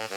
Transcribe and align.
tere 0.00 0.08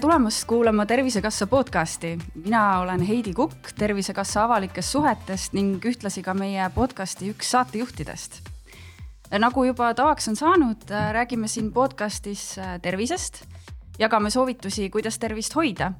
tulemast 0.00 0.44
kuulama 0.44 0.86
Tervisekassa 0.86 1.46
podcasti. 1.46 2.18
mina 2.44 2.78
olen 2.78 3.00
Heidi 3.00 3.34
Kukk 3.34 3.72
Tervisekassa 3.78 4.44
avalikest 4.44 4.90
suhetest 4.90 5.52
ning 5.52 5.84
ühtlasi 5.84 6.22
ka 6.22 6.34
meie 6.34 6.70
podcasti 6.74 7.30
üks 7.30 7.50
saatejuhtidest. 7.50 8.42
nagu 9.38 9.64
juba 9.64 9.94
tavaks 9.94 10.28
on 10.28 10.36
saanud, 10.36 10.76
räägime 11.12 11.48
siin 11.48 11.72
podcastis 11.72 12.56
tervisest, 12.82 13.44
jagame 13.98 14.30
soovitusi, 14.30 14.90
kuidas 14.90 15.18
tervist 15.18 15.54
hoida. 15.54 15.92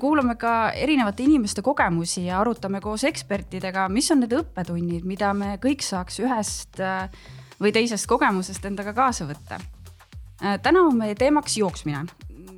Kuulame 0.00 0.36
ka 0.36 0.70
erinevate 0.76 1.24
inimeste 1.24 1.62
kogemusi 1.62 2.26
ja 2.26 2.40
arutame 2.40 2.80
koos 2.84 3.04
ekspertidega, 3.08 3.88
mis 3.88 4.10
on 4.12 4.20
need 4.24 4.34
õppetunnid, 4.36 5.06
mida 5.08 5.32
me 5.34 5.54
kõik 5.62 5.84
saaks 5.84 6.20
ühest 6.20 6.82
või 7.60 7.72
teisest 7.72 8.08
kogemusest 8.08 8.64
endaga 8.68 8.92
kaasa 8.96 9.28
võtta. 9.28 9.60
täna 10.62 10.82
on 10.84 10.96
meie 10.96 11.14
teemaks 11.14 11.56
jooksmine 11.56 12.04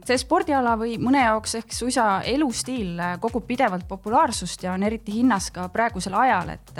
see 0.06 0.18
spordiala 0.18 0.74
või 0.78 0.96
mõne 1.02 1.22
jaoks 1.22 1.56
ehk 1.60 1.74
suisa 1.74 2.06
elustiil 2.26 2.98
kogub 3.22 3.46
pidevalt 3.46 3.86
populaarsust 3.88 4.64
ja 4.66 4.74
on 4.74 4.82
eriti 4.86 5.14
hinnas 5.18 5.50
ka 5.54 5.68
praegusel 5.72 6.16
ajal, 6.18 6.54
et 6.56 6.72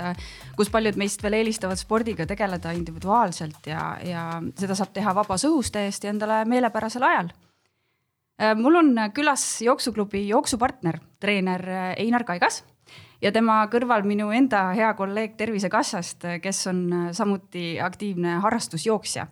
kus 0.57 0.71
paljud 0.73 0.99
meist 0.99 1.23
veel 1.23 1.39
eelistavad 1.39 1.79
spordiga 1.79 2.27
tegeleda 2.29 2.73
individuaalselt 2.75 3.71
ja, 3.71 3.93
ja 4.03 4.25
seda 4.59 4.75
saab 4.75 4.93
teha 4.95 5.15
vabas 5.15 5.47
õhus 5.47 5.71
täiesti 5.73 6.11
endale 6.11 6.43
meelepärasel 6.49 7.07
ajal. 7.07 7.31
Mul 8.55 8.75
on 8.75 8.95
külas 9.13 9.61
jooksuklubi 9.61 10.27
jooksupartner, 10.27 10.99
treener 11.19 11.63
Einar 11.97 12.23
Kaigas 12.23 12.63
ja 13.21 13.31
tema 13.31 13.61
kõrval 13.71 14.03
minu 14.07 14.31
enda 14.33 14.71
hea 14.73 14.89
kolleeg 14.97 15.37
Tervisekassast, 15.37 16.25
kes 16.41 16.67
on 16.67 16.83
samuti 17.11 17.79
aktiivne 17.81 18.39
harrastusjooksja. 18.43 19.27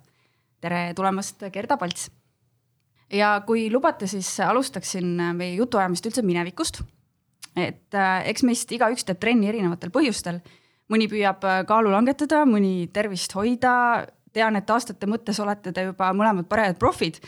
tere 0.62 0.94
tulemast, 0.94 1.44
Gerda 1.52 1.78
Palts 1.78 2.12
ja 3.14 3.36
kui 3.46 3.68
lubate, 3.72 4.08
siis 4.08 4.30
alustaksin 4.46 5.14
meie 5.36 5.56
jutuajamist 5.56 6.08
üldse 6.08 6.24
minevikust. 6.26 6.82
et 7.56 7.94
äh, 7.94 8.28
eks 8.32 8.44
meist 8.48 8.72
igaüks 8.72 9.04
teeb 9.04 9.20
trenni 9.20 9.50
erinevatel 9.50 9.92
põhjustel. 9.92 10.40
mõni 10.92 11.08
püüab 11.12 11.44
äh, 11.44 11.64
kaalu 11.68 11.92
langetada, 11.92 12.46
mõni 12.46 12.90
tervist 12.94 13.36
hoida. 13.36 14.08
tean, 14.34 14.56
et 14.56 14.70
aastate 14.70 15.08
mõttes 15.08 15.40
olete 15.40 15.72
te 15.72 15.84
juba 15.84 16.14
mõlemad 16.14 16.48
parajad 16.48 16.78
profid. 16.80 17.20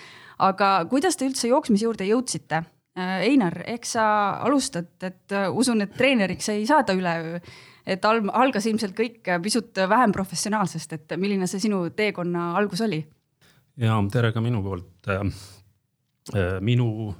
Aga 0.44 0.75
kuidas 0.91 1.17
te 1.17 1.27
üldse 1.30 1.49
jooksmise 1.52 1.88
juurde 1.88 2.08
jõudsite? 2.08 2.63
Äh, 2.99 3.27
Einar, 3.30 3.61
eks 3.73 3.95
sa 3.97 4.05
alustad, 4.45 4.91
et 5.02 5.38
usun, 5.52 5.81
et 5.81 5.95
treeneriks 5.97 6.52
ei 6.53 6.66
saada 6.69 6.95
üleöö 6.97 7.39
et 7.83 8.05
algas 8.08 8.63
ilmselt 8.69 8.94
kõik 8.95 9.27
pisut 9.44 9.75
vähem 9.75 10.13
professionaalsest, 10.16 10.94
et 10.95 11.16
milline 11.19 11.50
see 11.52 11.66
sinu 11.66 11.89
teekonna 11.95 12.53
algus 12.55 12.85
oli? 12.85 13.02
ja 13.81 13.97
tere 14.13 14.30
ka 14.31 14.39
minu 14.39 14.61
poolt 14.63 15.11
Äh, 16.31 16.59
minu 16.63 17.11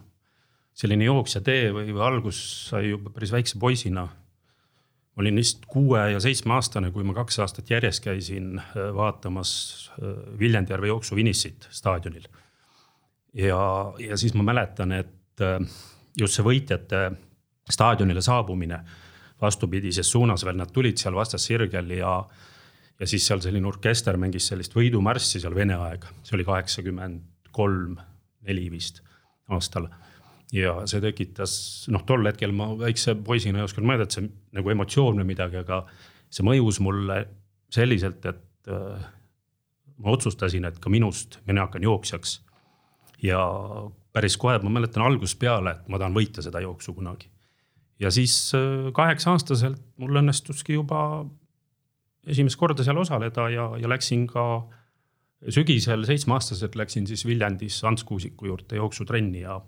selline 0.74 1.10
jooksja 1.10 1.42
tee 1.44 1.68
või, 1.76 1.90
või 1.92 2.04
algus 2.06 2.38
sai 2.70 2.94
juba 2.94 3.12
päris 3.12 3.34
väikse 3.36 3.58
poisina. 3.60 4.08
olin 5.20 5.36
vist 5.36 5.66
kuue 5.70 6.00
ja 6.12 6.20
seitsme 6.20 6.54
aastane, 6.56 6.90
kui 6.92 7.04
ma 7.04 7.14
kaks 7.14 7.40
aastat 7.40 7.70
järjest 7.70 8.04
käisin 8.04 8.60
äh, 8.60 8.94
vaatamas 8.96 9.92
äh, 10.00 10.40
Viljandijärve 10.40 10.88
jooksufinissit 10.88 11.68
staadionil. 11.70 12.28
Ja, 13.34 13.60
ja 14.00 14.18
siis 14.18 14.34
ma 14.38 14.46
mäletan, 14.46 14.92
et 14.92 15.44
just 16.20 16.38
see 16.38 16.46
võitjate 16.46 17.06
staadionile 17.72 18.22
saabumine 18.22 18.80
vastupidises 19.42 20.12
suunas 20.12 20.46
veel, 20.46 20.60
nad 20.60 20.72
tulid 20.72 21.00
seal 21.02 21.16
vastassirgel 21.18 21.96
ja 21.98 22.18
ja 23.00 23.08
siis 23.10 23.26
seal 23.28 23.42
selline 23.44 23.68
orkester 23.68 24.18
mängis 24.22 24.48
sellist 24.52 24.76
võidumarssi 24.78 25.42
seal 25.42 25.56
Vene 25.56 25.76
aega, 25.82 26.12
see 26.24 26.38
oli 26.38 26.46
kaheksakümmend 26.48 27.50
kolm 27.56 27.98
neli 28.48 28.68
vist 28.72 29.02
aastal. 29.52 29.90
ja 30.54 30.76
see 30.90 31.02
tekitas, 31.02 31.54
noh, 31.90 32.04
tol 32.06 32.26
hetkel 32.30 32.54
ma 32.54 32.70
väikse 32.78 33.16
poisina 33.26 33.60
ei 33.60 33.66
osanud 33.66 33.90
mõelda, 33.90 34.06
et 34.06 34.16
see 34.18 34.28
nagu 34.54 34.70
emotsioon 34.70 35.18
või 35.22 35.32
midagi, 35.32 35.58
aga 35.64 35.82
see 36.30 36.46
mõjus 36.46 36.80
mulle 36.86 37.24
selliselt, 37.74 38.26
et 38.30 38.70
äh, 38.70 39.08
ma 39.98 40.14
otsustasin, 40.14 40.70
et 40.70 40.78
ka 40.80 40.94
minust 40.94 41.40
mina 41.48 41.66
hakkan 41.66 41.86
jooksjaks. 41.90 42.38
Ja 43.24 43.42
päris 44.14 44.38
kohe, 44.38 44.60
ma 44.64 44.70
mäletan 44.70 45.06
algusest 45.06 45.40
peale, 45.42 45.78
et 45.78 45.90
ma 45.90 46.00
tahan 46.02 46.16
võita 46.16 46.44
seda 46.46 46.62
jooksu 46.64 46.94
kunagi. 46.94 47.30
ja 48.00 48.12
siis 48.12 48.36
äh, 48.58 48.92
kaheksa 48.94 49.32
aastaselt 49.32 49.82
mul 49.98 50.22
õnnestuski 50.22 50.78
juba 50.78 51.26
esimest 52.28 52.60
korda 52.60 52.84
seal 52.84 52.98
osaleda 52.98 53.50
ja, 53.50 53.72
ja 53.80 53.90
läksin 53.90 54.28
ka 54.28 54.46
äh, 54.58 54.80
sügisel 55.52 56.06
seitsmeaastaselt 56.08 56.76
läksin 56.76 57.08
siis 57.08 57.26
Viljandis 57.26 57.84
Ants 57.84 58.04
Kuusiku 58.04 58.46
juurde 58.46 58.76
jooksutrenni 58.76 59.44
ja, 59.44 59.60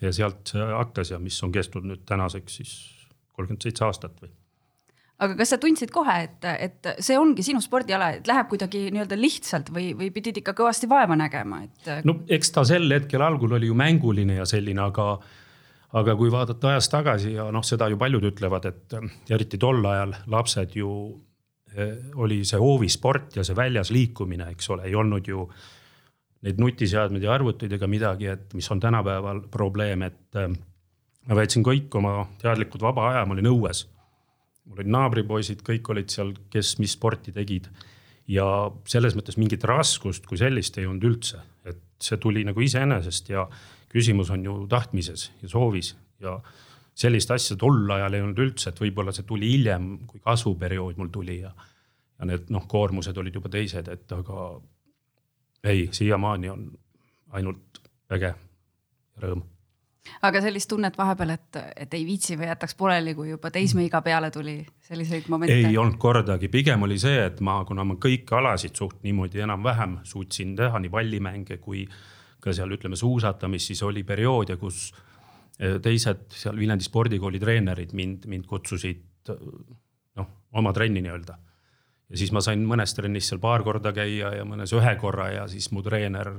ja 0.00 0.12
sealt 0.12 0.52
see 0.52 0.64
hakkas 0.72 1.12
ja 1.14 1.20
mis 1.22 1.38
on 1.44 1.52
kestnud 1.54 1.86
nüüd 1.88 2.04
tänaseks 2.08 2.58
siis 2.60 2.74
kolmkümmend 3.32 3.64
seitse 3.64 3.86
aastat 3.86 4.18
või 4.22 4.32
aga 5.18 5.34
kas 5.38 5.54
sa 5.54 5.58
tundsid 5.62 5.90
kohe, 5.94 6.14
et, 6.28 6.48
et 6.48 6.88
see 7.04 7.18
ongi 7.18 7.42
sinu 7.46 7.62
spordiala, 7.64 8.12
et 8.18 8.30
läheb 8.30 8.50
kuidagi 8.50 8.86
nii-öelda 8.94 9.18
lihtsalt 9.18 9.72
või, 9.74 9.90
või 9.98 10.12
pidid 10.14 10.40
ikka 10.42 10.54
kõvasti 10.58 10.90
vaeva 10.90 11.18
nägema, 11.18 11.62
et? 11.66 11.92
no 12.06 12.20
eks 12.28 12.54
ta 12.54 12.64
sel 12.68 12.86
hetkel 12.94 13.24
algul 13.24 13.56
oli 13.58 13.70
ju 13.70 13.78
mänguline 13.78 14.38
ja 14.38 14.46
selline, 14.48 14.84
aga, 14.84 15.14
aga 15.98 16.18
kui 16.18 16.30
vaadata 16.32 16.74
ajas 16.74 16.90
tagasi 16.92 17.34
ja 17.36 17.48
noh, 17.54 17.66
seda 17.66 17.90
ju 17.90 17.98
paljud 18.00 18.28
ütlevad, 18.30 18.68
et 18.70 18.98
eriti 19.34 19.58
tol 19.58 19.82
ajal 19.86 20.14
lapsed 20.30 20.78
ju 20.78 20.92
Eh, 21.76 21.96
oli 22.16 22.40
see 22.48 22.58
hoovisport 22.58 23.36
ja 23.36 23.42
see 23.44 23.56
väljas 23.56 23.90
liikumine, 23.92 24.46
eks 24.54 24.70
ole, 24.72 24.86
ei 24.88 24.94
olnud 24.96 25.26
ju 25.28 25.44
neid 26.46 26.60
nutiseadmeid 26.62 27.26
ja 27.26 27.34
arvuteid 27.34 27.74
ega 27.76 27.86
midagi, 27.90 28.30
et 28.32 28.54
mis 28.56 28.66
on 28.72 28.80
tänapäeval 28.80 29.42
probleem, 29.52 30.02
et 30.06 30.38
eh, 30.40 30.48
ma 31.28 31.36
veetsin 31.36 31.66
kõik 31.66 31.92
oma 32.00 32.22
teadlikud 32.40 32.82
vaba 32.82 33.10
aja, 33.10 33.26
ma 33.26 33.36
olin 33.36 33.50
õues. 33.52 33.84
Mul 34.68 34.82
olid 34.82 34.92
naabripoisid, 34.92 35.62
kõik 35.66 35.88
olid 35.92 36.12
seal, 36.12 36.34
kes 36.52 36.76
mis 36.82 36.96
sporti 36.96 37.34
tegid. 37.34 37.68
ja 38.28 38.44
selles 38.84 39.14
mõttes 39.16 39.38
mingit 39.40 39.62
raskust 39.64 40.26
kui 40.28 40.36
sellist 40.36 40.76
ei 40.76 40.84
olnud 40.86 41.04
üldse, 41.08 41.38
et 41.64 41.78
see 42.04 42.18
tuli 42.20 42.42
nagu 42.44 42.60
iseenesest 42.60 43.30
ja 43.32 43.46
küsimus 43.88 44.28
on 44.30 44.44
ju 44.44 44.56
tahtmises 44.68 45.30
ja 45.42 45.48
soovis 45.48 45.94
ja 46.20 46.34
sellist 46.98 47.30
asja 47.30 47.56
tol 47.56 47.88
ajal 47.94 48.14
ei 48.14 48.24
olnud 48.26 48.42
üldse, 48.44 48.68
et 48.68 48.80
võib-olla 48.82 49.14
see 49.16 49.24
tuli 49.24 49.54
hiljem, 49.54 49.90
kui 50.06 50.20
kasvuperiood 50.20 50.98
mul 51.00 51.08
tuli 51.14 51.38
ja. 51.40 51.54
ja 52.18 52.28
need 52.28 52.50
noh, 52.52 52.66
koormused 52.68 53.16
olid 53.16 53.38
juba 53.38 53.48
teised, 53.48 53.88
et 53.88 54.12
aga 54.12 54.48
ei, 55.64 55.88
siiamaani 55.92 56.52
on 56.52 56.66
ainult 57.38 57.80
äge 58.12 58.34
rõõm 59.22 59.46
aga 60.22 60.42
sellist 60.44 60.70
tunnet 60.70 60.98
vahepeal, 60.98 61.34
et, 61.36 61.58
et 61.84 61.94
ei 61.94 62.04
viitsi 62.06 62.36
või 62.38 62.48
jätaks 62.50 62.76
pooleli, 62.78 63.14
kui 63.14 63.32
juba 63.32 63.50
teismeiga 63.54 64.02
peale 64.04 64.30
tuli, 64.34 64.58
selliseid 64.88 65.28
momente? 65.32 65.56
ei 65.56 65.76
olnud 65.78 65.98
kordagi, 66.02 66.50
pigem 66.52 66.86
oli 66.86 66.98
see, 67.00 67.24
et 67.26 67.42
ma, 67.44 67.60
kuna 67.68 67.84
ma 67.88 67.98
kõiki 68.00 68.36
alasid 68.38 68.78
suht 68.78 69.02
niimoodi 69.06 69.44
enam-vähem 69.46 69.98
suutsin 70.08 70.56
teha, 70.58 70.80
nii 70.82 70.92
pallimänge 70.92 71.60
kui 71.62 71.84
ka 72.40 72.54
seal 72.54 72.72
ütleme 72.74 72.96
suusatamist, 72.96 73.72
siis 73.72 73.82
oli 73.86 74.04
perioode, 74.06 74.56
kus 74.60 74.88
teised 75.58 76.28
seal 76.38 76.58
Viljandi 76.58 76.86
spordikooli 76.86 77.40
treenerid 77.42 77.92
mind, 77.98 78.28
mind 78.30 78.46
kutsusid 78.46 79.32
noh, 79.34 80.28
oma 80.54 80.72
trenni 80.76 81.02
nii-öelda. 81.02 81.38
ja 82.08 82.20
siis 82.20 82.30
ma 82.32 82.40
sain 82.44 82.62
mõnes 82.66 82.94
trennis 82.94 83.28
seal 83.28 83.40
paar 83.42 83.64
korda 83.66 83.92
käia 83.92 84.30
ja 84.38 84.46
mõnes 84.46 84.72
ühe 84.76 84.94
korra 85.00 85.32
ja 85.34 85.48
siis 85.50 85.70
mu 85.74 85.82
treener 85.82 86.38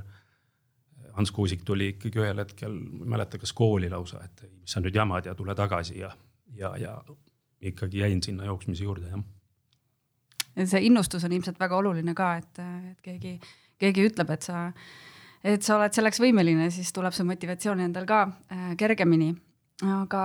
Hans 1.20 1.34
Kuusik 1.36 1.66
tuli 1.68 1.90
ikkagi 1.98 2.22
ühel 2.22 2.40
hetkel, 2.40 2.72
ma 2.72 3.04
ei 3.04 3.14
mäleta, 3.18 3.40
kas 3.42 3.52
kooli 3.54 3.90
lausa, 3.92 4.22
et 4.24 4.46
mis 4.48 4.72
sa 4.72 4.80
nüüd 4.80 4.96
jamad 4.96 5.28
ja 5.28 5.36
tule 5.36 5.56
tagasi 5.56 6.00
ja, 6.00 6.14
ja, 6.56 6.72
ja 6.80 6.94
ikkagi 7.60 8.00
jäin 8.00 8.24
sinna 8.24 8.48
jooksmise 8.48 8.88
juurde, 8.88 9.12
jah. 9.12 9.26
see 10.64 10.82
innustus 10.88 11.28
on 11.28 11.36
ilmselt 11.36 11.60
väga 11.60 11.76
oluline 11.76 12.16
ka, 12.16 12.32
et, 12.40 12.64
et 12.94 13.04
keegi, 13.04 13.36
keegi 13.84 14.08
ütleb, 14.08 14.32
et 14.32 14.48
sa 14.48 14.70
et 15.44 15.64
sa 15.64 15.78
oled 15.78 15.96
selleks 15.96 16.20
võimeline, 16.24 16.70
siis 16.74 16.92
tuleb 16.96 17.16
see 17.16 17.28
motivatsioon 17.28 17.84
endal 17.86 18.08
ka 18.08 18.24
äh, 18.28 18.72
kergemini. 18.80 19.34
Aga 19.86 20.22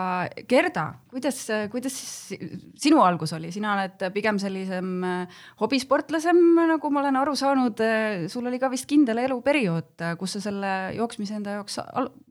Gerda, 0.51 0.85
kuidas, 1.13 1.39
kuidas 1.71 1.95
siis 1.95 2.43
sinu 2.83 3.03
algus 3.05 3.35
oli, 3.37 3.53
sina 3.55 3.75
oled 3.77 4.03
pigem 4.15 4.39
sellisem 4.43 4.89
äh, 5.07 5.41
hobisportlasem, 5.61 6.41
nagu 6.73 6.91
ma 6.91 7.03
olen 7.05 7.21
aru 7.21 7.37
saanud. 7.39 7.83
Äh, 7.85 8.27
sul 8.33 8.51
oli 8.51 8.59
ka 8.63 8.71
vist 8.73 8.89
kindel 8.91 9.23
eluperiood, 9.23 10.07
kus 10.19 10.37
sa 10.37 10.45
selle 10.49 10.73
jooksmise 10.99 11.39
enda 11.39 11.59
jaoks 11.61 11.79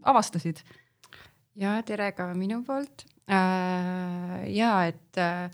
avastasid. 0.04 0.64
ja 1.56 1.78
tere 1.86 2.12
ka 2.18 2.32
minu 2.34 2.64
poolt 2.66 3.06
äh,. 3.30 4.50
ja 4.50 4.88
et 4.90 5.22
äh, 5.22 5.52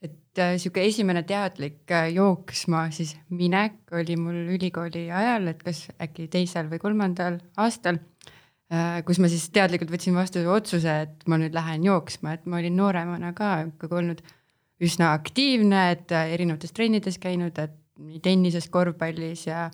et 0.00 0.38
äh, 0.38 0.56
sihuke 0.62 0.84
esimene 0.86 1.24
teadlik 1.26 1.90
äh, 1.90 2.08
jooksma 2.14 2.86
siis 2.94 3.16
minek 3.34 3.90
oli 3.92 4.16
mul 4.16 4.54
ülikooli 4.54 5.08
ajal, 5.10 5.50
et 5.52 5.62
kas 5.66 5.88
äkki 6.00 6.28
teisel 6.32 6.70
või 6.70 6.80
kolmandal 6.80 7.40
aastal, 7.60 7.98
äh, 7.98 8.39
kus 9.06 9.18
ma 9.18 9.30
siis 9.30 9.48
teadlikult 9.50 9.90
võtsin 9.90 10.14
vastu 10.14 10.44
otsuse, 10.46 10.92
et 11.06 11.24
ma 11.30 11.40
nüüd 11.40 11.54
lähen 11.56 11.82
jooksma, 11.88 12.36
et 12.36 12.44
ma 12.46 12.60
olin 12.60 12.76
nooremana 12.78 13.32
ka 13.34 13.56
ikkagi 13.66 13.96
olnud 13.98 14.20
üsna 14.80 15.12
aktiivne, 15.16 15.90
et 15.96 16.12
erinevates 16.14 16.72
trennides 16.76 17.18
käinud, 17.20 17.58
et 17.58 17.74
nii 18.00 18.20
tennises, 18.24 18.68
korvpallis 18.72 19.44
ja 19.48 19.68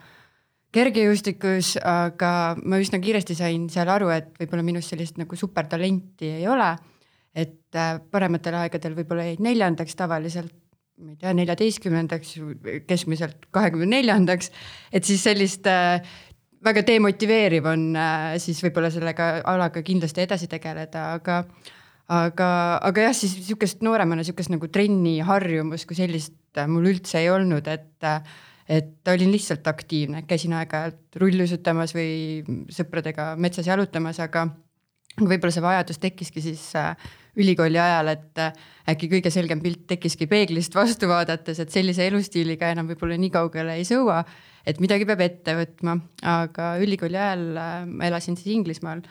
kergejõustikus, 0.75 1.77
aga 1.85 2.31
ma 2.65 2.81
üsna 2.83 3.01
kiiresti 3.03 3.37
sain 3.39 3.69
seal 3.73 3.91
aru, 3.93 4.11
et 4.13 4.33
võib-olla 4.41 4.65
minus 4.67 4.91
sellist 4.91 5.21
nagu 5.21 5.39
supertalenti 5.39 6.33
ei 6.41 6.47
ole. 6.51 6.75
et 7.37 7.77
parematel 8.11 8.55
aegadel 8.57 8.95
võib-olla 8.97 9.27
jäid 9.27 9.43
neljandaks 9.45 9.93
tavaliselt, 9.93 10.55
ma 11.05 11.11
ei 11.13 11.19
tea, 11.21 11.35
neljateistkümnendaks, 11.37 12.31
keskmiselt 12.89 13.45
kahekümne 13.53 13.91
neljandaks, 13.91 14.49
et 14.89 15.05
siis 15.05 15.21
sellist 15.27 15.69
äh, 15.69 16.01
väga 16.67 16.83
demotiveeriv 16.87 17.69
on 17.71 17.89
äh, 17.99 18.35
siis 18.43 18.61
võib-olla 18.65 18.91
sellega 18.95 19.37
alaga 19.47 19.83
kindlasti 19.87 20.25
edasi 20.25 20.49
tegeleda, 20.51 21.13
aga 21.19 21.41
aga, 22.13 22.49
aga 22.87 23.07
jah, 23.09 23.15
siis 23.19 23.35
sihukest 23.47 23.83
nooremana 23.87 24.25
sihukest 24.27 24.53
nagu 24.53 24.69
trenni 24.73 25.19
harjumust 25.27 25.89
kui 25.89 25.99
sellist 25.99 26.37
äh, 26.59 26.69
mul 26.71 26.89
üldse 26.93 27.23
ei 27.23 27.31
olnud, 27.33 27.71
et 27.71 28.07
äh, 28.07 28.21
et 28.67 29.07
olin 29.07 29.31
lihtsalt 29.31 29.69
aktiivne, 29.71 30.25
käisin 30.27 30.57
aeg-ajalt 30.59 31.21
rullusutamas 31.23 31.93
või 31.95 32.43
sõpradega 32.75 33.29
metsas 33.39 33.69
jalutamas, 33.69 34.19
aga 34.19 34.49
võib-olla 35.21 35.55
see 35.55 35.63
vajadus 35.63 36.01
tekkiski 36.03 36.43
siis 36.43 36.65
ülikooli 37.39 37.79
ajal, 37.79 38.11
et 38.11 38.43
äkki 38.91 39.07
kõige 39.13 39.31
selgem 39.31 39.63
pilt 39.63 39.85
tekkiski 39.95 40.27
peeglist 40.27 40.75
vastu 40.75 41.07
vaadates, 41.07 41.63
et 41.63 41.71
sellise 41.71 42.09
elustiiliga 42.11 42.73
enam 42.75 42.91
võib-olla 42.91 43.15
nii 43.23 43.31
kaugele 43.39 43.79
ei 43.79 43.87
sõua 43.87 44.25
et 44.67 44.83
midagi 44.83 45.07
peab 45.09 45.23
ette 45.25 45.55
võtma, 45.57 45.97
aga 46.27 46.75
ülikooli 46.83 47.19
ajal 47.19 47.47
äh, 47.61 47.75
ma 47.89 48.09
elasin 48.11 48.39
siis 48.39 48.55
Inglismaal 48.57 49.03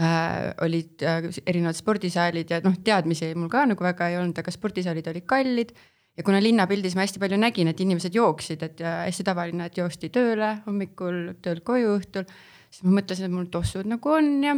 äh,. 0.00 0.52
olid 0.64 1.04
äh, 1.04 1.28
erinevad 1.46 1.78
spordisaalid 1.78 2.50
ja 2.50 2.60
noh, 2.64 2.76
teadmisi 2.84 3.32
mul 3.36 3.50
ka 3.52 3.66
nagu 3.70 3.84
väga 3.84 4.10
ei 4.10 4.18
olnud, 4.20 4.38
aga 4.40 4.54
spordisaalid 4.54 5.10
olid 5.12 5.28
kallid. 5.28 5.74
ja 6.16 6.22
kuna 6.22 6.40
linnapildis 6.42 6.94
ma 6.94 7.04
hästi 7.04 7.20
palju 7.22 7.38
nägin, 7.42 7.68
et 7.68 7.80
inimesed 7.82 8.14
jooksid, 8.14 8.62
et 8.62 8.80
ja 8.80 9.00
hästi 9.04 9.26
tavaline, 9.26 9.66
et 9.66 9.78
joosti 9.78 10.12
tööle 10.14 10.60
hommikul, 10.66 11.34
töölt 11.42 11.64
koju 11.66 11.96
õhtul, 11.98 12.28
siis 12.70 12.86
ma 12.86 13.00
mõtlesin, 13.00 13.26
et 13.26 13.34
mul 13.34 13.50
tossud 13.50 13.88
nagu 13.90 14.14
on 14.14 14.30
ja 14.46 14.54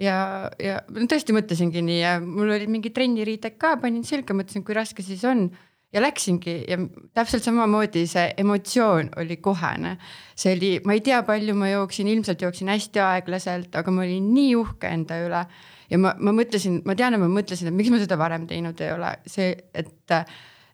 ja, 0.00 0.16
ja 0.60 0.80
tõesti 0.96 1.34
mõtlesingi 1.36 1.82
nii 1.84 2.00
ja 2.00 2.16
mul 2.22 2.52
olid 2.56 2.70
mingid 2.72 2.94
trenniriided 2.96 3.56
ka, 3.60 3.76
panin 3.82 4.04
selga, 4.06 4.36
mõtlesin, 4.36 4.64
kui 4.66 4.76
raske 4.76 5.04
siis 5.04 5.24
on 5.28 5.48
ja 5.96 6.02
läksingi 6.04 6.56
ja 6.68 6.76
täpselt 7.16 7.46
samamoodi 7.46 8.04
see 8.10 8.26
emotsioon 8.42 9.08
oli 9.16 9.38
kohene. 9.40 9.96
see 10.36 10.52
oli, 10.56 10.72
ma 10.84 10.92
ei 10.92 11.00
tea, 11.00 11.22
palju 11.24 11.54
ma 11.56 11.70
jooksin, 11.70 12.08
ilmselt 12.12 12.42
jooksin 12.44 12.68
hästi 12.68 13.00
aeglaselt, 13.00 13.76
aga 13.80 13.94
ma 13.94 14.04
olin 14.04 14.28
nii 14.34 14.52
uhke 14.60 14.90
enda 14.92 15.20
üle. 15.24 15.46
ja 15.90 15.98
ma, 16.02 16.12
ma 16.18 16.34
mõtlesin, 16.36 16.82
ma 16.84 16.96
tean, 16.98 17.16
et 17.16 17.22
ma 17.22 17.30
mõtlesin, 17.32 17.70
et 17.70 17.76
miks 17.76 17.90
ma 17.94 18.02
seda 18.02 18.18
varem 18.20 18.44
teinud 18.50 18.80
ei 18.84 18.92
ole, 18.92 19.14
see, 19.30 19.54
et, 19.74 20.14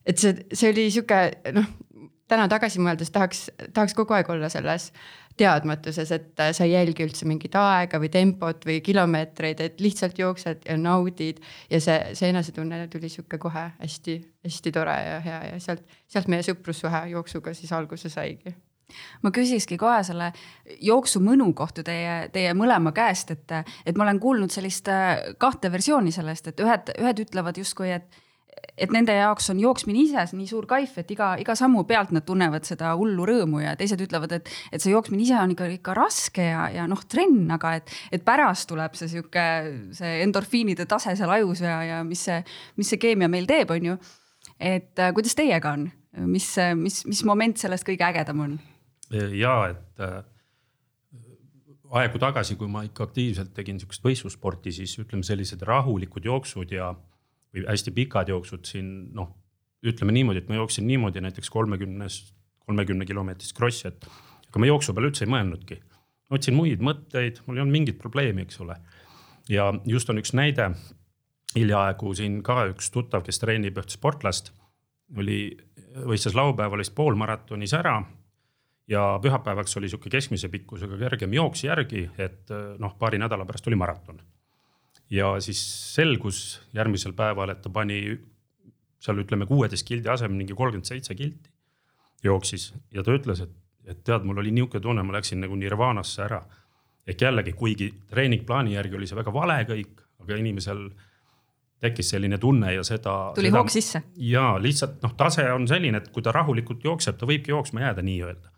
et 0.07 0.19
see, 0.19 0.35
see 0.53 0.73
oli 0.73 0.89
sihuke 0.91 1.23
noh, 1.55 1.71
täna 2.33 2.49
tagasi 2.51 2.83
mõeldes 2.83 3.13
tahaks, 3.15 3.47
tahaks 3.75 3.95
kogu 3.95 4.17
aeg 4.17 4.31
olla 4.33 4.51
selles 4.53 4.91
teadmatuses, 5.37 6.11
et 6.13 6.41
äh, 6.41 6.53
sa 6.57 6.67
ei 6.67 6.75
jälgi 6.75 7.07
üldse 7.07 7.29
mingit 7.29 7.55
aega 7.59 8.01
või 8.03 8.11
tempot 8.13 8.67
või 8.69 8.81
kilomeetreid, 8.85 9.63
et 9.65 9.81
lihtsalt 9.81 10.19
jooksed 10.19 10.67
ja 10.69 10.77
naudid. 10.79 11.41
ja 11.71 11.81
see, 11.81 12.15
see 12.19 12.33
enesetunne 12.33 12.87
tuli 12.93 13.09
sihuke 13.13 13.39
kohe 13.39 13.69
hästi-hästi 13.79 14.73
tore 14.75 14.99
ja 15.07 15.21
hea 15.25 15.41
ja 15.53 15.63
sealt, 15.63 15.87
sealt 16.09 16.29
meie 16.29 16.45
sõprussuhe 16.47 17.07
jooksuga 17.15 17.55
siis 17.55 17.73
alguse 17.73 18.13
saigi 18.13 18.55
ma 19.23 19.31
küsikski 19.33 19.79
kohe 19.81 20.03
selle 20.05 20.33
jooksumõnu 20.85 21.47
kohta 21.57 21.85
teie, 21.87 22.29
teie 22.35 22.53
mõlema 22.57 22.93
käest, 22.93 23.33
et, 23.33 23.55
et 23.87 23.97
ma 23.97 24.05
olen 24.05 24.21
kuulnud 24.21 24.53
sellist 24.53 24.91
äh, 24.93 25.33
kahte 25.41 25.73
versiooni 25.73 26.13
sellest, 26.13 26.53
et 26.53 26.61
ühed, 26.61 26.93
ühed 27.01 27.25
ütlevad 27.25 27.61
justkui, 27.63 27.93
et 27.95 28.23
et 28.77 28.93
nende 28.93 29.15
jaoks 29.15 29.51
on 29.53 29.61
jooksmine 29.61 30.01
ise 30.03 30.23
nii 30.37 30.49
suur 30.49 30.67
kaif, 30.71 30.95
et 31.01 31.11
iga, 31.15 31.33
iga 31.41 31.55
sammu 31.59 31.85
pealt 31.89 32.13
nad 32.15 32.25
tunnevad 32.27 32.67
seda 32.67 32.95
hullu 32.99 33.27
rõõmu 33.29 33.61
ja 33.63 33.75
teised 33.79 34.01
ütlevad, 34.05 34.33
et, 34.39 34.49
et 34.73 34.83
see 34.83 34.95
jooksmine 34.95 35.25
ise 35.27 35.37
on 35.39 35.53
ikka, 35.55 35.69
ikka 35.77 35.97
raske 35.99 36.47
ja, 36.49 36.67
ja 36.73 36.87
noh, 36.91 37.03
trenn, 37.09 37.45
aga 37.53 37.77
et, 37.81 37.93
et 38.17 38.25
pärast 38.25 38.69
tuleb 38.73 38.97
see 38.99 39.11
sihuke, 39.13 39.47
see 39.97 40.17
endorfiinide 40.25 40.89
tase 40.91 41.15
seal 41.19 41.33
ajus 41.37 41.65
ja, 41.67 41.79
ja 41.89 42.01
mis 42.07 42.25
see, 42.29 42.41
mis 42.81 42.93
see 42.93 43.01
keemia 43.03 43.31
meil 43.33 43.49
teeb, 43.51 43.73
on 43.77 43.93
ju. 43.93 43.99
et 44.59 44.99
äh, 44.99 45.15
kuidas 45.17 45.37
teiega 45.39 45.77
on, 45.77 45.87
mis, 46.33 46.49
mis, 46.81 47.03
mis 47.09 47.25
moment 47.29 47.61
sellest 47.61 47.89
kõige 47.89 48.09
ägedam 48.09 48.45
on? 48.49 48.59
ja 49.13 49.57
et 49.69 50.01
äh, 50.03 50.21
aegu 52.01 52.21
tagasi, 52.21 52.57
kui 52.57 52.71
ma 52.73 52.87
ikka 52.89 53.05
aktiivselt 53.11 53.53
tegin 53.57 53.81
sihukest 53.81 54.05
võistlussporti, 54.05 54.73
siis 54.73 54.97
ütleme, 55.03 55.25
sellised 55.27 55.61
rahulikud 55.69 56.25
jooksud 56.25 56.73
ja 56.73 56.95
või 57.53 57.67
hästi 57.69 57.93
pikad 57.95 58.33
jooksud 58.33 58.65
siin 58.69 58.89
noh, 59.17 59.31
ütleme 59.87 60.15
niimoodi, 60.15 60.43
et 60.43 60.49
ma 60.51 60.61
jooksin 60.61 60.87
niimoodi 60.87 61.23
näiteks 61.25 61.51
kolmekümnest, 61.51 62.33
kolmekümne 62.67 63.07
kilomeetrist 63.07 63.57
krossi, 63.57 63.89
et 63.91 64.07
ega 64.49 64.63
ma 64.63 64.69
jooksu 64.69 64.95
peale 64.95 65.11
üldse 65.11 65.27
ei 65.27 65.33
mõelnudki. 65.33 65.81
otsin 66.33 66.57
muid 66.57 66.81
mõtteid, 66.81 67.43
mul 67.47 67.59
ei 67.59 67.65
olnud 67.65 67.77
mingit 67.77 67.99
probleemi, 67.99 68.47
eks 68.47 68.61
ole. 68.61 68.77
ja 69.49 69.73
just 69.85 70.11
on 70.11 70.19
üks 70.23 70.33
näide, 70.33 70.71
hiljaaegu 71.57 72.15
siin 72.15 72.43
ka 72.43 72.67
üks 72.71 72.91
tuttav, 72.91 73.25
kes 73.27 73.39
treenib 73.39 73.79
ühte 73.79 73.99
sportlast, 73.99 74.53
oli, 75.17 75.57
võistles 76.07 76.35
laupäeval 76.35 76.81
vist 76.81 76.95
poolmaratonis 76.95 77.75
ära 77.77 77.99
ja 78.89 79.19
pühapäevaks 79.23 79.77
oli 79.77 79.91
sihuke 79.91 80.11
keskmise 80.11 80.49
pikkusega 80.49 80.97
kergem 80.97 81.35
jooks 81.37 81.65
järgi, 81.65 82.07
et 82.19 82.49
noh, 82.79 82.97
paari 82.99 83.19
nädala 83.21 83.45
pärast 83.45 83.67
oli 83.69 83.77
maraton 83.77 84.23
ja 85.13 85.35
siis 85.45 85.61
selgus 85.95 86.61
järgmisel 86.75 87.13
päeval, 87.17 87.53
et 87.53 87.63
ta 87.63 87.71
pani 87.73 88.01
seal 89.03 89.19
ütleme 89.21 89.47
kuueteist 89.51 89.87
kildi 89.87 90.09
asemel 90.09 90.39
mingi 90.39 90.57
kolmkümmend 90.57 90.89
seitse 90.89 91.15
kilti 91.19 91.51
jooksis 92.25 92.71
ja 92.95 93.03
ta 93.05 93.15
ütles, 93.17 93.43
et, 93.45 93.55
et 93.85 94.03
tead, 94.07 94.25
mul 94.25 94.41
oli 94.41 94.55
niisugune 94.55 94.83
tunne, 94.83 95.05
ma 95.05 95.17
läksin 95.19 95.43
nagu 95.43 95.59
nirvaanasse 95.59 96.23
ära. 96.25 96.43
ehk 97.07 97.23
jällegi, 97.23 97.53
kuigi 97.59 97.89
treeningplaani 98.11 98.77
järgi 98.77 98.97
oli 98.97 99.07
see 99.11 99.19
väga 99.19 99.33
vale 99.35 99.57
kõik, 99.67 100.05
aga 100.23 100.37
inimesel 100.39 100.85
tekkis 101.83 102.13
selline 102.15 102.39
tunne 102.39 102.75
ja 102.75 102.85
seda. 102.87 103.33
tuli 103.35 103.51
seda, 103.51 103.59
hoog 103.59 103.71
sisse. 103.75 104.03
ja 104.17 104.57
lihtsalt 104.59 105.03
noh, 105.03 105.17
tase 105.19 105.49
on 105.53 105.69
selline, 105.69 105.99
et 105.99 106.11
kui 106.15 106.23
ta 106.23 106.33
rahulikult 106.33 106.85
jookseb, 106.85 107.19
ta 107.19 107.27
võibki 107.27 107.51
jooksma 107.51 107.89
jääda 107.89 108.07
nii-öelda. 108.07 108.53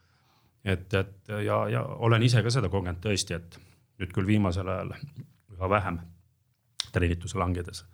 et, 0.65 0.95
et 0.95 1.37
ja, 1.49 1.65
ja 1.69 1.83
olen 1.83 2.23
ise 2.23 2.43
ka 2.43 2.53
seda 2.53 2.69
kogenud 2.69 3.00
tõesti, 3.00 3.41
et 3.41 3.59
nüüd 3.99 4.12
küll 4.12 4.29
viimasel 4.29 4.69
ajal 4.69 4.93
üha 5.55 5.71
vähem 5.71 6.03
treenituse 6.93 7.39
langedes. 7.39 7.85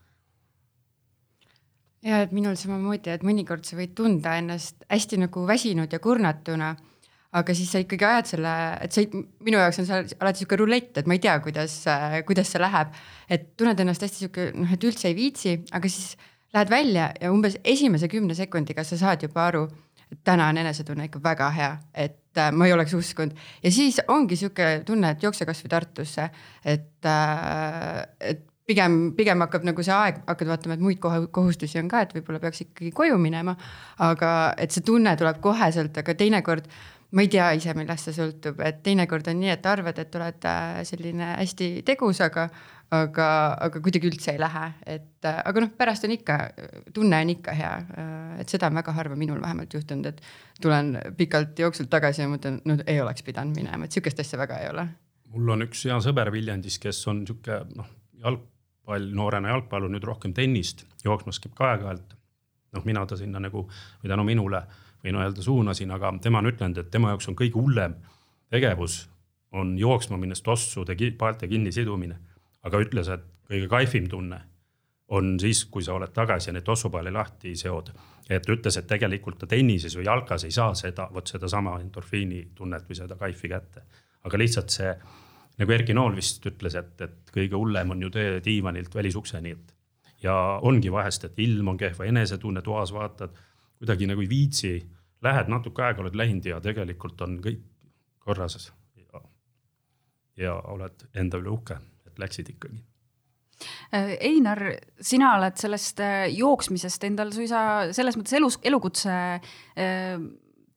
ja 2.03 2.23
et 2.25 2.33
minul 2.33 2.57
samamoodi, 2.57 3.11
et 3.13 3.23
mõnikord 3.27 3.65
sa 3.65 3.77
võid 3.77 3.95
tunda 3.95 4.37
ennast 4.41 4.87
hästi 4.89 5.21
nagu 5.21 5.47
väsinud 5.47 5.93
ja 5.93 5.99
kurnatuna 6.01 6.77
aga 7.37 7.55
siis 7.55 7.71
sa 7.71 7.81
ikkagi 7.83 8.07
ajad 8.07 8.31
selle, 8.33 8.55
et 8.83 8.95
see 8.95 9.07
minu 9.47 9.61
jaoks 9.61 9.79
on 9.83 9.87
see 9.87 10.17
alati 10.19 10.43
sihuke 10.43 10.59
rulett, 10.59 10.97
et 10.99 11.07
ma 11.07 11.15
ei 11.15 11.23
tea, 11.23 11.37
kuidas, 11.45 11.77
kuidas 12.27 12.51
see 12.51 12.63
läheb. 12.63 12.97
et 13.31 13.53
tunned 13.57 13.81
ennast 13.81 14.03
hästi 14.03 14.25
sihuke 14.25 14.49
noh, 14.57 14.73
et 14.75 14.87
üldse 14.87 15.09
ei 15.11 15.15
viitsi, 15.15 15.55
aga 15.77 15.91
siis 15.91 16.17
lähed 16.55 16.73
välja 16.73 17.13
ja 17.21 17.31
umbes 17.31 17.59
esimese 17.65 18.11
kümne 18.11 18.35
sekundiga 18.35 18.85
sa 18.85 18.99
saad 18.99 19.23
juba 19.23 19.47
aru, 19.47 19.63
et 20.11 20.19
täna 20.27 20.49
on 20.51 20.59
enesetunne 20.59 21.07
ikka 21.07 21.23
väga 21.23 21.53
hea, 21.55 21.71
et 21.95 22.39
äh, 22.43 22.51
ma 22.51 22.67
ei 22.67 22.75
oleks 22.75 22.95
uskunud. 22.99 23.39
ja 23.63 23.71
siis 23.71 24.01
ongi 24.09 24.37
sihuke 24.37 24.81
tunne, 24.87 25.15
et 25.15 25.23
jookse 25.23 25.47
kasvõi 25.47 25.71
Tartusse, 25.71 26.31
et 26.65 27.07
äh,, 27.07 28.07
et 28.21 28.47
pigem, 28.71 29.01
pigem 29.19 29.43
hakkab 29.47 29.67
nagu 29.67 29.85
see 29.87 29.97
aeg, 29.97 30.23
hakkad 30.29 30.55
vaatama, 30.55 30.79
et 30.79 30.87
muid 30.87 31.03
kohustusi 31.35 31.81
on 31.83 31.91
ka, 31.91 32.05
et 32.07 32.15
võib-olla 32.17 32.41
peaks 32.43 32.65
ikkagi 32.69 32.95
koju 32.95 33.19
minema. 33.21 33.57
aga 34.07 34.55
et 34.59 34.73
see 34.73 34.87
tunne 34.87 35.17
tuleb 35.19 35.43
koheselt, 35.45 35.99
aga 36.01 36.15
teinekord 36.15 36.71
ma 37.11 37.25
ei 37.25 37.31
tea 37.31 37.49
ise, 37.59 37.75
millest 37.75 38.09
see 38.09 38.17
sõltub, 38.17 38.61
et 38.63 38.83
teinekord 38.87 39.27
on 39.33 39.41
nii, 39.41 39.51
et 39.55 39.65
arvad, 39.67 39.99
et 39.99 40.19
oled 40.19 40.47
äh, 40.47 40.83
selline 40.87 41.33
hästi 41.41 41.71
tegus, 41.87 42.21
aga, 42.23 42.47
aga, 42.95 43.27
aga 43.67 43.83
kuidagi 43.83 44.11
üldse 44.11 44.35
ei 44.35 44.41
lähe, 44.41 44.67
et 44.95 45.27
äh, 45.27 45.41
aga 45.51 45.65
noh, 45.65 45.73
pärast 45.79 46.07
on 46.07 46.15
ikka, 46.15 46.39
tunne 46.95 47.19
on 47.25 47.33
ikka 47.35 47.55
hea. 47.59 47.73
Äh, 47.99 48.37
et 48.45 48.55
seda 48.55 48.71
on 48.71 48.79
väga 48.79 48.95
harva 48.95 49.19
minul 49.19 49.43
vähemalt 49.43 49.75
juhtunud, 49.75 50.07
et 50.13 50.23
tulen 50.63 50.95
pikalt 51.19 51.59
jooksult 51.59 51.91
tagasi 51.91 52.23
ja 52.23 52.31
mõtlen, 52.31 52.61
no 52.69 52.79
ei 52.87 53.03
oleks 53.03 53.27
pidanud 53.27 53.59
minema, 53.59 53.87
et 53.89 53.97
sihukest 53.97 54.23
asja 54.23 54.39
väga 54.41 54.63
ei 54.63 54.71
ole. 54.71 54.87
mul 55.35 55.57
on 55.57 55.67
üks 55.67 55.85
hea 55.87 55.99
sõber 56.03 56.31
Viljandis, 56.35 56.79
kes 56.83 57.03
on 57.11 57.25
sihuke 57.27 57.63
noh, 57.75 57.91
jalg 58.23 58.47
jalgpall, 58.91 59.15
noorena 59.15 59.49
jalgpallur, 59.49 59.91
nüüd 59.91 60.05
rohkem 60.05 60.35
tennist, 60.35 60.87
jooksmas 61.05 61.41
käib 61.41 61.55
ka 61.55 61.73
aeg-ajalt. 61.75 62.17
noh, 62.73 62.85
mina 62.85 63.07
ta 63.07 63.17
sinna 63.17 63.41
nagu 63.41 63.69
või 64.03 64.09
tänu 64.09 64.25
minule 64.25 64.63
või 65.03 65.13
nii-öelda 65.13 65.43
suunasin, 65.43 65.91
aga 65.91 66.13
tema 66.23 66.39
on 66.39 66.47
ütlenud, 66.47 66.79
et 66.79 66.91
tema 66.91 67.09
jaoks 67.11 67.29
on 67.29 67.35
kõige 67.35 67.59
hullem 67.59 67.95
tegevus 68.51 69.09
on 69.53 69.79
jooksma 69.79 70.17
minnes 70.17 70.43
tossude 70.43 70.95
paalte 71.19 71.49
kinnisidumine. 71.49 72.17
aga 72.63 72.79
ütles, 72.79 73.09
et 73.09 73.25
kõige 73.49 73.69
kaifim 73.69 74.09
tunne 74.09 74.41
on 75.09 75.41
siis, 75.41 75.65
kui 75.65 75.83
sa 75.83 75.95
oled 75.95 76.13
tagasi 76.13 76.51
ja 76.51 76.53
neid 76.53 76.65
tossupaali 76.65 77.11
lahti 77.11 77.57
seod. 77.57 77.91
et 78.29 78.49
ütles, 78.49 78.77
et 78.77 78.87
tegelikult 78.87 79.39
ta 79.39 79.47
tennises 79.47 79.97
või 79.97 80.05
jalkas 80.05 80.45
ei 80.45 80.51
saa 80.51 80.75
seda, 80.75 81.09
vot 81.13 81.27
sedasama 81.27 81.81
endorfiini 81.81 82.51
tunnet 82.55 82.89
või 82.89 82.97
seda 82.97 83.17
kaifi 83.17 83.49
kätte. 83.49 83.83
aga 84.25 84.39
lihtsalt 84.39 84.71
see 84.71 84.95
nagu 85.61 85.77
Erki 85.77 85.95
Nool 85.97 86.17
vist 86.17 86.47
ütles, 86.49 86.77
et, 86.79 86.95
et 87.05 87.35
kõige 87.35 87.59
hullem 87.59 87.95
on 87.95 88.03
ju 88.07 88.11
tee 88.15 88.41
diivanilt 88.45 88.95
välisukseni, 88.95 89.55
et. 89.57 89.75
ja 90.25 90.35
ongi 90.67 90.93
vahest, 90.93 91.25
et 91.29 91.39
ilm 91.39 91.73
on 91.75 91.81
kehv 91.81 92.03
või 92.03 92.11
enesetunne 92.15 92.63
toas 92.65 92.93
vaatad, 92.97 93.37
kuidagi 93.81 94.09
nagu 94.11 94.25
ei 94.25 94.29
viitsi, 94.29 94.75
lähed 95.25 95.53
natuke 95.53 95.85
aega, 95.85 96.03
oled 96.05 96.17
läinud 96.17 96.47
ja 96.49 96.61
tegelikult 96.65 97.21
on 97.27 97.41
kõik 97.45 97.65
korras. 98.21 98.73
ja, 98.97 99.25
ja 100.37 100.55
oled 100.75 101.09
enda 101.15 101.41
üle 101.41 101.53
uhke, 101.53 101.81
et 102.07 102.19
läksid 102.19 102.49
ikkagi 102.57 102.81
Äh, 103.93 104.17
Einar, 104.21 104.61
sina 105.03 105.35
oled 105.37 105.59
sellest 105.61 106.01
äh, 106.05 106.29
jooksmisest 106.33 107.05
endal 107.09 107.33
suisa 107.35 107.63
selles 107.97 108.17
mõttes 108.19 108.37
elus, 108.39 108.57
elukutse 108.67 109.13
äh, 109.13 110.15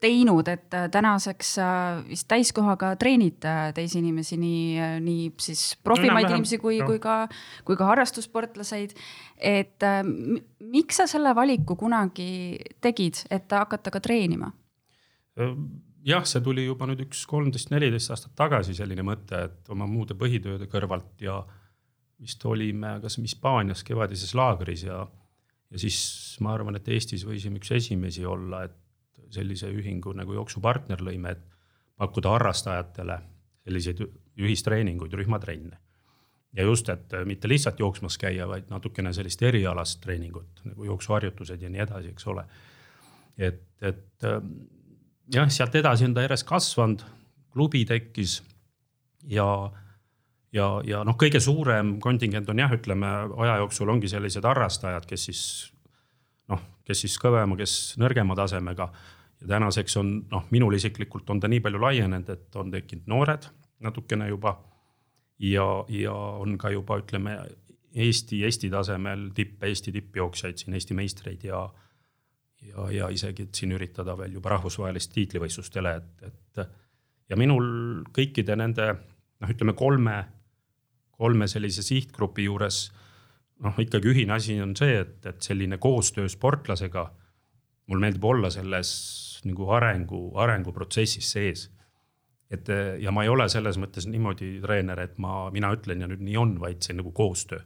teinud, 0.03 0.49
et 0.51 0.75
tänaseks 0.91 1.53
sa 1.57 1.67
vist 2.07 2.27
täiskohaga 2.31 2.93
treenid 2.99 3.45
teisi 3.75 4.01
inimesi, 4.01 4.37
nii, 4.41 4.89
nii 5.05 5.29
siis 5.41 5.63
profimaid 5.83 6.27
no, 6.27 6.35
inimesi 6.35 6.59
kui, 6.61 6.81
kui 6.85 6.99
ka, 7.03 7.23
kui 7.67 7.79
ka 7.79 7.87
harrastussportlaseid. 7.93 8.93
et 9.39 9.87
miks 10.73 11.01
sa 11.01 11.07
selle 11.09 11.33
valiku 11.35 11.77
kunagi 11.79 12.59
tegid, 12.83 13.25
et 13.31 13.51
hakata 13.51 13.93
ka 13.93 14.03
treenima? 14.03 14.51
jah, 16.03 16.25
see 16.27 16.43
tuli 16.43 16.65
juba 16.67 16.87
nüüd 16.89 17.03
üks 17.07 17.23
kolmteist, 17.29 17.71
neliteist 17.73 18.13
aastat 18.13 18.35
tagasi 18.37 18.75
selline 18.77 19.05
mõte, 19.07 19.39
et 19.47 19.73
oma 19.73 19.87
muude 19.89 20.17
põhitööde 20.19 20.67
kõrvalt 20.71 21.23
ja 21.23 21.39
vist 22.23 22.43
olime 22.47 22.97
kas 23.03 23.17
Hispaanias 23.19 23.83
kevadises 23.87 24.33
laagris 24.37 24.85
ja, 24.87 25.03
ja 25.71 25.81
siis 25.81 25.99
ma 26.43 26.53
arvan, 26.55 26.77
et 26.79 26.87
Eestis 26.91 27.25
võisime 27.27 27.59
üks 27.61 27.73
esimesi 27.75 28.25
olla, 28.27 28.65
et 28.67 28.77
sellise 29.33 29.69
ühingu 29.73 30.13
nagu 30.17 30.35
jooksupartner 30.37 31.01
lõime, 31.03 31.35
et 31.35 31.43
pakkuda 31.99 32.35
harrastajatele 32.35 33.19
selliseid 33.63 34.03
ühistreeninguid, 34.37 35.13
rühmatrenne. 35.13 35.77
ja 36.53 36.63
just, 36.63 36.89
et 36.89 37.13
mitte 37.25 37.49
lihtsalt 37.49 37.79
jooksmas 37.79 38.17
käia, 38.17 38.47
vaid 38.47 38.69
natukene 38.69 39.13
sellist 39.13 39.41
erialast 39.41 40.01
treeningut 40.01 40.61
nagu 40.65 40.85
jooksuharjutused 40.85 41.61
ja 41.61 41.69
nii 41.69 41.81
edasi, 41.85 42.09
eks 42.13 42.27
ole. 42.27 42.45
et, 43.37 43.61
et 43.81 44.27
jah, 45.33 45.49
sealt 45.49 45.75
edasi 45.75 46.05
on 46.05 46.13
ta 46.13 46.25
järjest 46.25 46.47
kasvanud, 46.47 47.05
klubi 47.53 47.85
tekkis 47.85 48.41
ja 49.29 49.47
ja, 50.53 50.67
ja 50.85 51.03
noh, 51.05 51.17
kõige 51.19 51.41
suurem 51.43 51.97
kontingent 52.03 52.49
on 52.49 52.61
jah, 52.61 52.73
ütleme 52.73 53.09
aja 53.45 53.57
jooksul 53.63 53.89
ongi 53.89 54.09
sellised 54.11 54.45
harrastajad, 54.45 55.07
kes 55.09 55.29
siis 55.29 55.43
noh, 56.51 56.61
kes 56.87 57.05
siis 57.05 57.17
kõvema, 57.21 57.57
kes 57.59 57.95
nõrgema 58.01 58.37
tasemega. 58.37 58.89
Ja 59.43 59.47
tänaseks 59.55 59.97
on 59.99 60.13
noh, 60.31 60.45
minul 60.51 60.73
isiklikult 60.77 61.29
on 61.29 61.39
ta 61.43 61.49
nii 61.51 61.59
palju 61.63 61.81
laienenud, 61.81 62.29
et 62.29 62.55
on 62.59 62.71
tekkinud 62.71 63.09
noored 63.11 63.49
natukene 63.83 64.27
juba. 64.29 64.57
ja, 65.39 65.65
ja 65.89 66.13
on 66.13 66.57
ka 66.57 66.69
juba 66.71 66.97
ütleme 67.01 67.37
Eesti, 67.93 68.43
Eesti 68.43 68.69
tasemel 68.73 69.29
tipp, 69.35 69.63
Eesti 69.63 69.91
tippjooksjaid 69.91 70.57
siin, 70.57 70.73
Eesti 70.73 70.93
meistreid 70.97 71.43
ja. 71.43 71.67
ja, 72.61 72.91
ja 72.91 73.09
isegi, 73.09 73.49
siin 73.53 73.75
üritada 73.75 74.17
veel 74.17 74.33
juba 74.33 74.55
rahvusvahelist 74.55 75.11
tiitlivõistlustele, 75.13 75.95
et, 75.95 76.23
et 76.23 76.63
ja 77.29 77.37
minul 77.37 77.67
kõikide 78.15 78.55
nende 78.55 78.87
noh, 78.93 79.49
ütleme 79.51 79.75
kolme 79.77 80.23
kolme 81.17 81.47
sellise 81.47 81.83
sihtgrupi 81.85 82.47
juures 82.47 82.87
noh, 83.63 83.77
ikkagi 83.79 84.11
ühine 84.11 84.35
asi 84.35 84.57
on 84.63 84.75
see, 84.77 84.97
et, 85.03 85.19
et 85.29 85.45
selline 85.45 85.77
koostöö 85.81 86.29
sportlasega. 86.29 87.11
mul 87.87 87.99
meeldib 87.99 88.23
olla 88.23 88.49
selles 88.49 88.89
nagu 89.47 89.69
arengu, 89.75 90.25
arenguprotsessis 90.39 91.31
sees. 91.35 91.69
et 92.53 92.69
ja 93.01 93.11
ma 93.11 93.23
ei 93.23 93.29
ole 93.33 93.47
selles 93.49 93.79
mõttes 93.81 94.05
niimoodi 94.05 94.59
treener, 94.61 94.99
et 94.99 95.15
ma, 95.17 95.49
mina 95.51 95.71
ütlen 95.73 96.03
ja 96.03 96.07
nüüd 96.07 96.21
nii 96.21 96.35
on, 96.37 96.59
vaid 96.61 96.83
see 96.83 96.93
on 96.93 97.01
nagu 97.01 97.11
koostöö. 97.11 97.61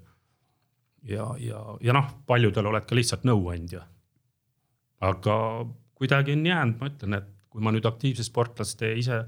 ja, 1.03 1.27
ja, 1.39 1.63
ja 1.81 1.93
noh, 1.93 2.07
paljudel 2.25 2.71
oled 2.71 2.87
ka 2.87 2.95
lihtsalt 2.95 3.27
nõuandja. 3.27 3.83
aga 5.01 5.35
kuidagi 5.97 6.37
on 6.37 6.45
jäänud, 6.45 6.79
ma 6.79 6.89
ütlen, 6.93 7.17
et 7.17 7.33
kui 7.49 7.63
ma 7.63 7.73
nüüd 7.73 7.85
aktiivse 7.89 8.23
sportlaste 8.23 8.93
ise 8.99 9.23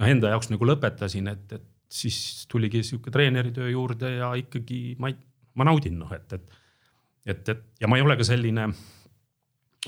noh, 0.00 0.06
enda 0.08 0.32
jaoks 0.34 0.50
nagu 0.52 0.68
lõpetasin, 0.68 1.28
et, 1.32 1.52
et 1.56 1.66
siis 1.90 2.46
tuligi 2.50 2.82
sihuke 2.86 3.10
treeneritöö 3.10 3.70
juurde 3.72 4.14
ja 4.18 4.30
ikkagi 4.38 4.94
ma 5.00 5.10
ei, 5.10 5.16
ma 5.58 5.66
naudin 5.66 5.98
noh, 6.00 6.12
et, 6.14 6.32
et. 6.36 6.58
et, 7.26 7.48
et 7.48 7.64
ja 7.82 7.90
ma 7.90 7.98
ei 7.98 8.04
ole 8.06 8.16
ka 8.20 8.26
selline 8.26 8.68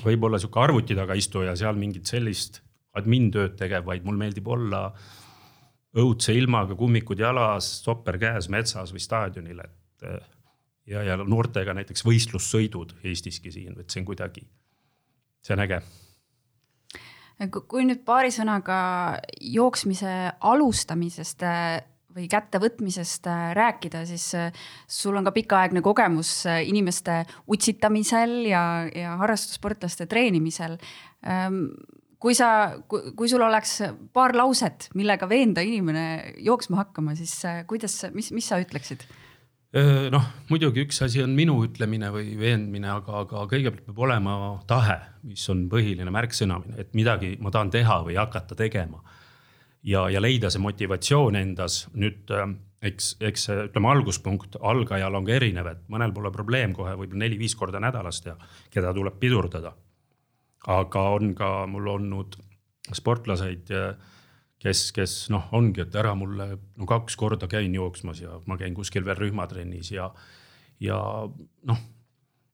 võib-olla 0.01 0.39
sihuke 0.41 0.61
arvuti 0.63 0.97
taga 0.97 1.17
istuja 1.17 1.55
seal 1.59 1.77
mingit 1.77 2.09
sellist 2.09 2.61
admin 2.97 3.29
tööd 3.33 3.57
tegev, 3.57 3.85
vaid 3.85 4.05
mul 4.05 4.17
meeldib 4.17 4.47
olla 4.53 4.87
õudse 5.97 6.33
ilmaga, 6.33 6.77
kummikud 6.77 7.19
jalas, 7.21 7.67
stopper 7.81 8.17
käes 8.21 8.49
metsas 8.49 8.93
või 8.93 9.03
staadionil, 9.03 9.61
et. 9.61 10.07
ja, 10.89 11.03
ja 11.05 11.17
noortega 11.21 11.75
näiteks 11.77 12.05
võistlussõidud 12.05 12.97
Eestiski 13.05 13.53
siin, 13.53 13.77
et 13.79 13.89
see 13.93 14.01
on 14.01 14.09
kuidagi, 14.09 14.47
see 15.45 15.57
on 15.57 15.65
äge 15.67 15.83
kui 17.67 17.83
nüüd 17.83 18.03
paari 18.05 18.31
sõnaga 18.31 18.77
jooksmise 19.41 20.11
alustamisest 20.39 21.43
või 22.15 22.27
kättevõtmisest 22.31 23.27
äh, 23.29 23.47
rääkida, 23.57 24.03
siis 24.09 24.27
äh, 24.37 24.51
sul 24.89 25.17
on 25.17 25.25
ka 25.27 25.33
pikaaegne 25.35 25.81
kogemus 25.85 26.43
äh, 26.49 26.61
inimeste 26.69 27.23
utsitamisel 27.49 28.43
ja, 28.49 28.63
ja 28.93 29.17
harrastussportlaste 29.21 30.07
treenimisel. 30.09 30.77
Ähm, 31.27 31.65
kui 32.23 32.37
sa, 32.37 32.77
kui 32.87 33.27
sul 33.27 33.43
oleks 33.43 33.81
paar 34.15 34.35
lauset, 34.37 34.87
millega 34.95 35.27
veenda 35.29 35.63
inimene 35.65 36.35
jooksma 36.39 36.83
hakkama, 36.83 37.17
siis 37.19 37.35
kuidas, 37.67 37.97
mis, 38.15 38.31
mis 38.35 38.47
sa 38.47 38.61
ütleksid? 38.63 39.03
noh, 40.13 40.25
muidugi 40.51 40.83
üks 40.85 40.99
asi 41.01 41.23
on 41.23 41.31
minu 41.33 41.55
ütlemine 41.65 42.11
või 42.13 42.35
veendmine, 42.37 42.91
aga, 42.93 43.23
aga 43.23 43.39
kõigepealt 43.49 43.87
peab 43.87 44.01
olema 44.05 44.35
tahe, 44.69 44.99
mis 45.25 45.47
on 45.49 45.63
põhiline 45.71 46.13
märksõna, 46.13 46.59
et 46.77 46.93
midagi 46.93 47.31
ma 47.41 47.49
tahan 47.49 47.71
teha 47.73 47.97
või 48.05 48.19
hakata 48.21 48.53
tegema 48.59 49.01
ja, 49.83 50.07
ja 50.09 50.21
leida 50.21 50.51
see 50.51 50.61
motivatsioon 50.63 51.37
endas. 51.39 51.83
Nüüd 51.99 52.31
äh, 52.33 52.47
eks, 52.89 53.13
eks 53.23 53.47
ütleme, 53.53 53.91
alguspunkt 53.93 54.57
algajal 54.61 55.15
on 55.19 55.27
ka 55.27 55.35
erinev, 55.37 55.69
et 55.71 55.83
mõnel 55.91 56.13
pole 56.15 56.31
probleem 56.35 56.75
kohe 56.75 56.95
võib-olla 56.99 57.25
neli-viis 57.25 57.55
korda 57.59 57.81
nädalas 57.83 58.21
teha, 58.23 58.35
keda 58.73 58.93
tuleb 58.95 59.19
pidurdada. 59.21 59.73
aga 60.63 61.01
on 61.11 61.33
ka 61.35 61.65
mul 61.67 61.87
olnud 61.91 62.35
sportlaseid, 62.95 63.71
kes, 64.63 64.91
kes 64.95 65.15
noh, 65.29 65.49
ongi, 65.51 65.81
et 65.83 65.95
ära 65.95 66.13
mulle, 66.15 66.57
no 66.79 66.85
kaks 66.87 67.17
korda 67.19 67.49
käin 67.51 67.75
jooksmas 67.75 68.21
ja 68.21 68.39
ma 68.47 68.57
käin 68.57 68.73
kuskil 68.73 69.03
veel 69.05 69.19
rühmatrennis 69.19 69.91
ja, 69.91 70.07
ja 70.79 70.99
noh, 71.67 71.81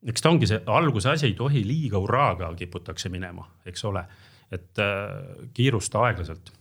eks 0.05 0.25
ta 0.25 0.31
ongi 0.33 0.50
see 0.50 0.62
alguse 0.65 1.09
asi 1.09 1.29
ei 1.29 1.36
tohi 1.38 1.62
liiga 1.67 2.01
hurraaga 2.01 2.50
kiputakse 2.57 3.09
minema, 3.13 3.45
eks 3.65 3.86
ole, 3.86 4.05
et 4.51 4.81
äh, 4.81 5.45
kiirusta 5.53 6.01
aeglaselt 6.07 6.53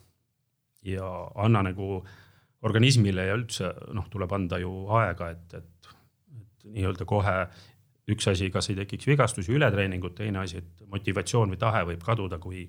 ja 0.82 1.08
anna 1.35 1.62
nagu 1.62 1.99
organismile 2.62 3.26
ja 3.28 3.37
üldse 3.38 3.73
noh, 3.94 4.08
tuleb 4.11 4.32
anda 4.35 4.58
ju 4.58 4.73
aega, 4.99 5.30
et, 5.30 5.54
et, 5.54 5.90
et 6.38 6.64
nii-öelda 6.75 7.06
kohe 7.08 7.37
üks 8.08 8.28
asi, 8.30 8.49
kas 8.50 8.70
ei 8.70 8.78
tekiks 8.80 9.06
vigastusi, 9.06 9.52
ületreeningut, 9.54 10.16
teine 10.18 10.42
asi, 10.42 10.62
et 10.62 10.87
motivatsioon 10.90 11.52
või 11.52 11.61
tahe 11.61 11.85
võib 11.92 12.04
kaduda, 12.04 12.38
kui 12.42 12.64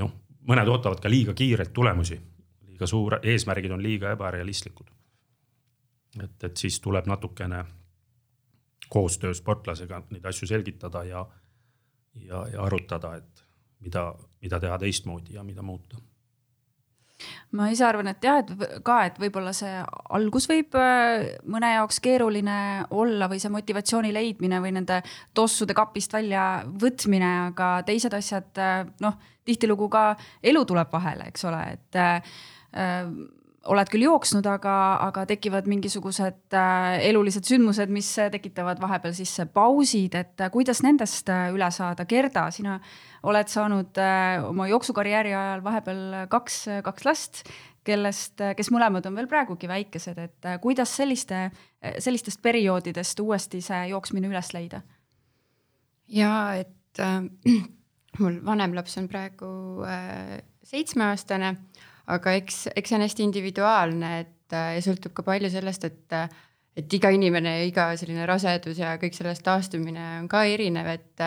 noh, 0.00 0.12
mõned 0.48 0.68
ootavad 0.68 1.00
ka 1.00 1.10
liiga 1.10 1.34
kiireid 1.38 1.72
tulemusi, 1.72 2.18
liiga 2.68 2.88
suur, 2.90 3.20
eesmärgid 3.22 3.72
on 3.72 3.82
liiga 3.82 4.12
ebarealistlikud. 4.16 4.90
et, 6.22 6.44
et 6.44 6.56
siis 6.56 6.80
tuleb 6.80 7.06
natukene 7.06 7.64
koostöös 8.88 9.38
sportlasega 9.38 10.02
neid 10.10 10.24
asju 10.24 10.46
selgitada 10.46 11.04
ja, 11.04 11.26
ja, 12.14 12.46
ja 12.52 12.62
arutada, 12.62 13.14
et 13.16 13.44
mida, 13.80 14.12
mida 14.42 14.60
teha 14.60 14.78
teistmoodi 14.78 15.34
ja 15.34 15.42
mida 15.42 15.62
muuta 15.62 15.98
ma 17.54 17.68
ise 17.70 17.84
arvan, 17.86 18.08
et 18.10 18.24
jah, 18.24 18.40
et 18.42 18.80
ka, 18.86 18.96
et 19.08 19.18
võib-olla 19.22 19.52
see 19.56 19.72
algus 20.16 20.48
võib 20.50 20.74
äh, 20.78 21.28
mõne 21.50 21.70
jaoks 21.76 22.00
keeruline 22.04 22.56
olla 22.94 23.28
või 23.30 23.40
see 23.42 23.52
motivatsiooni 23.54 24.10
leidmine 24.14 24.60
või 24.64 24.74
nende 24.78 25.00
tossude 25.36 25.76
kapist 25.76 26.12
välja 26.14 26.64
võtmine, 26.66 27.30
aga 27.52 27.76
teised 27.86 28.14
asjad, 28.16 28.50
äh, 28.58 28.82
noh, 29.04 29.16
tihtilugu 29.46 29.88
ka 29.92 30.04
elu 30.42 30.64
tuleb 30.66 30.92
vahele, 30.92 31.30
eks 31.30 31.46
ole, 31.50 31.62
et 31.76 32.00
äh, 32.00 32.36
oled 33.70 33.90
küll 33.92 34.04
jooksnud, 34.04 34.46
aga, 34.48 34.74
aga 35.06 35.24
tekivad 35.30 35.68
mingisugused 35.70 36.56
äh, 36.56 36.98
elulised 37.08 37.46
sündmused, 37.48 37.92
mis 37.92 38.10
tekitavad 38.32 38.80
vahepeal 38.82 39.14
sisse 39.16 39.46
pausid, 39.50 40.16
et 40.18 40.40
äh, 40.44 40.50
kuidas 40.52 40.82
nendest 40.84 41.30
äh, 41.32 41.48
üle 41.54 41.70
saada. 41.74 42.06
Gerda, 42.08 42.48
sina 42.54 42.78
oled 43.24 43.52
saanud 43.52 44.00
äh, 44.00 44.40
oma 44.44 44.68
jooksukarjääri 44.72 45.32
ajal 45.32 45.64
vahepeal 45.64 46.02
kaks, 46.32 46.58
kaks 46.84 47.08
last, 47.08 47.44
kellest, 47.84 48.40
äh, 48.40 48.56
kes 48.58 48.72
mõlemad 48.74 49.06
on 49.08 49.16
veel 49.16 49.30
praegugi 49.30 49.70
väikesed, 49.70 50.18
et 50.18 50.50
äh, 50.50 50.58
kuidas 50.62 50.92
selliste, 50.96 51.46
sellistest 51.98 52.42
perioodidest 52.44 53.20
uuesti 53.20 53.60
see 53.64 53.88
jooksmine 53.92 54.28
üles 54.32 54.52
leida? 54.56 54.84
ja 56.08 56.54
et 56.60 57.00
äh, 57.00 57.22
mul 58.20 58.38
vanem 58.44 58.74
laps 58.76 58.98
on 59.00 59.08
praegu 59.08 59.48
äh, 59.88 60.38
seitsmeaastane 60.64 61.54
aga 62.12 62.34
eks, 62.40 62.66
eks 62.76 62.90
see 62.90 62.98
on 62.98 63.04
hästi 63.06 63.28
individuaalne, 63.28 64.10
et 64.24 64.56
äh, 64.56 64.74
ja 64.78 64.82
sõltub 64.84 65.14
ka 65.16 65.24
palju 65.26 65.50
sellest, 65.52 65.86
et, 65.88 66.16
et 66.76 66.98
iga 66.98 67.12
inimene 67.14 67.58
ja 67.58 67.68
iga 67.68 67.86
selline 68.00 68.26
rasedus 68.28 68.80
ja 68.82 68.96
kõik 69.00 69.16
sellest 69.16 69.44
taastumine 69.46 70.08
on 70.20 70.28
ka 70.30 70.44
erinev, 70.50 70.90
et, 70.94 71.24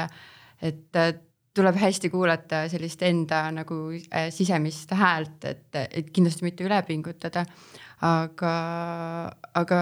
et 0.62 1.24
tuleb 1.58 1.78
hästi 1.82 2.12
kuulata 2.14 2.66
sellist 2.70 3.02
enda 3.06 3.48
nagu 3.56 3.80
äh, 3.98 4.30
sisemist 4.34 4.94
häält, 4.98 5.46
et, 5.50 5.70
et 5.88 6.12
kindlasti 6.14 6.46
mitte 6.46 6.68
üle 6.68 6.82
pingutada. 6.88 7.46
aga, 8.06 8.52
aga 9.58 9.78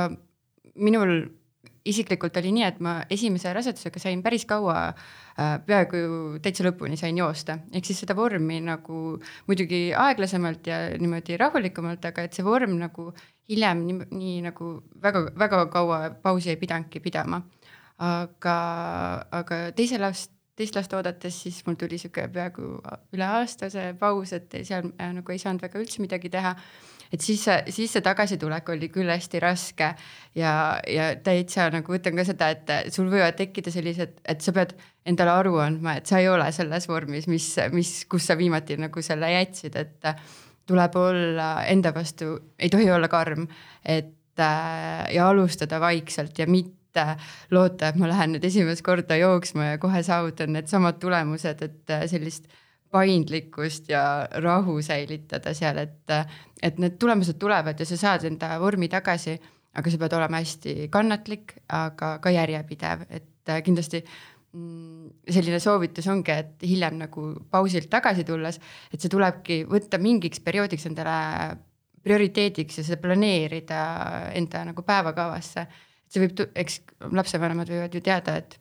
minul 0.75 1.18
isiklikult 1.86 2.38
oli 2.42 2.51
nii, 2.56 2.65
et 2.65 2.80
ma 2.84 2.96
esimese 3.13 3.51
rasedusega 3.54 4.01
sain 4.01 4.24
päris 4.25 4.46
kaua 4.50 4.77
äh,, 4.89 5.56
peaaegu 5.65 6.39
täitsa 6.44 6.65
lõpuni 6.65 6.98
sain 7.00 7.18
joosta, 7.18 7.60
ehk 7.74 7.86
siis 7.88 8.01
seda 8.04 8.15
vormi 8.18 8.60
nagu 8.65 9.01
muidugi 9.48 9.82
aeglasemalt 10.06 10.68
ja 10.72 10.80
niimoodi 11.00 11.38
rahulikumalt, 11.42 12.06
aga 12.10 12.25
et 12.25 12.38
see 12.38 12.46
vorm 12.46 12.77
nagu 12.82 13.12
hiljem 13.50 13.84
nii, 13.86 13.98
nii 14.12 14.38
nagu 14.48 14.72
väga-väga 15.04 15.65
kaua 15.74 16.00
pausi 16.24 16.54
ei 16.54 16.62
pidanudki 16.62 17.04
pidama. 17.04 17.44
aga, 17.96 18.56
aga 19.32 19.58
teise 19.75 19.96
last, 20.01 20.34
teist 20.60 20.75
last 20.75 20.92
oodates, 20.94 21.38
siis 21.46 21.62
mul 21.68 21.77
tuli 21.80 21.96
sihuke 22.00 22.25
peaaegu 22.27 22.74
üle 23.15 23.27
aasta 23.38 23.70
see 23.72 23.94
paus, 24.00 24.34
et 24.36 24.51
seal 24.68 24.89
äh, 25.00 25.13
nagu 25.15 25.32
ei 25.32 25.39
saanud 25.39 25.63
väga 25.63 25.80
üldse 25.80 26.04
midagi 26.04 26.32
teha 26.34 26.56
et 27.15 27.24
siis, 27.24 27.43
siis 27.72 27.93
see 27.95 28.03
tagasitulek 28.03 28.69
oli 28.74 28.89
küll 28.91 29.10
hästi 29.12 29.39
raske 29.43 29.91
ja, 30.36 30.53
ja 30.89 31.10
täitsa 31.24 31.69
nagu 31.74 31.95
ütlen 31.95 32.17
ka 32.19 32.25
seda, 32.27 32.51
et 32.51 32.93
sul 32.93 33.07
võivad 33.12 33.38
tekkida 33.39 33.72
sellised, 33.74 34.19
et 34.27 34.43
sa 34.43 34.53
pead 34.55 34.75
endale 35.07 35.36
aru 35.36 35.60
andma, 35.63 35.98
et 36.00 36.10
sa 36.10 36.19
ei 36.22 36.27
ole 36.31 36.50
selles 36.55 36.89
vormis, 36.89 37.29
mis, 37.31 37.48
mis, 37.75 37.93
kus 38.12 38.27
sa 38.27 38.38
viimati 38.39 38.77
nagu 38.81 39.03
selle 39.05 39.31
jätsid, 39.31 39.77
et 39.79 40.12
tuleb 40.65 40.98
olla 41.00 41.50
enda 41.69 41.93
vastu, 41.95 42.36
ei 42.60 42.72
tohi 42.74 42.89
olla 42.91 43.10
karm, 43.12 43.48
et 43.86 44.13
ja 44.36 45.29
alustada 45.29 45.79
vaikselt 45.79 46.39
ja 46.39 46.48
mitte 46.50 47.05
loota, 47.55 47.89
et 47.89 48.00
ma 48.00 48.10
lähen 48.12 48.36
nüüd 48.36 48.43
esimest 48.48 48.84
korda 48.84 49.15
jooksma 49.19 49.72
ja 49.72 49.79
kohe 49.79 50.01
saavutan 50.03 50.51
needsamad 50.55 51.00
tulemused, 51.00 51.62
et 51.63 51.95
sellist 52.12 52.50
paindlikkust 52.94 53.89
ja 53.89 54.04
rahu 54.44 54.77
säilitada 54.84 55.54
seal, 55.58 55.82
et, 55.84 56.13
et 56.63 56.80
need 56.82 56.98
tulemused 57.01 57.39
tulevad 57.42 57.80
ja 57.80 57.88
sa 57.88 57.98
saad 58.00 58.27
enda 58.30 58.56
vormi 58.62 58.89
tagasi, 58.92 59.36
aga 59.75 59.92
sa 59.92 60.00
pead 60.01 60.15
olema 60.18 60.39
hästi 60.44 60.88
kannatlik, 60.94 61.58
aga 61.75 62.15
ka 62.24 62.32
järjepidev, 62.32 63.06
et 63.10 63.54
kindlasti 63.65 64.01
mm, 64.56 65.25
selline 65.38 65.60
soovitus 65.63 66.08
ongi, 66.12 66.34
et 66.34 66.65
hiljem 66.65 67.00
nagu 67.04 67.27
pausilt 67.51 67.89
tagasi 67.92 68.25
tulles, 68.27 68.60
et 68.92 69.01
see 69.01 69.12
tulebki 69.12 69.63
võtta 69.70 70.00
mingiks 70.01 70.44
perioodiks 70.46 70.88
endale 70.92 71.18
prioriteediks 72.06 72.80
ja 72.80 72.86
seda 72.86 73.01
planeerida 73.01 73.80
enda 74.38 74.62
nagu 74.70 74.86
päevakavasse. 74.86 75.65
see 76.06 76.22
võib, 76.22 76.44
eks 76.56 76.84
lapsevanemad 77.18 77.70
võivad 77.72 77.96
ju 77.98 78.01
teada, 78.06 78.38
et 78.38 78.60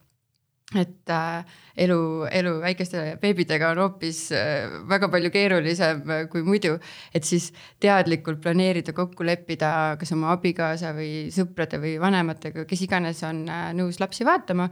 et 0.78 1.11
äh, 1.12 1.45
elu, 1.85 1.99
elu 2.31 2.54
väikeste 2.62 3.02
beebidega 3.23 3.71
on 3.73 3.83
hoopis 3.85 4.21
äh, 4.35 4.71
väga 4.90 5.09
palju 5.12 5.31
keerulisem 5.35 6.02
äh, 6.11 6.25
kui 6.31 6.45
muidu, 6.47 6.76
et 7.14 7.26
siis 7.26 7.50
teadlikult 7.83 8.43
planeerida, 8.45 8.95
kokku 8.97 9.26
leppida, 9.26 9.71
kas 10.00 10.14
oma 10.16 10.33
abikaasa 10.35 10.95
või 10.97 11.28
sõprade 11.35 11.81
või 11.83 11.97
vanematega, 12.02 12.66
kes 12.71 12.85
iganes 12.87 13.23
on 13.26 13.45
äh, 13.49 13.71
nõus 13.76 14.00
lapsi 14.02 14.26
vaatama. 14.26 14.69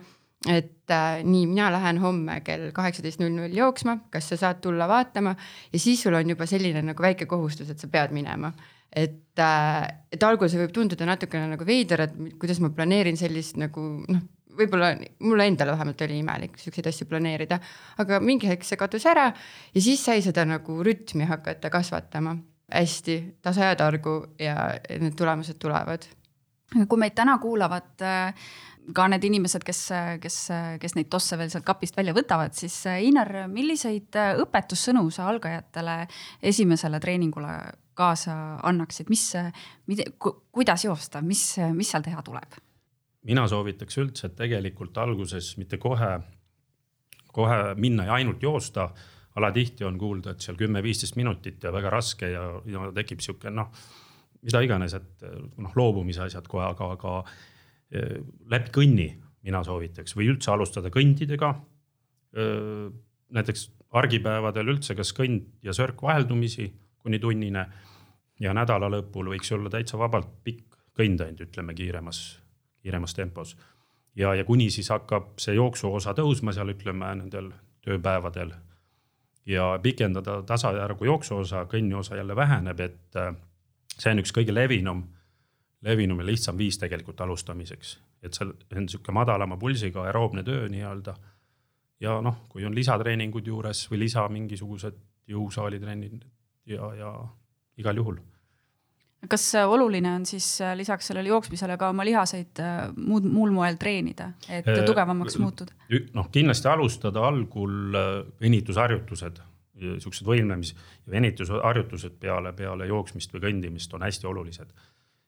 et 0.48 0.90
äh, 0.90 1.22
nii, 1.22 1.46
mina 1.46 1.70
lähen 1.70 2.00
homme 2.02 2.40
kell 2.42 2.72
kaheksateist 2.74 3.20
null 3.22 3.34
null 3.36 3.56
jooksma, 3.56 3.98
kas 4.10 4.32
sa 4.32 4.36
saad 4.36 4.62
tulla 4.62 4.88
vaatama? 4.90 5.36
Ja 5.72 5.78
siis 5.78 6.02
sul 6.02 6.14
on 6.18 6.34
juba 6.34 6.46
selline 6.50 6.82
nagu 6.82 7.02
väike 7.02 7.26
kohustus, 7.30 7.70
et 7.70 7.78
sa 7.78 7.88
pead 7.88 8.10
minema. 8.10 8.52
Et, 8.92 9.38
äh, 9.38 9.86
et 10.12 10.22
alguses 10.22 10.58
võib 10.58 10.74
tunduda 10.74 11.06
natukene 11.08 11.46
nagu 11.54 11.64
veider, 11.64 12.02
et 12.04 12.16
kuidas 12.38 12.58
ma 12.60 12.68
planeerin 12.74 13.16
sellist 13.16 13.56
nagu 13.56 13.86
noh 14.08 14.26
võib-olla 14.58 14.92
mulle 15.24 15.46
endale 15.50 15.74
vähemalt 15.74 16.04
oli 16.06 16.18
imelik 16.22 16.58
siukseid 16.60 16.88
asju 16.90 17.08
planeerida, 17.10 17.58
aga 18.02 18.20
mingi 18.20 18.50
hetk 18.50 18.66
see 18.68 18.80
kadus 18.80 19.06
ära 19.10 19.30
ja 19.32 19.84
siis 19.84 20.04
sai 20.04 20.22
seda 20.24 20.44
nagu 20.48 20.80
rütmi 20.84 21.28
hakata 21.30 21.70
kasvatama 21.72 22.36
hästi 22.72 23.38
tasa 23.42 23.72
ja 23.72 23.76
targu 23.76 24.34
ja 24.38 24.56
need 25.00 25.16
tulemused 25.16 25.58
tulevad. 25.60 26.02
kui 26.88 26.98
meid 26.98 27.14
täna 27.14 27.36
kuulavad 27.38 28.00
äh, 28.00 28.34
ka 28.94 29.06
need 29.08 29.24
inimesed, 29.24 29.64
kes, 29.64 29.82
kes, 30.22 30.38
kes 30.80 30.96
neid 30.96 31.10
tosse 31.12 31.36
veel 31.38 31.52
sealt 31.52 31.66
kapist 31.66 31.96
välja 31.96 32.14
võtavad, 32.16 32.56
siis 32.56 32.80
äh, 32.90 33.02
Inar, 33.04 33.46
milliseid 33.52 34.16
äh, 34.18 34.34
õpetussõnu 34.42 35.04
sa 35.12 35.28
algajatele 35.30 36.00
esimesele 36.42 37.00
treeningule 37.00 37.54
kaasa 37.94 38.34
annaksid, 38.64 39.12
mis, 39.12 39.28
kuidas 40.50 40.84
joosta, 40.88 41.20
mis, 41.22 41.44
mis 41.76 41.92
seal 41.92 42.04
teha 42.04 42.24
tuleb? 42.24 42.56
Mina 43.28 43.46
soovitaks 43.48 43.98
üldse, 44.02 44.28
et 44.28 44.36
tegelikult 44.38 44.98
alguses 44.98 45.54
mitte 45.60 45.78
kohe, 45.82 46.12
kohe 47.32 47.58
minna 47.80 48.08
ja 48.10 48.20
ainult 48.20 48.42
joosta. 48.42 48.92
alatihti 49.32 49.84
on 49.88 49.96
kuulda, 49.98 50.34
et 50.34 50.44
seal 50.44 50.58
kümme-viisteist 50.60 51.16
minutit 51.16 51.62
ja 51.64 51.70
väga 51.72 51.88
raske 51.90 52.28
ja, 52.28 52.42
ja 52.68 52.90
tekib 52.92 53.22
sihuke 53.24 53.48
noh, 53.50 53.70
mida 54.44 54.60
iganes, 54.60 54.92
et 54.92 55.24
noh, 55.56 55.72
loobumise 55.76 56.20
asjad 56.20 56.44
kohe, 56.52 56.66
aga, 56.66 56.90
aga 56.98 57.12
eh, 57.96 58.18
läbi 58.52 58.74
kõnni 58.74 59.06
mina 59.42 59.62
soovitaks 59.64 60.12
või 60.18 60.28
üldse 60.34 60.52
alustada 60.52 60.92
kõndidega. 60.92 61.54
näiteks 63.32 63.70
argipäevadel 63.92 64.68
üldse, 64.72 64.94
kas 64.96 65.12
kõnd 65.12 65.48
ja 65.62 65.72
sörk 65.72 66.02
vaheldumisi 66.02 66.68
kuni 67.02 67.18
tunnine 67.18 67.66
ja 68.40 68.54
nädala 68.54 68.88
lõpul 68.88 69.32
võiks 69.34 69.52
olla 69.52 69.70
täitsa 69.70 69.98
vabalt 69.98 70.30
pikk 70.44 70.78
kõnd 70.96 71.20
ainult, 71.20 71.40
ütleme 71.48 71.74
kiiremas 71.74 72.41
kiiremas 72.82 73.14
tempos. 73.14 73.56
ja, 74.16 74.34
ja 74.34 74.44
kuni 74.44 74.70
siis 74.70 74.90
hakkab 74.90 75.38
see 75.38 75.54
jooksuosa 75.54 76.12
tõusma 76.12 76.52
seal 76.52 76.74
ütleme 76.74 77.14
nendel 77.16 77.52
tööpäevadel 77.82 78.52
ja 79.46 79.78
pikendada 79.82 80.42
tasajärgu 80.46 81.04
jooksuosa, 81.04 81.64
kõnniosa 81.64 82.16
jälle 82.16 82.36
väheneb, 82.36 82.80
et 82.80 83.16
äh, 83.16 83.34
see 83.98 84.12
on 84.12 84.22
üks 84.22 84.34
kõige 84.34 84.54
levinum, 84.54 85.02
levinum 85.82 86.20
ja 86.22 86.26
lihtsam 86.26 86.58
viis 86.58 86.78
tegelikult 86.78 87.20
alustamiseks, 87.20 87.98
et 88.22 88.34
see 88.34 88.50
on 88.76 88.88
sihuke 88.88 89.12
madalama 89.12 89.56
pulsiga 89.56 90.04
aeroobne 90.06 90.44
töö 90.46 90.68
nii-öelda. 90.68 91.14
ja 92.00 92.20
noh, 92.20 92.44
kui 92.48 92.64
on 92.66 92.74
lisatreeningud 92.74 93.46
juures 93.46 93.86
või 93.90 94.04
lisa 94.04 94.28
mingisugused 94.28 94.94
jõusaalitrennid 95.30 96.24
ja, 96.66 96.94
ja 96.94 97.12
igal 97.78 97.96
juhul 97.96 98.18
kas 99.30 99.44
oluline 99.66 100.10
on 100.16 100.26
siis 100.26 100.46
äh, 100.60 100.74
lisaks 100.76 101.06
sellele 101.10 101.30
jooksmisele 101.30 101.76
ka 101.78 101.90
oma 101.92 102.04
lihaseid 102.06 102.60
äh, 102.62 102.82
muud, 102.96 103.26
muul 103.30 103.52
moel 103.54 103.78
treenida, 103.80 104.32
et 104.48 104.68
äh, 104.68 104.84
tugevamaks 104.86 105.38
muutuda? 105.42 105.74
noh, 106.16 106.28
kindlasti 106.32 106.68
alustada 106.68 107.22
algul 107.28 107.98
venitusharjutused, 108.40 109.42
siuksed 110.02 110.26
võimlemis- 110.26 110.74
ja 110.74 111.14
venitusharjutused 111.14 112.16
peale, 112.20 112.52
peale 112.56 112.86
jooksmist 112.90 113.34
või 113.34 113.46
kõndimist 113.48 113.94
on 113.94 114.06
hästi 114.06 114.26
olulised. 114.30 114.72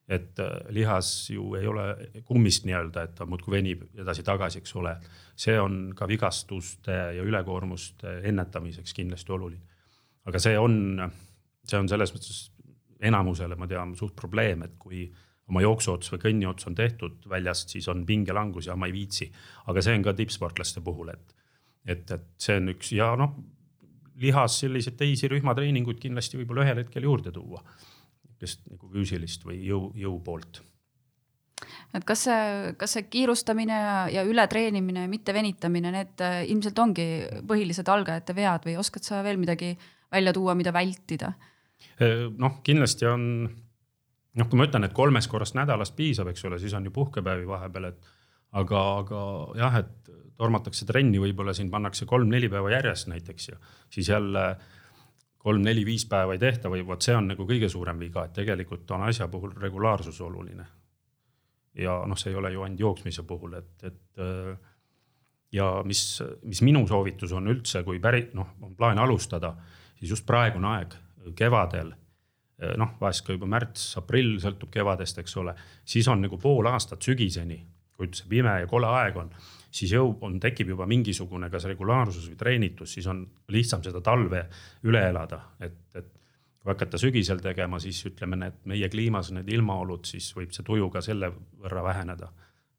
et 0.07 0.37
lihas 0.69 1.29
ju 1.33 1.55
ei 1.57 1.65
ole 1.67 1.85
kummist 2.25 2.65
nii-öelda, 2.65 3.03
et 3.03 3.15
ta 3.17 3.25
muudkui 3.25 3.55
venib 3.55 3.87
edasi-tagasi, 3.97 4.59
eks 4.61 4.75
ole. 4.75 4.97
see 5.35 5.59
on 5.59 5.93
ka 5.95 6.07
vigastuste 6.07 6.91
ja 6.91 7.23
ülekoormuste 7.23 8.19
ennetamiseks 8.23 8.93
kindlasti 8.93 9.31
oluline. 9.31 9.63
aga 10.25 10.39
see 10.39 10.59
on, 10.59 11.11
see 11.65 11.79
on 11.79 11.89
selles 11.89 12.13
mõttes 12.13 12.51
enamusele 13.05 13.57
ma 13.59 13.67
tean 13.69 13.95
suht 13.97 14.15
probleem, 14.17 14.65
et 14.65 14.75
kui 14.79 15.05
oma 15.49 15.61
jooksuots 15.61 16.11
või 16.13 16.21
kõnniots 16.23 16.67
on 16.69 16.75
tehtud 16.77 17.25
väljast, 17.29 17.73
siis 17.75 17.87
on 17.91 18.05
pingelangus 18.05 18.69
ja 18.69 18.75
ma 18.75 18.89
ei 18.89 18.95
viitsi. 18.95 19.29
aga 19.67 19.81
see 19.81 19.97
on 19.97 20.05
ka 20.05 20.13
tippsportlaste 20.17 20.81
puhul, 20.85 21.11
et, 21.13 21.35
et, 21.85 22.11
et 22.11 22.29
see 22.41 22.57
on 22.57 22.73
üks 22.73 22.91
ja 22.97 23.11
noh, 23.19 23.35
lihas 24.21 24.59
selliseid 24.63 24.97
teisi 24.97 25.29
rühmatreeninguid 25.31 25.99
kindlasti 26.01 26.39
võib-olla 26.39 26.65
ühel 26.65 26.83
hetkel 26.83 27.03
juurde 27.03 27.33
tuua. 27.35 27.63
kes 28.39 28.59
nagu 28.67 28.89
füüsilist 28.91 29.45
või 29.47 29.61
jõu, 29.63 29.91
jõu 29.95 30.17
poolt 30.19 30.61
et 31.95 32.03
kas 32.03 32.25
see, 32.27 32.73
kas 32.79 32.95
see 32.97 33.05
kiirustamine 33.07 33.75
ja, 33.79 33.97
ja 34.11 34.23
ületreenimine, 34.27 35.05
mitte 35.07 35.33
venitamine, 35.33 35.91
need 35.93 36.23
äh, 36.23 36.41
ilmselt 36.51 36.79
ongi 36.83 37.05
põhilised 37.47 37.89
algajate 37.91 38.35
vead 38.35 38.67
või 38.67 38.75
oskad 38.81 39.07
sa 39.07 39.21
veel 39.23 39.39
midagi 39.41 39.75
välja 40.11 40.33
tuua, 40.35 40.55
mida 40.57 40.73
vältida? 40.75 41.33
Noh, 42.37 42.59
kindlasti 42.65 43.07
on, 43.09 43.23
noh, 43.45 44.49
kui 44.49 44.59
ma 44.59 44.67
ütlen, 44.67 44.87
et 44.87 44.95
kolmest 44.95 45.31
korrast 45.31 45.57
nädalas 45.57 45.93
piisab, 45.95 46.29
eks 46.31 46.45
ole, 46.49 46.59
siis 46.59 46.73
on 46.77 46.85
ju 46.87 46.93
puhkepäevi 46.95 47.47
vahepeal, 47.47 47.89
et 47.91 48.09
aga, 48.59 48.81
aga 49.01 49.21
jah, 49.59 49.79
et 49.83 50.13
tormatakse 50.35 50.87
trenni, 50.87 51.19
võib-olla 51.21 51.53
siin 51.55 51.69
pannakse 51.71 52.07
kolm-neli 52.09 52.49
päeva 52.51 52.73
järjest 52.73 53.07
näiteks 53.11 53.49
ja 53.49 53.59
siis 53.89 54.09
jälle 54.11 54.47
kolm-neli-viis 55.45 56.07
päeva 56.11 56.33
ei 56.35 56.41
tehta 56.41 56.71
või 56.73 56.83
vot 56.85 57.05
see 57.05 57.15
on 57.15 57.29
nagu 57.31 57.45
kõige 57.47 57.69
suurem 57.71 57.99
viga, 58.01 58.25
et 58.25 58.33
tegelikult 58.35 58.91
on 58.91 59.05
asja 59.07 59.27
puhul 59.31 59.53
regulaarsus 59.61 60.19
oluline. 60.25 60.65
ja 61.75 62.01
noh, 62.07 62.17
see 62.17 62.31
ei 62.31 62.39
ole 62.39 62.51
ju 62.51 62.63
ainult 62.63 62.79
jooksmise 62.79 63.23
puhul, 63.27 63.53
et, 63.59 63.83
et 63.83 64.21
ja 65.55 65.69
mis, 65.87 66.01
mis 66.43 66.61
minu 66.65 66.85
soovitus 66.87 67.31
on 67.35 67.47
üldse, 67.51 67.83
kui 67.83 67.99
päri-, 67.99 68.29
noh, 68.33 68.55
on 68.63 68.75
plaan 68.75 68.99
alustada, 68.99 69.53
siis 69.99 70.15
just 70.15 70.25
praegune 70.27 70.67
aeg 70.67 70.95
kevadel 71.33 71.93
noh, 72.79 72.95
vahest 73.01 73.25
ka 73.25 73.35
juba 73.35 73.47
märts-aprill, 73.51 74.37
sõltub 74.39 74.71
kevadest, 74.71 75.19
eks 75.19 75.37
ole, 75.41 75.55
siis 75.87 76.07
on 76.11 76.21
nagu 76.23 76.37
pool 76.39 76.69
aastat 76.71 77.03
sügiseni, 77.03 77.57
kui 77.95 78.07
üldse 78.07 78.27
pime 78.31 78.53
ja 78.61 78.67
kole 78.69 78.87
aeg 78.87 79.17
on, 79.19 79.31
siis 79.75 79.91
jõu 79.95 80.13
on, 80.23 80.37
tekib 80.39 80.71
juba 80.71 80.87
mingisugune 80.87 81.49
kas 81.51 81.67
regulaarsus 81.67 82.29
või 82.31 82.39
treenitus, 82.39 82.95
siis 82.95 83.07
on 83.11 83.25
lihtsam 83.51 83.83
seda 83.83 84.01
talve 84.03 84.45
üle 84.87 85.03
elada, 85.09 85.41
et, 85.59 85.79
et 85.95 86.11
kui 86.65 86.71
hakata 86.71 86.99
sügisel 86.99 87.43
tegema, 87.43 87.79
siis 87.83 87.99
ütleme, 88.07 88.39
need 88.39 88.61
meie 88.71 88.89
kliimas 88.91 89.33
need 89.35 89.51
ilmaolud, 89.51 90.07
siis 90.07 90.31
võib 90.37 90.55
see 90.55 90.65
tuju 90.65 90.89
ka 90.93 91.03
selle 91.05 91.31
võrra 91.61 91.83
väheneda 91.85 92.31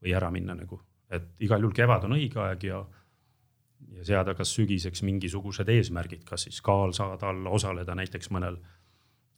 või 0.02 0.16
ära 0.16 0.30
minna 0.32 0.56
nagu, 0.56 0.80
et 1.12 1.36
igal 1.44 1.62
juhul 1.62 1.76
kevad 1.76 2.08
on 2.08 2.16
õige 2.16 2.40
aeg 2.42 2.64
ja 2.66 2.80
ja 3.96 4.04
seada 4.04 4.34
kas 4.34 4.52
sügiseks 4.56 5.02
mingisugused 5.06 5.68
eesmärgid, 5.68 6.24
kas 6.28 6.46
siis 6.48 6.60
kaal 6.64 6.92
saada 6.96 7.30
alla, 7.30 7.50
osaleda 7.50 7.94
näiteks 7.96 8.30
mõnel 8.34 8.58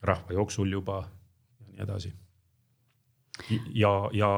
rahvajooksul 0.02 0.72
juba 0.72 1.02
ja 1.04 1.70
nii 1.72 1.84
edasi. 1.86 2.12
ja, 3.74 3.92
ja 4.12 4.30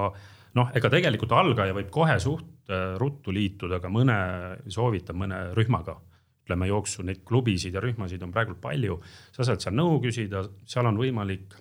noh, 0.55 0.71
ega 0.75 0.91
tegelikult 0.93 1.33
algaja 1.33 1.75
võib 1.77 1.91
kohe 1.93 2.19
suht 2.21 2.71
äh, 2.73 2.95
ruttu 3.01 3.33
liituda 3.35 3.81
ka 3.81 3.89
mõne, 3.93 4.21
soovitab 4.69 5.17
mõne 5.17 5.51
rühmaga. 5.57 6.01
ütleme 6.45 6.67
jooksu 6.67 7.03
neid 7.07 7.21
klubisid 7.25 7.75
ja 7.75 7.81
rühmasid 7.81 8.23
on 8.23 8.33
praegu 8.33 8.57
palju, 8.61 8.97
sa 9.33 9.45
saad 9.45 9.61
seal 9.63 9.75
nõu 9.75 10.01
küsida, 10.03 10.43
seal 10.67 10.87
on 10.87 10.99
võimalik. 10.99 11.55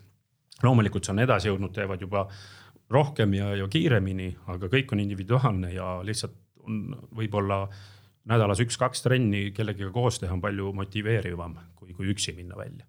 loomulikult 0.64 1.06
see 1.06 1.14
on 1.14 1.20
edasi 1.20 1.48
jõudnud, 1.48 1.74
teevad 1.74 2.02
juba 2.02 2.28
rohkem 2.90 3.34
ja, 3.34 3.54
ja 3.56 3.68
kiiremini, 3.68 4.36
aga 4.48 4.68
kõik 4.68 4.92
on 4.94 5.00
individuaalne 5.00 5.74
ja 5.74 6.00
lihtsalt 6.04 6.36
on 6.66 6.96
võib-olla 7.16 7.68
nädalas 8.30 8.62
üks-kaks 8.64 9.04
trenni 9.06 9.50
kellegagi 9.56 9.92
koos 9.94 10.22
teha 10.22 10.36
on 10.36 10.42
palju 10.44 10.72
motiveerivam, 10.78 11.58
kui, 11.76 11.94
kui 11.98 12.14
üksi 12.14 12.36
minna 12.38 12.58
välja 12.60 12.86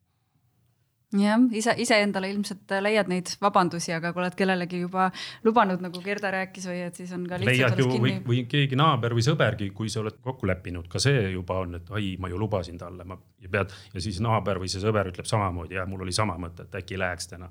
jah, 1.18 1.40
ise, 1.57 1.74
iseendale 1.83 2.31
ilmselt 2.31 2.70
leiad 2.83 3.09
neid 3.11 3.33
vabandusi, 3.42 3.92
aga 3.94 4.12
kui 4.14 4.22
oled 4.22 4.37
kellelegi 4.38 4.83
juba 4.85 5.09
lubanud, 5.46 5.83
nagu 5.83 6.03
Gerda 6.05 6.31
rääkis 6.35 6.68
või 6.70 6.83
et 6.87 7.00
siis 7.00 7.11
on 7.16 7.24
ka 7.31 7.40
leiad 7.42 7.79
ju 7.79 7.88
või, 7.96 8.14
või 8.26 8.44
keegi 8.50 8.79
naaber 8.79 9.16
või 9.16 9.24
sõbergi, 9.26 9.70
kui 9.74 9.90
sa 9.90 10.05
oled 10.05 10.20
kokku 10.22 10.48
leppinud, 10.50 10.87
ka 10.90 11.03
see 11.03 11.33
juba 11.35 11.59
on, 11.64 11.81
et 11.81 11.90
ai, 11.96 12.14
ma 12.22 12.31
ju 12.31 12.38
lubasin 12.38 12.79
talle, 12.79 13.07
ma 13.09 13.18
ja 13.42 13.50
pead 13.50 13.74
ja 13.94 14.05
siis 14.05 14.20
naaber 14.22 14.62
või 14.62 14.70
see 14.70 14.83
sõber 14.83 15.11
ütleb 15.11 15.29
samamoodi 15.29 15.81
ja 15.81 15.88
mul 15.90 16.07
oli 16.07 16.14
sama 16.14 16.38
mõte, 16.40 16.68
et 16.68 16.81
äkki 16.83 17.00
läheks 17.00 17.33
täna. 17.35 17.50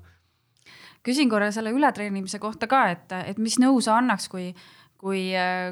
küsin 1.04 1.28
korra 1.30 1.50
selle 1.52 1.72
ületreenimise 1.76 2.38
kohta 2.38 2.66
ka, 2.66 2.86
et, 2.90 3.12
et 3.26 3.38
mis 3.38 3.58
nõu 3.60 3.80
sa 3.84 3.98
annaks, 4.00 4.28
kui, 4.28 4.54
kui, 5.00 5.30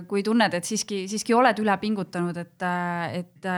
kui 0.09 0.23
tunned, 0.25 0.55
et 0.57 0.65
siiski, 0.65 1.03
siiski 1.11 1.37
oled 1.37 1.61
üle 1.61 1.75
pingutanud, 1.83 2.37
et, 2.41 2.65
et 3.21 3.49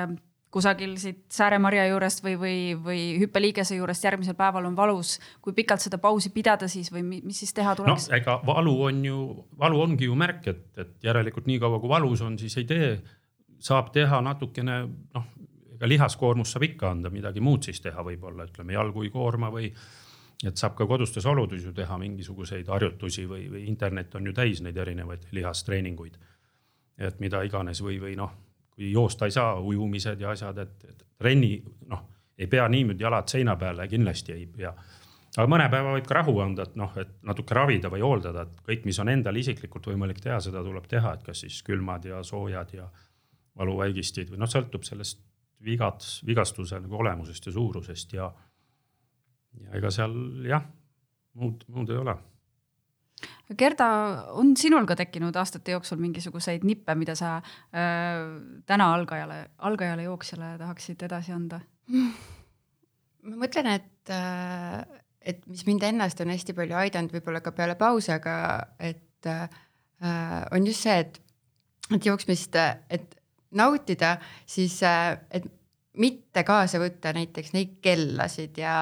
kusagil 0.50 0.96
siit 0.98 1.22
Sääremarja 1.32 1.86
juurest 1.90 2.24
või, 2.24 2.34
või, 2.38 2.56
või 2.84 3.02
hüppeliigese 3.22 3.78
juurest 3.78 4.04
järgmisel 4.04 4.34
päeval 4.38 4.66
on 4.66 4.76
valus, 4.76 5.14
kui 5.42 5.54
pikalt 5.56 5.82
seda 5.84 6.00
pausi 6.02 6.32
pidada 6.34 6.68
siis 6.68 6.90
või 6.92 7.04
mis 7.06 7.38
siis 7.38 7.54
teha 7.54 7.76
tuleks? 7.78 8.08
no 8.10 8.18
ega 8.18 8.38
valu 8.46 8.74
on 8.88 9.04
ju, 9.06 9.20
valu 9.58 9.82
ongi 9.84 10.10
ju 10.10 10.18
märk, 10.18 10.50
et, 10.50 10.64
et 10.82 10.96
järelikult 11.06 11.46
niikaua 11.50 11.78
kui 11.82 11.92
valus 11.92 12.24
on, 12.26 12.38
siis 12.38 12.58
ei 12.58 12.66
tee. 12.66 12.90
saab 13.60 13.92
teha 13.92 14.20
natukene 14.24 14.80
noh, 14.88 15.30
ega 15.76 15.88
lihaskoormust 15.88 16.56
saab 16.56 16.66
ikka 16.66 16.90
anda, 16.90 17.10
midagi 17.14 17.40
muud 17.40 17.62
siis 17.62 17.80
teha 17.80 18.02
võib-olla 18.02 18.48
ütleme 18.50 18.74
jalgu 18.74 19.06
ei 19.06 19.10
koorma 19.10 19.52
või. 19.54 19.70
Et 20.46 20.56
saab 20.56 20.74
ka 20.74 20.86
kodustes 20.86 21.26
oludes 21.26 21.64
ju 21.64 21.72
teha 21.76 21.98
mingisuguseid 21.98 22.68
harjutusi 22.68 23.26
või, 23.28 23.48
või 23.52 23.66
internet 23.68 24.14
on 24.14 24.26
ju 24.26 24.32
täis 24.32 24.62
neid 24.64 24.76
erinevaid 24.76 25.26
lihastreeninguid. 25.32 26.18
et 26.98 27.20
mida 27.20 27.42
iganes 27.42 27.80
või, 27.82 28.00
või 28.00 28.16
noh 28.16 28.30
kui 28.80 28.92
joosta 28.92 29.28
ei 29.28 29.34
saa, 29.34 29.58
ujumised 29.60 30.20
ja 30.20 30.30
asjad, 30.32 30.58
et, 30.58 30.84
et 30.88 31.04
trenni 31.20 31.58
noh, 31.90 32.06
ei 32.38 32.46
pea 32.48 32.64
niimoodi 32.68 33.04
jalad 33.04 33.28
seina 33.28 33.56
peale, 33.60 33.84
kindlasti 33.88 34.32
ei 34.32 34.46
pea. 34.48 34.72
aga 35.36 35.46
mõne 35.52 35.66
päeva 35.70 35.92
võib 35.92 36.06
ka 36.08 36.16
rahu 36.16 36.38
anda, 36.40 36.64
et 36.64 36.78
noh, 36.80 36.94
et 36.96 37.10
natuke 37.28 37.54
ravida 37.54 37.90
või 37.92 38.00
hooldada, 38.00 38.46
et 38.46 38.62
kõik, 38.66 38.86
mis 38.88 38.98
on 38.98 39.12
endal 39.12 39.36
isiklikult 39.36 39.90
võimalik 39.92 40.22
teha, 40.24 40.40
seda 40.40 40.62
tuleb 40.64 40.88
teha, 40.88 41.12
et 41.12 41.26
kas 41.26 41.44
siis 41.44 41.60
külmad 41.66 42.08
ja 42.08 42.22
soojad 42.24 42.72
ja 42.74 42.88
valuvaigistid 43.60 44.32
või 44.32 44.40
noh, 44.40 44.48
sõltub 44.48 44.88
sellest 44.88 45.20
vigad, 45.60 46.00
vigastuse 46.26 46.80
nagu 46.80 46.96
olemusest 47.04 47.46
ja 47.50 47.52
suurusest 47.52 48.16
ja. 48.16 48.32
Ja 49.66 49.78
ega 49.78 49.92
seal 49.94 50.16
jah, 50.48 50.66
muud, 51.38 51.64
muud 51.68 51.92
ei 51.92 52.00
ole 52.00 52.16
Gerda, 53.58 53.86
on 54.38 54.52
sinul 54.56 54.86
ka 54.86 54.94
tekkinud 54.96 55.34
aastate 55.36 55.74
jooksul 55.74 55.98
mingisuguseid 56.00 56.62
nippe, 56.64 56.94
mida 56.94 57.16
sa 57.18 57.36
äh, 57.40 58.20
täna 58.66 58.86
algajale, 58.94 59.40
algajale 59.66 60.06
jooksjale 60.06 60.52
tahaksid 60.60 61.02
edasi 61.08 61.34
anda? 61.34 61.58
ma 61.90 63.40
mõtlen, 63.42 63.72
et, 63.74 64.12
äh, 64.14 65.02
et 65.20 65.42
mis 65.50 65.64
mind 65.66 65.84
ennast 65.90 66.22
on 66.22 66.30
hästi 66.32 66.54
palju 66.56 66.78
aidanud, 66.78 67.12
võib-olla 67.16 67.42
ka 67.44 67.52
peale 67.56 67.74
pause, 67.80 68.14
aga 68.14 68.36
et 68.78 69.28
äh, 69.28 69.48
on 70.54 70.70
just 70.70 70.86
see, 70.86 71.00
et, 71.02 71.18
et 71.90 72.06
jooksmist, 72.06 72.56
et 72.88 73.18
nautida, 73.50 74.14
siis 74.48 74.78
äh, 74.86 75.18
et 75.34 75.50
mitte 76.00 76.44
kaasa 76.46 76.80
võtta 76.82 77.12
näiteks 77.16 77.54
neid 77.54 77.76
kellasid 77.84 78.58
ja, 78.60 78.74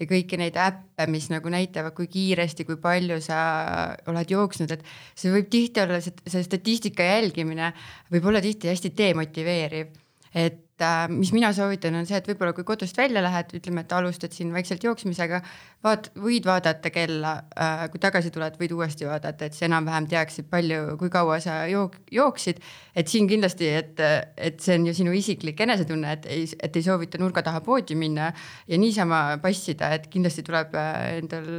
ja 0.00 0.08
kõiki 0.08 0.38
neid 0.40 0.58
äppe, 0.60 1.06
mis 1.12 1.28
nagu 1.32 1.52
näitavad, 1.52 1.94
kui 1.96 2.08
kiiresti, 2.12 2.66
kui 2.68 2.78
palju 2.82 3.20
sa 3.24 3.38
oled 4.10 4.32
jooksnud, 4.32 4.72
et 4.74 4.84
see 5.14 5.32
võib 5.34 5.50
tihti 5.52 5.84
olla, 5.84 6.00
see 6.02 6.44
statistika 6.46 7.06
jälgimine 7.06 7.72
võib 8.12 8.30
olla 8.32 8.42
tihti 8.44 8.72
hästi 8.72 8.94
demotiveeriv. 8.96 9.92
et 10.36 10.65
mis 11.08 11.30
mina 11.32 11.48
soovitan, 11.56 11.94
on 11.96 12.06
see, 12.08 12.18
et 12.20 12.26
võib-olla 12.28 12.52
kui 12.56 12.64
kodust 12.68 12.96
välja 12.98 13.22
lähed, 13.24 13.54
ütleme, 13.56 13.84
et 13.86 13.92
alustad 13.96 14.34
siin 14.34 14.50
vaikselt 14.52 14.84
jooksmisega, 14.84 15.40
vaat-, 15.86 16.10
võid 16.20 16.44
vaadata 16.48 16.92
kella, 16.92 17.32
äh, 17.56 17.86
kui 17.92 18.02
tagasi 18.02 18.32
tuled, 18.34 18.58
võid 18.60 18.74
uuesti 18.76 19.08
vaadata, 19.08 19.48
et 19.48 19.56
sa 19.56 19.64
enam-vähem 19.68 20.08
teaksid, 20.10 20.48
palju, 20.52 20.98
kui 21.00 21.12
kaua 21.12 21.38
sa 21.40 21.62
jook-, 21.70 21.98
jooksid. 22.12 22.60
et 22.96 23.08
siin 23.08 23.28
kindlasti, 23.28 23.70
et, 23.80 24.04
et 24.36 24.60
see 24.60 24.76
on 24.76 24.86
ju 24.90 24.94
sinu 25.00 25.16
isiklik 25.16 25.60
enesetunne, 25.64 26.12
et 26.18 26.28
ei, 26.32 26.46
et 26.60 26.76
ei 26.76 26.84
soovita 26.84 27.20
nurga 27.22 27.44
taha 27.46 27.64
poodi 27.64 27.96
minna 27.96 28.30
ja 28.68 28.78
niisama 28.78 29.40
passida, 29.42 29.94
et 29.96 30.10
kindlasti 30.12 30.44
tuleb 30.46 30.76
äh, 30.76 31.18
endal 31.22 31.50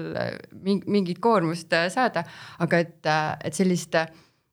mingit 0.86 1.20
koormust 1.24 1.74
saada, 1.94 2.26
aga 2.62 2.86
et, 2.86 3.14
et 3.46 3.58
sellist 3.58 3.98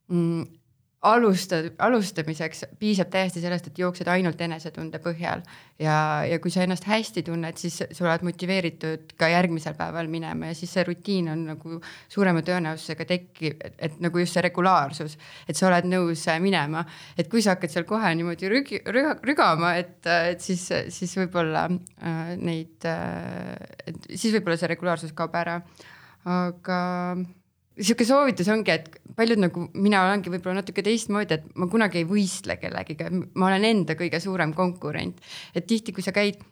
mm, 0.09 0.64
alustad, 1.05 1.71
alustamiseks 1.85 2.65
piisab 2.81 3.11
täiesti 3.13 3.43
sellest, 3.43 3.69
et 3.69 3.79
jooksed 3.79 4.09
ainult 4.09 4.41
enesetunde 4.41 5.01
põhjal 5.05 5.43
ja, 5.81 5.97
ja 6.29 6.39
kui 6.43 6.53
sa 6.53 6.65
ennast 6.65 6.87
hästi 6.89 7.25
tunned, 7.27 7.59
siis 7.61 7.77
sa 7.85 8.07
oled 8.07 8.25
motiveeritud 8.25 9.13
ka 9.21 9.29
järgmisel 9.33 9.77
päeval 9.79 10.09
minema 10.13 10.51
ja 10.51 10.57
siis 10.57 10.73
see 10.75 10.87
rutiin 10.89 11.29
on 11.35 11.45
nagu 11.51 11.79
suurema 12.13 12.45
tõenäosusega 12.47 13.09
tekib, 13.11 13.61
et 13.79 14.01
nagu 14.05 14.23
just 14.23 14.39
see 14.39 14.47
regulaarsus, 14.49 15.19
et 15.49 15.59
sa 15.59 15.69
oled 15.69 15.91
nõus 15.91 16.25
minema. 16.41 16.85
et 17.19 17.29
kui 17.31 17.43
sa 17.45 17.55
hakkad 17.55 17.75
seal 17.75 17.89
kohe 17.89 18.15
niimoodi 18.17 18.51
rügi, 18.51 18.81
rüga, 18.89 19.17
rügama, 19.23 19.75
et, 19.81 20.01
et 20.07 20.41
siis, 20.41 20.67
siis 20.89 21.17
võib-olla 21.21 21.69
äh, 21.69 22.35
neid 22.41 22.89
äh,, 22.89 23.55
siis 24.09 24.33
võib-olla 24.39 24.57
see 24.61 24.73
regulaarsus 24.73 25.13
kaob 25.13 25.37
ära. 25.37 25.61
aga 26.25 26.81
sihuke 27.81 28.07
soovitus 28.07 28.49
ongi, 28.53 28.75
et 28.75 28.89
paljud 29.19 29.41
nagu 29.43 29.67
mina 29.75 30.05
olengi 30.07 30.33
võib-olla 30.33 30.61
natuke 30.61 30.85
teistmoodi, 30.87 31.39
et 31.39 31.47
ma 31.59 31.69
kunagi 31.71 32.03
ei 32.03 32.09
võistle 32.09 32.57
kellegiga, 32.61 33.11
ma 33.11 33.51
olen 33.51 33.67
enda 33.71 33.97
kõige 33.99 34.21
suurem 34.23 34.55
konkurent. 34.55 35.21
et 35.55 35.67
tihti, 35.67 35.93
kui 35.93 36.03
sa 36.03 36.13
käid 36.13 36.43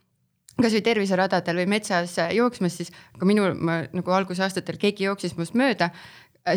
kasvõi 0.58 0.82
terviseradadel 0.84 1.62
või 1.62 1.70
metsas 1.76 2.16
jooksmas, 2.34 2.76
siis 2.76 2.92
ka 3.18 3.28
minul, 3.28 3.54
ma 3.54 3.82
nagu 3.92 4.12
algusaastatel 4.12 4.78
keegi 4.78 5.08
jooksis 5.08 5.36
minust 5.38 5.56
mööda 5.58 5.90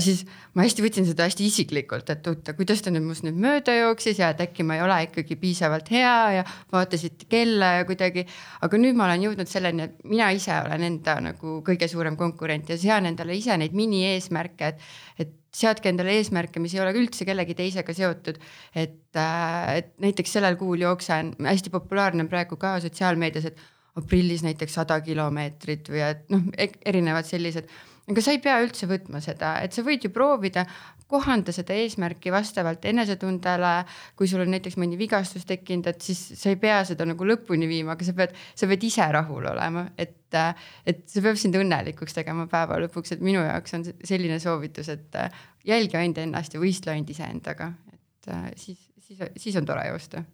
siis 0.01 0.23
ma 0.57 0.65
hästi 0.65 0.83
võtsin 0.85 1.05
seda 1.05 1.27
hästi 1.27 1.45
isiklikult, 1.45 2.09
et 2.09 2.27
oota, 2.29 2.55
kuidas 2.57 2.81
ta 2.81 2.93
nüüd 2.93 3.05
must 3.05 3.25
nüüd 3.25 3.37
mööda 3.41 3.75
jooksis 3.75 4.19
ja 4.21 4.31
et 4.33 4.41
äkki 4.47 4.65
ma 4.65 4.79
ei 4.79 4.83
ole 4.85 4.97
ikkagi 5.05 5.37
piisavalt 5.41 5.91
hea 5.93 6.15
ja 6.39 6.45
vaatasid 6.73 7.27
kella 7.29 7.75
ja 7.79 7.85
kuidagi. 7.85 8.25
aga 8.65 8.79
nüüd 8.81 8.97
ma 8.97 9.05
olen 9.05 9.27
jõudnud 9.27 9.51
selleni, 9.51 9.85
et 9.85 10.09
mina 10.09 10.31
ise 10.33 10.55
olen 10.57 10.87
enda 10.89 11.19
nagu 11.29 11.59
kõige 11.65 11.89
suurem 11.91 12.17
konkurent 12.17 12.73
ja 12.73 12.79
sean 12.81 13.05
endale 13.05 13.37
ise 13.37 13.57
neid 13.61 13.77
mini-eesmärke, 13.77 14.73
et, 14.73 14.89
et 15.21 15.37
seadke 15.55 15.91
endale 15.91 16.17
eesmärke, 16.17 16.59
mis 16.59 16.73
ei 16.75 16.81
ole 16.83 16.95
üldse 16.97 17.27
kellegi 17.27 17.55
teisega 17.55 17.93
seotud. 17.93 18.41
et, 18.73 19.15
äh, 19.15 19.77
et 19.77 19.93
näiteks 20.01 20.33
sellel 20.39 20.57
kuul 20.57 20.81
jooksen, 20.81 21.35
hästi 21.45 21.69
populaarne 21.69 22.25
on 22.25 22.31
praegu 22.31 22.57
ka 22.57 22.79
sotsiaalmeedias, 22.81 23.51
et 23.53 23.65
aprillis 23.95 24.41
näiteks 24.43 24.73
sada 24.81 24.97
kilomeetrit 25.01 25.89
või 25.93 26.01
et 26.03 26.25
noh, 26.33 26.41
e-, 26.57 26.73
erinevad 26.85 27.27
sellised 27.29 27.69
aga 28.09 28.21
sa 28.21 28.33
ei 28.35 28.41
pea 28.43 28.59
üldse 28.61 28.87
võtma 28.89 29.21
seda, 29.23 29.55
et 29.65 29.73
sa 29.73 29.83
võid 29.85 30.05
ju 30.05 30.11
proovida 30.13 30.65
kohanda 31.09 31.53
seda 31.53 31.75
eesmärki 31.77 32.31
vastavalt 32.33 32.85
enesetundele. 32.89 33.73
kui 34.17 34.27
sul 34.27 34.41
on 34.41 34.51
näiteks 34.53 34.77
mõni 34.81 34.97
vigastus 34.97 35.45
tekkinud, 35.45 35.87
et 35.89 36.01
siis 36.01 36.21
sa 36.39 36.49
ei 36.49 36.59
pea 36.61 36.83
seda 36.85 37.05
nagu 37.05 37.25
lõpuni 37.25 37.69
viima, 37.69 37.93
aga 37.93 38.05
sa 38.05 38.13
pead, 38.17 38.35
sa 38.55 38.69
pead 38.69 38.83
ise 38.83 39.09
rahul 39.13 39.49
olema, 39.51 39.87
et, 39.97 40.37
et 40.85 41.03
see 41.09 41.21
peab 41.25 41.37
sind 41.41 41.57
õnnelikuks 41.57 42.17
tegema 42.17 42.47
päeva 42.51 42.79
lõpuks, 42.85 43.15
et 43.15 43.25
minu 43.25 43.43
jaoks 43.45 43.77
on 43.77 43.85
selline 44.03 44.39
soovitus, 44.41 44.89
et 44.93 45.19
jälgi 45.65 45.97
ainult 45.97 46.23
ennast 46.25 46.57
ja 46.57 46.61
võistle 46.61 46.93
ainult 46.93 47.13
iseendaga, 47.13 47.71
et 47.93 48.33
siis, 48.57 48.81
siis, 48.99 49.21
siis 49.37 49.61
on 49.61 49.65
tore 49.65 49.85
joosta 49.89 50.25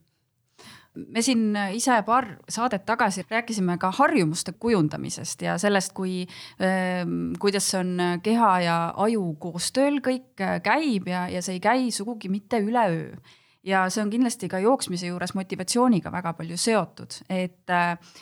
me 0.96 1.22
siin 1.24 1.56
ise 1.76 1.96
paar 2.06 2.28
saadet 2.52 2.86
tagasi 2.86 3.24
rääkisime 3.30 3.78
ka 3.80 3.92
harjumuste 3.96 4.54
kujundamisest 4.60 5.42
ja 5.46 5.58
sellest, 5.62 5.94
kui, 5.98 6.26
ehm, 6.60 7.34
kuidas 7.40 7.70
on 7.80 7.96
keha 8.24 8.54
ja 8.66 8.78
aju 9.06 9.36
koostööl 9.40 10.02
kõik 10.04 10.42
käib 10.64 11.08
ja, 11.08 11.28
ja 11.32 11.42
see 11.42 11.60
ei 11.60 11.64
käi 11.64 11.92
sugugi 11.96 12.30
mitte 12.30 12.60
üleöö. 12.60 13.16
Ja 13.64 13.86
see 13.94 14.02
on 14.02 14.10
kindlasti 14.10 14.50
ka 14.50 14.60
jooksmise 14.60 15.12
juures 15.12 15.36
motivatsiooniga 15.38 16.12
väga 16.12 16.34
palju 16.34 16.58
seotud, 16.58 17.20
et, 17.30 17.70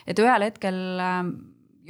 et 0.05 0.19
ühel 0.19 0.43
hetkel 0.43 0.82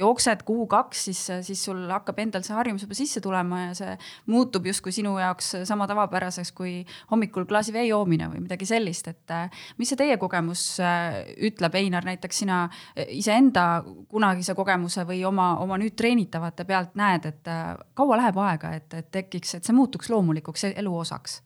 jooksed 0.00 0.44
kuu-kaks, 0.48 1.04
siis, 1.10 1.22
siis 1.46 1.64
sul 1.68 1.82
hakkab 1.90 2.18
endal 2.22 2.44
see 2.46 2.56
harjumus 2.56 2.86
juba 2.86 2.96
sisse 2.98 3.22
tulema 3.24 3.66
ja 3.68 3.74
see 3.76 3.96
muutub 4.32 4.66
justkui 4.70 4.94
sinu 4.94 5.16
jaoks 5.20 5.52
sama 5.68 5.86
tavapäraseks 5.90 6.52
kui 6.56 6.80
hommikul 7.10 7.46
klaasi 7.48 7.74
vee 7.74 7.86
joomine 7.90 8.30
või 8.32 8.42
midagi 8.44 8.68
sellist, 8.68 9.10
et 9.12 9.34
mis 9.78 9.90
see 9.90 9.98
teie 10.00 10.16
kogemus 10.20 10.64
äh, 10.84 11.20
ütleb, 11.50 11.76
Einar, 11.80 12.06
näiteks 12.06 12.42
sina 12.44 12.62
äh, 12.66 13.06
iseenda 13.18 13.82
kunagise 14.08 14.54
kogemuse 14.58 15.04
või 15.08 15.22
oma, 15.28 15.52
oma 15.62 15.78
nüüd 15.80 15.96
treenitavate 15.98 16.66
pealt 16.68 16.96
näed, 17.00 17.28
et 17.30 17.50
äh, 17.50 17.76
kaua 17.98 18.20
läheb 18.20 18.40
aega, 18.40 18.74
et, 18.80 18.90
et 18.94 19.10
tekiks, 19.12 19.56
et 19.58 19.68
see 19.68 19.76
muutuks 19.76 20.10
loomulikuks 20.12 20.70
elu 20.72 20.98
osaks? 21.04 21.40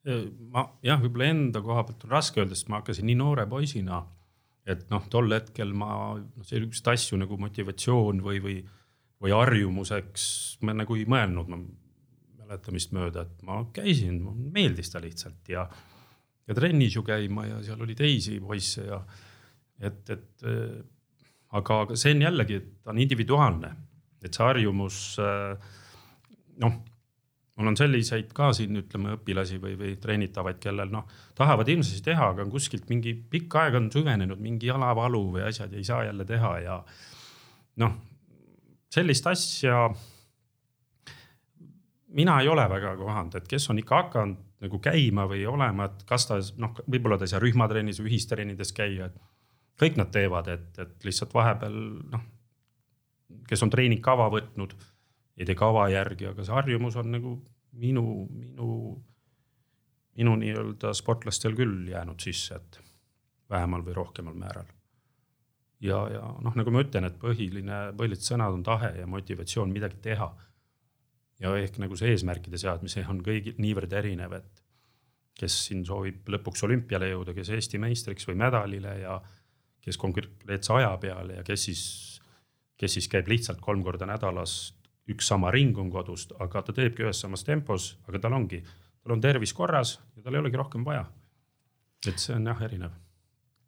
ma 0.00 0.62
jah, 0.80 0.96
võib-olla 1.02 1.26
enda 1.28 1.60
koha 1.60 1.82
pealt 1.84 2.06
on 2.06 2.14
raske 2.14 2.40
öelda, 2.40 2.56
sest 2.56 2.70
ma 2.72 2.78
hakkasin 2.78 3.04
nii 3.04 3.18
noore 3.20 3.44
poisina 3.46 3.98
et 4.70 4.86
noh, 4.92 5.06
tol 5.12 5.32
hetkel 5.34 5.72
ma 5.76 5.92
noh, 6.16 6.46
selliseid 6.46 6.92
asju 6.94 7.18
nagu 7.20 7.38
motivatsioon 7.40 8.22
või, 8.24 8.40
või, 8.44 8.56
või 9.20 9.34
harjumuseks 9.34 10.26
ma 10.66 10.76
nagu 10.76 10.98
ei 10.98 11.06
mõelnud, 11.10 11.50
ma 11.50 11.60
mäletamist 12.44 12.94
mööda, 12.96 13.26
et 13.26 13.42
ma 13.46 13.60
käisin, 13.74 14.20
meeldis 14.54 14.90
ta 14.92 15.02
lihtsalt 15.02 15.50
ja, 15.52 15.66
ja 16.46 16.56
trennis 16.56 16.96
ju 16.96 17.04
käima 17.06 17.46
ja 17.46 17.60
seal 17.66 17.82
oli 17.84 17.94
teisi 17.98 18.40
poisse 18.42 18.86
ja 18.88 19.00
et, 19.80 20.02
et 20.10 20.46
äh, 20.48 20.80
aga, 21.56 21.82
aga 21.86 21.98
see 21.98 22.14
on 22.16 22.26
jällegi, 22.26 22.60
et 22.60 22.72
ta 22.84 22.94
on 22.94 23.02
individuaalne, 23.02 23.74
et 24.22 24.34
see 24.34 24.46
harjumus 24.46 25.02
äh, 25.22 25.74
noh 26.60 26.80
mul 27.60 27.70
on 27.70 27.76
selliseid 27.76 28.30
ka 28.36 28.50
siin 28.56 28.78
ütleme 28.80 29.14
õpilasi 29.18 29.58
või, 29.60 29.74
või 29.78 29.94
treenitavaid, 30.00 30.58
kellel 30.62 30.92
noh, 30.92 31.08
tahavad 31.36 31.68
hirmsasti 31.68 32.02
teha, 32.08 32.30
aga 32.32 32.44
on 32.46 32.52
kuskilt 32.52 32.88
mingi 32.88 33.12
pikka 33.14 33.66
aega 33.66 33.80
on 33.82 33.90
süvenenud 33.92 34.40
mingi 34.40 34.70
jalavalu 34.70 35.26
või 35.36 35.44
asjad 35.48 35.72
ja 35.74 35.80
ei 35.80 35.88
saa 35.88 36.04
jälle 36.08 36.24
teha 36.28 36.54
ja 36.64 36.78
noh, 37.84 37.98
sellist 38.90 39.28
asja 39.28 39.82
mina 42.16 42.40
ei 42.40 42.48
ole 42.48 42.64
väga 42.70 42.94
kohanud, 42.98 43.36
et 43.36 43.48
kes 43.48 43.68
on 43.70 43.78
ikka 43.82 44.02
hakanud 44.04 44.46
nagu 44.60 44.80
käima 44.84 45.24
või 45.28 45.44
olema, 45.48 45.86
et 45.88 46.02
kas 46.08 46.26
ta 46.28 46.40
noh, 46.60 46.74
võib-olla 46.84 47.18
ta 47.20 47.28
ei 47.28 47.32
saa 47.32 47.40
rühmatrennis 47.42 48.00
või 48.00 48.10
ühistrennides 48.12 48.74
käia, 48.76 49.08
et 49.08 49.20
kõik 49.80 49.96
nad 50.00 50.10
teevad, 50.12 50.48
et, 50.52 50.70
et 50.82 51.06
lihtsalt 51.06 51.32
vahepeal 51.34 51.76
noh, 52.12 52.24
kes 53.48 53.62
on 53.64 53.72
treeningkava 53.72 54.28
võtnud 54.32 54.74
ei 55.40 55.48
tee 55.48 55.56
kava 55.56 55.86
järgi, 55.88 56.28
aga 56.28 56.44
see 56.44 56.52
harjumus 56.52 56.98
on 57.00 57.14
nagu 57.14 57.32
minu, 57.80 58.04
minu, 58.28 58.68
minu 60.18 60.36
nii-öelda 60.42 60.92
sportlastel 60.96 61.56
küll 61.56 61.88
jäänud 61.88 62.20
sisse, 62.20 62.58
et 62.60 62.80
vähemal 63.50 63.84
või 63.86 63.96
rohkemal 63.96 64.36
määral. 64.36 64.68
ja, 65.80 66.02
ja 66.12 66.22
noh, 66.44 66.54
nagu 66.60 66.70
ma 66.74 66.84
ütlen, 66.84 67.08
et 67.08 67.16
põhiline, 67.22 67.80
põhilised 67.96 68.28
sõnad 68.28 68.58
on 68.58 68.64
tahe 68.66 68.92
ja 68.98 69.06
motivatsioon 69.08 69.72
midagi 69.72 69.96
teha. 70.10 70.28
ja 71.40 71.54
ehk 71.56 71.78
nagu 71.80 71.96
see 71.96 72.12
eesmärkide 72.12 72.58
seadmise 72.60 73.06
on 73.08 73.22
kõigil 73.24 73.56
niivõrd 73.58 73.92
erinev, 73.96 74.36
et 74.36 74.64
kes 75.40 75.56
siin 75.70 75.86
soovib 75.88 76.28
lõpuks 76.28 76.66
olümpiale 76.66 77.08
jõuda, 77.14 77.32
kes 77.32 77.48
Eesti 77.56 77.78
meistriks 77.80 78.28
või 78.28 78.36
medalile 78.42 78.98
ja 79.00 79.16
kes 79.80 79.96
konkreetse 79.96 80.74
aja 80.76 80.90
peale 81.00 81.38
ja 81.38 81.44
kes 81.46 81.64
siis, 81.64 81.82
kes 82.76 82.98
siis 82.98 83.08
käib 83.08 83.30
lihtsalt 83.32 83.62
kolm 83.64 83.80
korda 83.82 84.04
nädalas 84.10 84.74
üks 85.10 85.28
sama 85.32 85.50
ring 85.54 85.78
on 85.78 85.90
kodust, 85.90 86.32
aga 86.40 86.62
ta 86.62 86.72
teebki 86.76 87.06
ühes 87.06 87.20
samas 87.20 87.44
tempos, 87.44 87.92
aga 88.08 88.22
tal 88.22 88.38
ongi, 88.38 88.62
tal 89.02 89.16
on 89.16 89.20
tervis 89.20 89.52
korras 89.56 89.98
ja 90.16 90.24
tal 90.24 90.36
ei 90.36 90.42
olegi 90.44 90.60
rohkem 90.60 90.84
vaja. 90.84 91.06
et 92.08 92.18
see 92.18 92.32
on 92.32 92.46
jah 92.48 92.62
erinev 92.64 92.94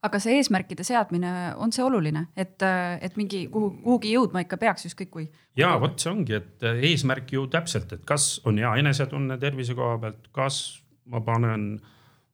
aga 0.02 0.18
see 0.22 0.38
eesmärkide 0.40 0.84
seadmine, 0.86 1.30
on 1.62 1.72
see 1.74 1.84
oluline, 1.84 2.24
et, 2.36 2.62
et 3.00 3.16
mingi 3.18 3.44
kuhu, 3.52 3.70
kuhugi 3.84 4.14
jõudma 4.16 4.42
ikka 4.42 4.58
peaks, 4.58 4.88
ükskõik 4.90 5.12
kui? 5.14 5.28
ja 5.58 5.72
vot 5.82 5.94
see 6.02 6.10
ongi, 6.10 6.40
et 6.40 6.66
eesmärk 6.72 7.30
ju 7.36 7.46
täpselt, 7.52 7.92
et 7.94 8.02
kas 8.08 8.34
on 8.48 8.58
hea 8.58 8.72
enesetunne 8.82 9.38
tervise 9.42 9.76
koha 9.78 10.00
pealt, 10.02 10.26
kas 10.34 10.58
ma 11.12 11.22
panen, 11.24 11.76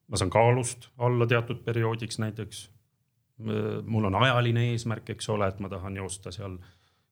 ma 0.09 0.21
saan 0.21 0.33
kaalust 0.33 0.89
alla 1.05 1.29
teatud 1.29 1.61
perioodiks 1.67 2.21
näiteks. 2.25 2.69
mul 3.87 4.05
on 4.05 4.15
ajaline 4.19 4.71
eesmärk, 4.73 5.11
eks 5.11 5.29
ole, 5.29 5.49
et 5.49 5.61
ma 5.61 5.69
tahan 5.69 5.97
joosta 5.97 6.33
seal 6.35 6.57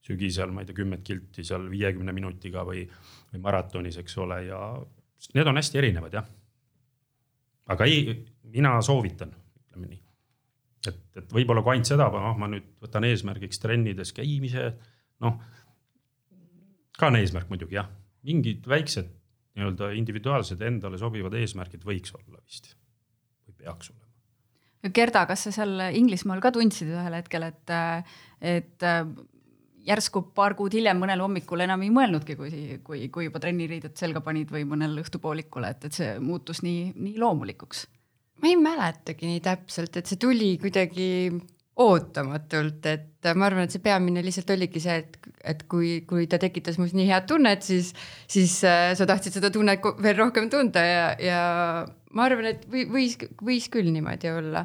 sügisel, 0.07 0.53
ma 0.55 0.63
ei 0.63 0.69
tea, 0.69 0.77
kümmet 0.79 1.03
kilti 1.07 1.45
seal 1.47 1.67
viiekümne 1.71 2.15
minutiga 2.15 2.65
või, 2.67 2.85
või 3.33 3.43
maratonis, 3.43 3.99
eks 4.03 4.19
ole, 4.23 4.43
ja 4.49 4.61
need 5.35 5.51
on 5.51 5.59
hästi 5.59 5.81
erinevad 5.83 6.15
jah. 6.15 6.27
aga 7.75 7.89
ei, 7.91 8.15
mina 8.55 8.77
soovitan, 8.87 9.33
ütleme 9.65 9.91
nii. 9.91 10.01
et, 10.93 11.03
et 11.23 11.37
võib-olla 11.39 11.65
kui 11.67 11.75
ainult 11.75 11.91
seda, 11.91 12.09
noh, 12.13 12.39
ma 12.39 12.51
nüüd 12.53 12.69
võtan 12.83 13.09
eesmärgiks 13.09 13.63
trennides 13.63 14.15
käimise, 14.17 14.71
noh. 15.25 15.39
ka 16.99 17.11
on 17.11 17.19
eesmärk 17.19 17.51
muidugi 17.51 17.81
jah, 17.81 17.91
mingid 18.27 18.67
väiksed 18.71 19.11
nii-öelda 19.57 19.93
individuaalsed 19.97 20.61
endale 20.63 20.99
sobivad 21.01 21.35
eesmärgid 21.39 21.85
võiks 21.87 22.13
olla 22.15 22.39
vist 22.45 22.75
või 23.47 23.57
peaks 23.65 23.91
olema. 23.91 24.05
Gerda, 24.95 25.25
kas 25.27 25.49
sa 25.49 25.51
seal 25.55 25.81
Inglismaal 25.99 26.39
ka 26.45 26.53
tundsid 26.55 26.93
ühel 26.93 27.17
hetkel, 27.17 27.49
et, 27.49 27.73
et 28.45 28.85
järsku 29.87 30.23
paar 30.37 30.57
kuud 30.59 30.75
hiljem 30.75 30.99
mõnel 31.03 31.23
hommikul 31.23 31.65
enam 31.65 31.83
ei 31.87 31.93
mõelnudki, 31.95 32.37
kui, 32.39 32.79
kui, 32.87 33.09
kui 33.13 33.29
juba 33.29 33.43
trenniriided 33.43 33.97
selga 33.99 34.23
panid 34.25 34.51
või 34.53 34.65
mõnel 34.69 34.99
õhtupoolikul, 35.03 35.69
et, 35.69 35.89
et 35.89 35.99
see 35.99 36.17
muutus 36.23 36.65
nii, 36.67 36.91
nii 36.97 37.21
loomulikuks? 37.23 37.87
ma 38.37 38.51
ei 38.51 38.57
mäletagi 38.61 39.31
nii 39.31 39.41
täpselt, 39.41 39.97
et 39.97 40.11
see 40.11 40.19
tuli 40.21 40.57
kuidagi 40.61 41.07
ootamatult, 41.81 42.87
et 42.89 43.29
ma 43.37 43.49
arvan, 43.49 43.67
et 43.67 43.75
see 43.75 43.85
peamine 43.85 44.23
lihtsalt 44.25 44.51
oligi 44.55 44.81
see, 44.81 44.97
et, 45.03 45.17
et 45.53 45.63
kui, 45.69 45.99
kui 46.09 46.25
ta 46.29 46.39
tekitas 46.41 46.79
minus 46.81 46.95
nii 46.97 47.09
head 47.11 47.27
tunnet, 47.29 47.65
siis, 47.65 47.93
siis 48.33 48.59
äh, 48.65 48.91
sa 48.97 49.09
tahtsid 49.09 49.37
seda 49.37 49.51
tunnet 49.53 49.85
veel 50.05 50.17
rohkem 50.17 50.49
tunda 50.53 50.85
ja, 50.85 51.07
ja 51.21 51.41
ma 52.17 52.29
arvan, 52.29 52.49
et 52.55 52.65
või, 52.73 52.87
võis, 52.93 53.19
võis 53.45 53.69
küll 53.73 53.93
niimoodi 53.93 54.33
olla 54.33 54.65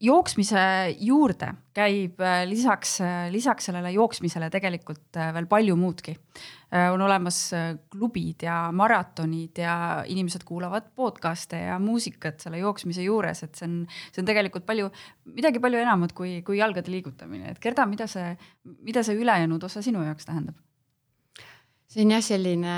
jooksmise 0.00 0.62
juurde 1.00 1.52
käib 1.76 2.20
äh, 2.20 2.42
lisaks, 2.48 2.98
äh, 3.04 3.26
lisaks 3.32 3.68
sellele 3.70 3.90
jooksmisele 3.94 4.48
tegelikult 4.52 5.16
äh, 5.16 5.32
veel 5.36 5.48
palju 5.50 5.76
muudki. 5.76 6.16
on 6.66 7.00
olemas 7.00 7.52
klubid 7.94 8.42
ja 8.42 8.72
maratonid 8.74 9.58
ja 9.62 10.02
inimesed 10.10 10.42
kuulavad 10.44 10.88
podcast'e 10.98 11.60
ja 11.68 11.76
muusikat 11.78 12.42
selle 12.42 12.58
jooksmise 12.58 13.04
juures, 13.06 13.44
et 13.46 13.54
see 13.54 13.68
on, 13.68 13.76
see 14.10 14.20
on 14.20 14.26
tegelikult 14.26 14.66
palju, 14.66 14.90
midagi 15.38 15.62
palju 15.62 15.78
enamat 15.78 16.12
kui, 16.12 16.40
kui 16.42 16.58
jalgade 16.58 16.90
liigutamine, 16.90 17.54
et 17.54 17.62
Gerda, 17.62 17.86
mida 17.86 18.10
see, 18.10 18.34
mida 18.82 19.06
see 19.06 19.14
ülejäänud 19.14 19.62
osa 19.70 19.82
sinu 19.82 20.02
jaoks 20.02 20.26
tähendab? 20.26 20.58
See 21.96 22.04
on 22.04 22.10
jah 22.12 22.20
selline, 22.20 22.72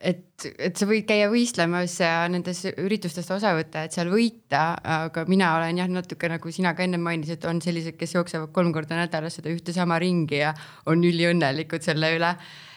et, 0.00 0.44
et 0.56 0.78
sa 0.78 0.86
võid 0.88 1.04
käia 1.04 1.26
võistlemas 1.28 1.98
ja 2.00 2.24
nendes 2.32 2.62
üritustest 2.80 3.28
osa 3.34 3.52
võtta, 3.58 3.82
et 3.84 3.92
seal 3.92 4.08
võita, 4.08 4.70
aga 4.80 5.26
mina 5.28 5.50
olen 5.58 5.82
jah, 5.82 5.90
natuke 5.92 6.30
nagu 6.32 6.52
sina 6.54 6.72
ka 6.76 6.86
enne 6.86 6.96
mainisid, 7.02 7.44
on 7.44 7.60
sellised, 7.60 7.98
kes 8.00 8.16
jooksevad 8.16 8.54
kolm 8.56 8.72
korda 8.72 8.96
nädalas 8.96 9.36
seda 9.36 9.52
ühte 9.52 9.76
sama 9.76 10.00
ringi 10.00 10.40
ja 10.40 10.54
on 10.88 11.04
üliõnnelikud 11.04 11.84
selle 11.84 12.14
üle. 12.16 12.32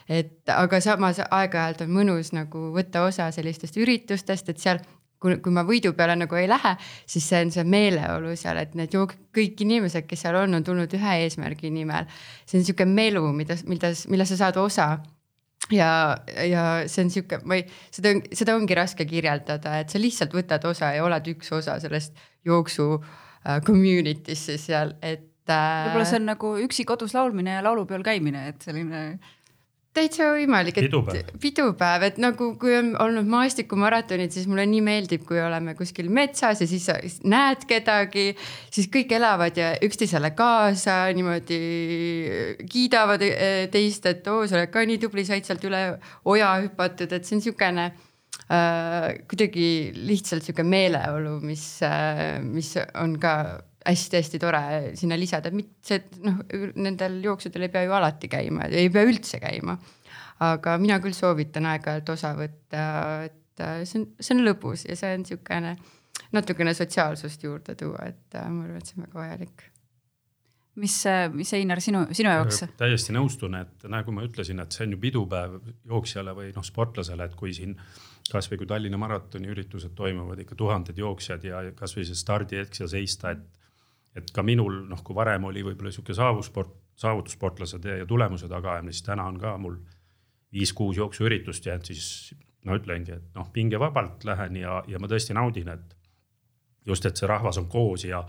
Et 0.10 0.52
aga 0.52 0.80
samas 0.82 1.22
aeg-ajalt 1.24 1.86
on 1.86 1.94
mõnus 1.94 2.34
nagu 2.34 2.72
võtta 2.76 3.06
osa 3.06 3.30
sellistest 3.32 3.78
üritustest, 3.80 4.52
et 4.52 4.60
seal 4.60 4.84
kui, 5.20 5.38
kui 5.44 5.54
ma 5.54 5.66
võidu 5.68 5.92
peale 5.98 6.16
nagu 6.20 6.40
ei 6.40 6.48
lähe, 6.50 6.74
siis 7.10 7.28
see 7.30 7.44
on 7.46 7.54
see 7.54 7.66
meeleolu 7.68 8.34
seal, 8.40 8.60
et 8.62 8.76
need 8.80 8.96
jook-, 8.96 9.18
kõik 9.36 9.62
inimesed, 9.66 10.08
kes 10.10 10.26
seal 10.26 10.40
on, 10.40 10.58
on 10.60 10.66
tulnud 10.66 10.94
ühe 10.96 11.16
eesmärgi 11.26 11.72
nimel. 11.76 12.10
see 12.48 12.62
on 12.62 12.68
sihuke 12.68 12.88
melu, 12.90 13.24
mida, 13.36 13.60
mida, 13.70 13.94
millest 14.12 14.36
sa 14.36 14.46
saad 14.46 14.60
osa 14.62 14.90
ja, 15.74 15.92
ja 16.48 16.66
see 16.88 17.06
on 17.06 17.14
sihuke, 17.14 17.42
ma 17.46 17.60
ei, 17.60 17.66
seda, 17.94 18.14
seda 18.36 18.56
ongi 18.58 18.78
raske 18.78 19.08
kirjeldada, 19.10 19.80
et 19.84 19.92
sa 19.92 20.02
lihtsalt 20.02 20.36
võtad 20.36 20.66
osa 20.70 20.94
ja 20.96 21.04
oled 21.06 21.34
üks 21.34 21.52
osa 21.56 21.80
sellest 21.84 22.16
jooksu 22.48 22.92
uh, 22.96 23.58
community'st 23.66 24.54
siis 24.54 24.70
seal, 24.72 24.96
et 25.02 25.28
uh.... 25.52 25.90
võib-olla 25.90 26.08
see 26.08 26.22
on 26.22 26.32
nagu 26.32 26.54
üksi 26.64 26.88
kodus 26.90 27.16
laulmine 27.18 27.60
ja 27.60 27.66
laulupeol 27.66 28.06
käimine, 28.06 28.48
et 28.54 28.66
selline 28.66 29.04
täitsa 29.96 30.30
võimalik, 30.36 30.78
et 30.78 30.88
pidupäev. 30.88 31.32
pidupäev, 31.42 32.04
et 32.10 32.20
nagu 32.22 32.52
kui 32.62 32.76
on 32.78 32.92
olnud 33.02 33.30
maastikumaratonid, 33.30 34.32
siis 34.34 34.48
mulle 34.50 34.66
nii 34.70 34.82
meeldib, 34.86 35.24
kui 35.28 35.40
oleme 35.42 35.74
kuskil 35.78 36.12
metsas 36.14 36.62
ja 36.64 36.68
siis 36.70 36.86
sa 36.90 36.98
näed 37.30 37.66
kedagi, 37.70 38.28
siis 38.74 38.90
kõik 38.94 39.16
elavad 39.18 39.58
ja 39.58 39.72
üksteisele 39.86 40.32
kaasa 40.38 41.02
niimoodi 41.18 41.62
kiidavad 42.70 43.26
eh, 43.26 43.66
teist, 43.74 44.06
et 44.10 44.28
oo, 44.30 44.46
sa 44.48 44.60
oled 44.60 44.74
ka 44.74 44.86
nii 44.86 45.02
tubli, 45.02 45.26
said 45.28 45.48
sealt 45.48 45.66
üle 45.68 45.84
oja 46.30 46.54
hüpatud, 46.66 47.10
et 47.10 47.26
see 47.26 47.38
on 47.38 47.44
niisugune 47.44 47.88
äh, 47.90 49.10
kuidagi 49.30 49.70
lihtsalt 49.96 50.46
sihuke 50.46 50.66
meeleolu, 50.68 51.40
mis 51.46 51.66
äh,, 51.86 52.38
mis 52.46 52.76
on 52.94 53.18
ka 53.22 53.34
hästi-hästi 53.86 54.40
tore 54.42 54.62
sinna 55.00 55.18
lisada, 55.20 55.52
mitte 55.56 55.94
see, 55.94 56.02
noh, 56.26 56.42
nendel 56.80 57.20
jooksudel 57.24 57.68
ei 57.68 57.74
pea 57.74 57.86
ju 57.88 57.96
alati 57.96 58.30
käima, 58.32 58.68
ei 58.68 58.92
pea 58.94 59.08
üldse 59.08 59.40
käima. 59.44 59.78
aga 60.40 60.78
mina 60.80 61.00
küll 61.04 61.16
soovitan 61.16 61.66
aeg-ajalt 61.68 62.14
osa 62.14 62.32
võtta, 62.38 62.84
et 63.28 63.64
äh, 63.64 63.82
see 63.84 64.00
on, 64.02 64.06
see 64.20 64.38
on 64.38 64.46
lõbus 64.48 64.86
ja 64.88 64.96
see 65.00 65.18
on 65.18 65.26
niisugune 65.26 65.74
natukene 66.36 66.74
sotsiaalsust 66.76 67.44
juurde 67.44 67.76
tuua, 67.80 68.08
et 68.08 68.40
äh, 68.40 68.48
ma 68.48 68.64
arvan, 68.68 68.80
et 68.80 68.88
see 68.88 69.00
on 69.00 69.08
väga 69.08 69.20
vajalik 69.20 69.70
mis, 70.80 70.96
mis 71.34 71.54
Einar 71.54 71.82
sinu, 71.84 72.04
sinu 72.16 72.32
jaoks? 72.32 72.64
täiesti 72.80 73.16
nõustun, 73.16 73.58
et 73.60 73.88
nagu 73.92 74.14
ma 74.16 74.24
ütlesin, 74.28 74.62
et 74.64 74.76
see 74.76 74.86
on 74.88 74.96
ju 74.96 75.02
pidupäev 75.02 75.58
jooksjale 75.92 76.36
või 76.38 76.52
noh, 76.56 76.66
sportlasele, 76.66 77.30
et 77.30 77.36
kui 77.40 77.54
siin 77.56 77.76
kasvõi 78.30 78.62
kui 78.62 78.70
Tallinna 78.70 79.00
maratoni 79.02 79.50
üritused 79.50 79.96
toimuvad 79.98 80.44
ikka 80.44 80.58
tuhanded 80.58 80.98
jooksjad 81.00 81.46
ja 81.48 81.64
kasvõi 81.78 82.06
see 82.08 82.18
stardihetk 82.18 82.78
seal 82.78 82.92
seista, 82.92 83.34
et 83.34 83.59
et 84.16 84.32
ka 84.34 84.44
minul 84.44 84.84
noh, 84.90 85.02
kui 85.06 85.16
varem 85.16 85.48
oli 85.50 85.64
võib-olla 85.66 85.92
sihuke 85.94 86.16
saavusport, 86.18 86.74
saavutussportlase 87.00 87.80
tee 87.84 88.02
ja 88.02 88.08
tulemuse 88.10 88.50
tagaajamine, 88.52 88.94
siis 88.94 89.06
täna 89.06 89.28
on 89.30 89.40
ka 89.40 89.56
mul 89.62 89.78
viis-kuus 90.54 90.98
jooksuüritust 90.98 91.70
ja 91.70 91.78
et 91.78 91.92
siis 91.92 92.34
ma 92.66 92.76
ütlengi, 92.76 93.16
et 93.16 93.36
noh, 93.38 93.48
pingevabalt 93.54 94.26
lähen 94.28 94.60
ja, 94.60 94.82
ja 94.88 95.00
ma 95.00 95.08
tõesti 95.08 95.36
naudin, 95.38 95.70
et 95.72 95.96
just, 96.90 97.06
et 97.06 97.20
see 97.20 97.30
rahvas 97.30 97.60
on 97.62 97.70
koos 97.72 98.06
ja, 98.08 98.24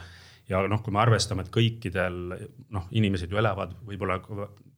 ja 0.48 0.62
noh, 0.68 0.82
kui 0.84 0.94
me 0.94 1.00
arvestame, 1.02 1.46
et 1.46 1.52
kõikidel 1.54 2.20
noh, 2.76 2.88
inimesed 2.96 3.32
ju 3.32 3.40
elavad 3.40 3.74
võib-olla 3.86 4.20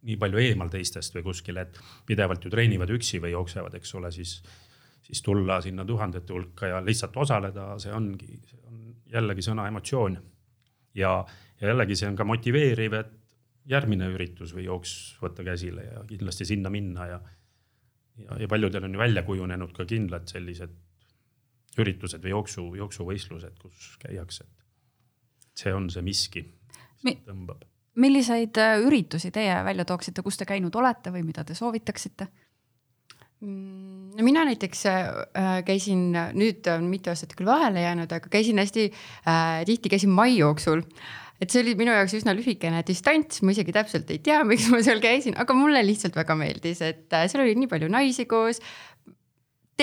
nii 0.02 0.18
palju 0.18 0.40
eemal 0.42 0.70
teistest 0.72 1.14
või 1.18 1.26
kuskil, 1.28 1.60
et 1.62 1.78
pidevalt 2.06 2.44
ju 2.44 2.50
treenivad 2.50 2.90
üksi 2.94 3.20
või 3.22 3.34
jooksevad, 3.34 3.74
eks 3.78 3.94
ole, 3.98 4.10
siis, 4.14 4.38
siis 5.04 5.22
tulla 5.22 5.60
sinna 5.62 5.84
tuhandete 5.86 6.34
hulka 6.34 6.72
ja 6.72 6.80
lihtsalt 6.82 7.16
osaleda, 7.26 7.74
see 7.82 7.92
ongi, 7.94 8.38
see 8.48 8.62
on 8.70 8.80
jällegi 9.12 9.44
sõna 9.46 9.68
emotsioon 9.70 10.16
ja, 10.94 11.12
ja 11.60 11.72
jällegi 11.72 11.96
see 11.98 12.08
on 12.10 12.16
ka 12.16 12.26
motiveeriv, 12.28 12.96
et 12.98 13.12
järgmine 13.68 14.08
üritus 14.14 14.54
või 14.56 14.66
jooks 14.66 14.94
võtta 15.22 15.44
käsile 15.46 15.84
ja 15.86 16.04
kindlasti 16.08 16.46
sinna 16.48 16.70
minna 16.72 17.06
ja. 17.06 17.20
ja, 18.18 18.40
ja 18.44 18.48
paljudel 18.50 18.88
on 18.88 18.96
ju 18.96 19.02
välja 19.02 19.22
kujunenud 19.26 19.74
ka 19.76 19.86
kindlad 19.88 20.26
sellised 20.30 20.74
üritused 21.80 22.22
või 22.24 22.34
jooksu, 22.34 22.64
jooksuvõistlused, 22.76 23.58
kus 23.62 23.92
käiakse. 24.02 24.44
see 25.56 25.72
on 25.74 25.90
see 25.90 26.02
miski, 26.02 26.42
mis 27.04 27.18
tõmbab. 27.26 27.64
milliseid 27.94 28.58
äh, 28.58 28.80
üritusi 28.80 29.30
teie 29.30 29.64
välja 29.64 29.84
tooksite, 29.84 30.22
kus 30.22 30.36
te 30.36 30.44
käinud 30.48 30.74
olete 30.74 31.12
või 31.12 31.22
mida 31.24 31.44
te 31.44 31.54
soovitaksite? 31.54 32.26
Mm, 33.42 34.12
no 34.14 34.22
mina 34.22 34.44
näiteks 34.46 34.84
äh, 34.86 35.08
käisin, 35.66 36.12
nüüd 36.38 36.68
mitu 36.86 37.10
aastat 37.10 37.32
küll 37.34 37.48
vahele 37.48 37.82
jäänud, 37.82 38.12
aga 38.14 38.30
käisin 38.30 38.60
hästi 38.62 38.84
äh,, 39.26 39.64
tihti 39.66 39.90
käisin 39.90 40.12
mai 40.14 40.36
jooksul. 40.36 40.84
et 41.42 41.50
see 41.50 41.58
oli 41.64 41.72
minu 41.74 41.90
jaoks 41.90 42.14
üsna 42.20 42.36
lühikene 42.38 42.84
distants, 42.86 43.40
ma 43.42 43.50
isegi 43.50 43.74
täpselt 43.74 44.12
ei 44.14 44.20
tea, 44.22 44.44
miks 44.50 44.68
ma 44.70 44.78
seal 44.86 45.02
käisin, 45.02 45.34
aga 45.34 45.56
mulle 45.58 45.82
lihtsalt 45.82 46.14
väga 46.14 46.36
meeldis, 46.38 46.84
et 46.86 47.10
äh, 47.18 47.26
seal 47.26 47.42
oli 47.42 47.56
nii 47.58 47.70
palju 47.72 47.90
naisi 47.90 48.28
koos 48.30 48.62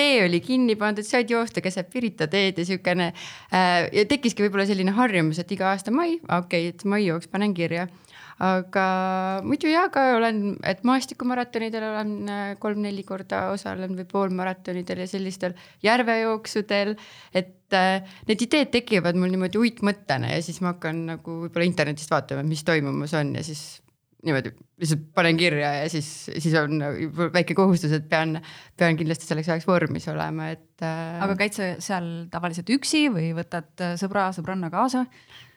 tee 0.00 0.24
oli 0.24 0.40
kinni 0.40 0.78
pandud, 0.80 1.04
said 1.04 1.28
joosta 1.28 1.60
keset 1.60 1.90
Pirita 1.92 2.30
teed 2.32 2.62
ja 2.62 2.64
siukene 2.64 3.10
äh, 3.12 3.90
ja 3.92 4.06
tekkiski 4.08 4.46
võib-olla 4.46 4.64
selline 4.70 4.96
harjumus, 4.96 5.42
et 5.42 5.52
iga 5.52 5.68
aasta 5.74 5.92
mai, 5.92 6.16
okei 6.16 6.70
okay,, 6.70 6.72
et 6.72 6.88
mai 6.88 7.04
jooks 7.04 7.28
panen 7.28 7.52
kirja 7.52 7.90
aga 8.40 8.84
muidu 9.44 9.68
ja 9.68 9.84
ka 9.92 10.06
olen, 10.16 10.54
et 10.64 10.80
maastikkumaratonidel 10.88 11.84
olen 11.90 12.12
äh, 12.32 12.46
kolm-neli 12.62 13.04
korda 13.04 13.50
osalen 13.52 13.92
või 13.98 14.06
poolmaratonidel 14.08 15.04
ja 15.04 15.08
sellistel 15.10 15.56
järvejooksudel. 15.84 16.94
et 17.36 17.76
äh, 17.76 18.00
need 18.28 18.46
ideed 18.48 18.72
tekivad 18.72 19.18
mul 19.20 19.34
niimoodi 19.34 19.60
uitmõttena 19.60 20.32
ja 20.32 20.40
siis 20.44 20.62
ma 20.64 20.72
hakkan 20.74 21.04
nagu 21.12 21.36
võib-olla 21.44 21.68
internetist 21.68 22.10
vaatama, 22.12 22.46
mis 22.48 22.64
toimumas 22.64 23.12
on 23.20 23.34
ja 23.36 23.44
siis 23.44 23.82
niimoodi 24.24 24.54
lihtsalt 24.80 25.04
panen 25.16 25.36
kirja 25.40 25.74
ja 25.82 25.92
siis, 25.92 26.08
siis 26.32 26.56
on 26.60 26.80
väike 27.36 27.54
kohustus, 27.56 27.92
et 27.96 28.08
pean, 28.08 28.38
pean 28.76 28.96
kindlasti 28.96 29.28
selleks 29.28 29.52
ajaks 29.52 29.68
vormis 29.68 30.08
olema, 30.12 30.48
et 30.56 30.84
äh.... 30.84 31.20
aga 31.24 31.36
käid 31.40 31.56
sa 31.56 31.70
seal 31.80 32.10
tavaliselt 32.32 32.72
üksi 32.72 33.06
või 33.12 33.30
võtad 33.36 34.00
sõbra, 34.00 34.30
sõbranna 34.36 34.72
kaasa? 34.72 35.04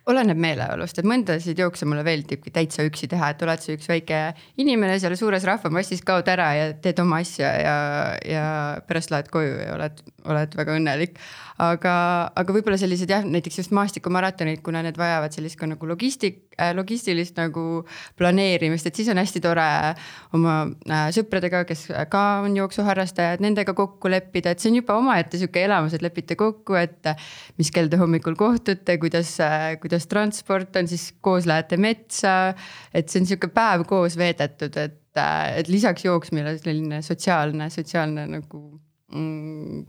Oleneb 0.09 0.39
meeleolust, 0.39 0.97
et 0.99 1.07
mõndasid 1.07 1.59
jookse 1.59 1.87
mulle 1.87 2.03
meeldibki 2.03 2.51
täitsa 2.53 2.83
üksi 2.87 3.07
teha, 3.11 3.29
et 3.31 3.43
oled 3.45 3.63
sa 3.63 3.71
üks 3.75 3.87
väike 3.87 4.19
inimene 4.59 4.97
seal 4.99 5.15
suures 5.19 5.45
rahvamassis, 5.47 6.03
kaod 6.03 6.27
ära 6.33 6.49
ja 6.57 6.65
teed 6.83 6.99
oma 7.03 7.21
asja 7.23 7.53
ja, 7.61 7.77
ja 8.27 8.45
pärast 8.87 9.13
lähed 9.13 9.31
koju 9.31 9.55
ja 9.61 9.77
oled, 9.77 10.03
oled 10.27 10.59
väga 10.59 10.75
õnnelik 10.79 11.15
aga, 11.61 11.93
aga 12.39 12.55
võib-olla 12.55 12.77
sellised 12.81 13.11
jah, 13.11 13.25
näiteks 13.27 13.59
just 13.61 13.73
maastikummaratonid, 13.75 14.61
kuna 14.65 14.81
need 14.85 14.97
vajavad 14.99 15.35
sellist 15.35 15.59
ka 15.59 15.67
nagu 15.69 15.87
logistik 15.89 16.41
äh,, 16.57 16.73
logistilist 16.75 17.37
nagu 17.37 17.83
planeerimist, 18.19 18.87
et 18.89 18.97
siis 18.97 19.11
on 19.13 19.21
hästi 19.21 19.41
tore 19.43 19.67
oma 20.37 20.55
äh, 20.89 21.05
sõpradega, 21.15 21.63
kes 21.69 21.85
ka 22.13 22.23
on 22.45 22.57
jooksuharrastajad, 22.57 23.43
nendega 23.43 23.75
kokku 23.77 24.11
leppida, 24.11 24.53
et 24.53 24.63
see 24.63 24.71
on 24.73 24.79
juba 24.81 24.97
omaette 25.01 25.41
sihuke 25.41 25.65
elamus, 25.67 25.95
et 25.97 26.05
lepite 26.05 26.37
kokku, 26.39 26.77
et 26.79 27.13
mis 27.61 27.71
kell 27.73 27.91
te 27.91 28.01
hommikul 28.01 28.37
kohtute, 28.39 28.97
kuidas 29.01 29.35
äh,, 29.43 29.73
kuidas 29.83 30.09
transport 30.11 30.81
on, 30.81 30.89
siis 30.89 31.11
koos 31.21 31.49
lähete 31.49 31.77
metsa. 31.77 32.53
et 32.93 33.09
see 33.09 33.21
on 33.21 33.29
sihuke 33.29 33.49
päev 33.53 33.85
koos 33.89 34.17
veedetud, 34.17 34.77
et, 34.77 35.01
äh, 35.19 35.59
et 35.61 35.69
lisaks 35.69 36.07
jooksmine 36.07 36.57
selline 36.57 37.01
sotsiaalne, 37.05 37.69
sotsiaalne 37.73 38.25
nagu 38.37 38.63
mm, 39.13 39.83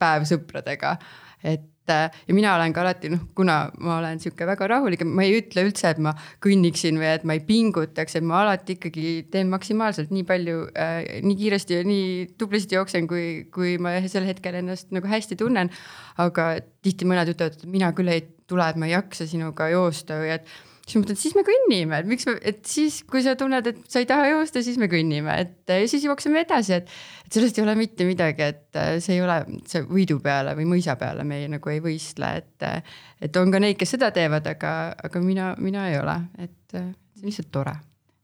päev 0.00 0.26
sõpradega. 0.28 0.96
et 1.40 1.88
äh, 1.88 2.10
ja 2.28 2.34
mina 2.36 2.52
olen 2.54 2.74
ka 2.76 2.82
alati 2.82 3.08
noh, 3.12 3.22
kuna 3.36 3.70
ma 3.80 3.96
olen 3.98 4.20
sihuke 4.20 4.46
väga 4.48 4.68
rahulik, 4.68 5.04
ma 5.08 5.24
ei 5.24 5.38
ütle 5.38 5.64
üldse, 5.64 5.92
et 5.94 6.00
ma 6.02 6.12
kõnniksin 6.44 7.00
või 7.00 7.08
et 7.14 7.24
ma 7.24 7.36
ei 7.36 7.42
pingutaks, 7.46 8.18
et 8.18 8.26
ma 8.26 8.42
alati 8.42 8.76
ikkagi 8.76 9.14
teen 9.32 9.48
maksimaalselt 9.52 10.12
nii 10.14 10.26
palju 10.28 10.66
äh,, 10.74 11.20
nii 11.24 11.38
kiiresti 11.40 11.78
ja 11.78 11.86
nii 11.88 12.10
tublisti 12.40 12.76
jooksen, 12.76 13.08
kui, 13.10 13.26
kui 13.54 13.76
ma 13.82 13.96
sel 14.12 14.28
hetkel 14.28 14.60
ennast 14.60 14.92
nagu 14.94 15.08
hästi 15.08 15.40
tunnen. 15.40 15.72
aga 16.20 16.50
tihti 16.84 17.08
mõned 17.08 17.32
ütlevad, 17.32 17.56
et 17.56 17.70
mina 17.70 17.94
küll 17.96 18.12
ei 18.12 18.26
tule, 18.50 18.66
et 18.66 18.76
ma 18.76 18.90
ei 18.90 18.98
jaksa 18.98 19.28
sinuga 19.30 19.70
joosta 19.72 20.20
või 20.20 20.34
et 20.36 20.58
siis 20.90 20.98
ma 20.98 21.04
mõtlen, 21.04 21.16
et 21.16 21.22
siis 21.22 21.36
me 21.36 21.44
kõnnime, 21.46 21.98
et 22.02 22.08
miks 22.10 22.26
me, 22.28 22.36
et 22.50 22.60
siis, 22.66 23.00
kui 23.08 23.22
sa 23.24 23.36
tunned, 23.38 23.66
et 23.70 23.80
sa 23.90 24.02
ei 24.02 24.08
taha 24.10 24.30
joosta, 24.32 24.62
siis 24.66 24.78
me 24.80 24.90
kõnnime, 24.90 25.36
et 25.44 25.70
ja 25.70 25.90
siis 25.90 26.06
jookseme 26.06 26.42
edasi, 26.44 26.80
et. 26.80 26.96
et 27.26 27.38
sellest 27.38 27.60
ei 27.60 27.64
ole 27.64 27.76
mitte 27.78 28.06
midagi, 28.08 28.48
et 28.50 28.80
äh, 28.80 28.96
see 29.02 29.18
ei 29.18 29.24
ole, 29.24 29.38
see 29.70 29.84
võidu 29.86 30.18
peale 30.24 30.56
või 30.58 30.66
mõisa 30.74 30.96
peale 31.00 31.26
me 31.26 31.42
ei, 31.42 31.50
nagu 31.52 31.72
ei 31.72 31.82
võistle, 31.84 32.32
et. 32.42 32.88
et 33.22 33.38
on 33.38 33.54
ka 33.54 33.62
neid, 33.62 33.78
kes 33.78 33.96
seda 33.96 34.10
teevad, 34.14 34.50
aga, 34.50 34.74
aga 35.10 35.22
mina, 35.22 35.54
mina 35.62 35.86
ei 35.92 36.00
ole, 36.00 36.18
et 36.40 36.74
äh, 36.74 36.90
see 37.14 37.24
on 37.24 37.30
lihtsalt 37.30 37.54
tore 37.54 37.78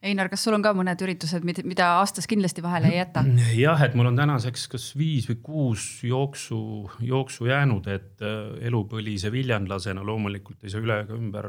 Einar, 0.07 0.29
kas 0.31 0.43
sul 0.45 0.55
on 0.55 0.63
ka 0.63 0.71
mõned 0.77 1.01
üritused, 1.03 1.43
mida 1.47 1.87
aastas 1.99 2.29
kindlasti 2.31 2.63
vahele 2.63 2.93
ei 2.93 2.99
jäta? 3.01 3.25
jah, 3.57 3.81
et 3.83 3.97
mul 3.99 4.11
on 4.11 4.19
tänaseks 4.19 4.67
kas 4.71 4.91
viis 4.99 5.27
või 5.31 5.39
kuus 5.43 5.87
jooksu, 6.07 6.59
jooksu 7.03 7.49
jäänud, 7.49 7.89
et 7.91 8.23
äh, 8.23 8.53
elupõlise 8.69 9.33
viljanlasena 9.35 10.05
loomulikult 10.07 10.63
ei 10.63 10.75
saa 10.75 10.85
üle 10.85 11.01
ega 11.07 11.17
ümber 11.17 11.49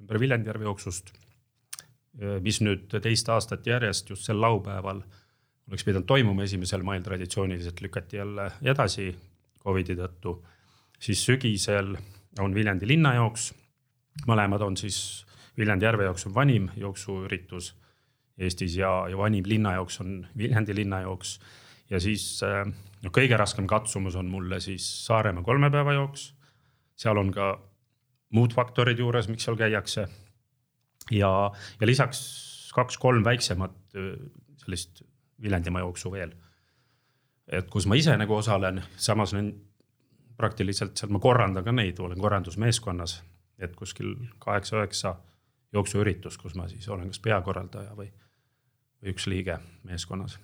ümber 0.00 0.20
Viljandijärve 0.20 0.64
jooksust. 0.64 1.12
mis 2.42 2.58
nüüd 2.60 2.90
teist 3.02 3.28
aastat 3.28 3.66
järjest 3.66 4.08
just 4.10 4.26
sel 4.26 4.40
laupäeval 4.40 5.02
oleks 5.68 5.84
pidanud 5.86 6.06
toimuma 6.06 6.42
esimesel 6.42 6.82
mail 6.82 7.02
traditsiooniliselt 7.02 7.80
lükati 7.80 8.16
jälle 8.16 8.50
edasi 8.62 9.16
Covidi 9.62 9.94
tõttu. 9.94 10.42
siis 10.98 11.24
sügisel 11.24 11.96
on 12.38 12.54
Viljandi 12.54 12.88
linnajooks. 12.88 13.54
mõlemad 14.26 14.62
on 14.62 14.76
siis 14.76 15.26
Viljandi 15.58 15.84
järvejooks 15.84 16.26
on 16.26 16.34
vanim 16.34 16.68
jooksuüritus 16.76 17.74
Eestis 18.38 18.76
ja, 18.76 19.06
ja 19.08 19.16
vanim 19.18 19.44
linnajooks 19.46 20.00
on 20.00 20.26
Viljandi 20.36 20.74
linnajooks. 20.74 21.40
ja 21.90 22.00
siis 22.00 22.40
noh, 23.02 23.12
kõige 23.12 23.36
raskem 23.36 23.66
katsumus 23.66 24.16
on 24.16 24.26
mulle 24.26 24.60
siis 24.60 25.06
Saaremaa 25.06 25.42
kolmepäevajooks. 25.42 26.34
seal 26.96 27.18
on 27.18 27.32
ka 27.32 27.69
muud 28.36 28.54
faktorid 28.54 28.98
juures, 28.98 29.28
miks 29.28 29.46
seal 29.46 29.58
käiakse. 29.58 30.08
ja, 31.10 31.30
ja 31.80 31.86
lisaks 31.86 32.20
kaks-kolm 32.74 33.24
väiksemat 33.24 33.96
sellist 34.62 35.02
Viljandimaa 35.42 35.80
jooksu 35.80 36.12
veel. 36.12 36.32
et 37.50 37.70
kus 37.70 37.86
ma 37.86 37.94
ise 37.98 38.16
nagu 38.16 38.34
osalen, 38.34 38.82
samas 38.96 39.32
praktiliselt 40.36 40.96
seal, 40.96 41.10
ma 41.10 41.18
korraldan 41.18 41.64
ka 41.64 41.72
neid, 41.72 41.98
olen 41.98 42.20
korraldusmeeskonnas, 42.20 43.22
et 43.58 43.74
kuskil 43.76 44.14
kaheksa-üheksa 44.38 45.16
jooksuüritus, 45.72 46.38
kus 46.38 46.54
ma 46.54 46.68
siis 46.68 46.88
olen 46.88 47.10
kas 47.10 47.20
peakorraldaja 47.20 47.96
või, 47.96 48.12
või 49.02 49.12
üks 49.14 49.26
liige 49.26 49.58
meeskonnas 49.84 50.38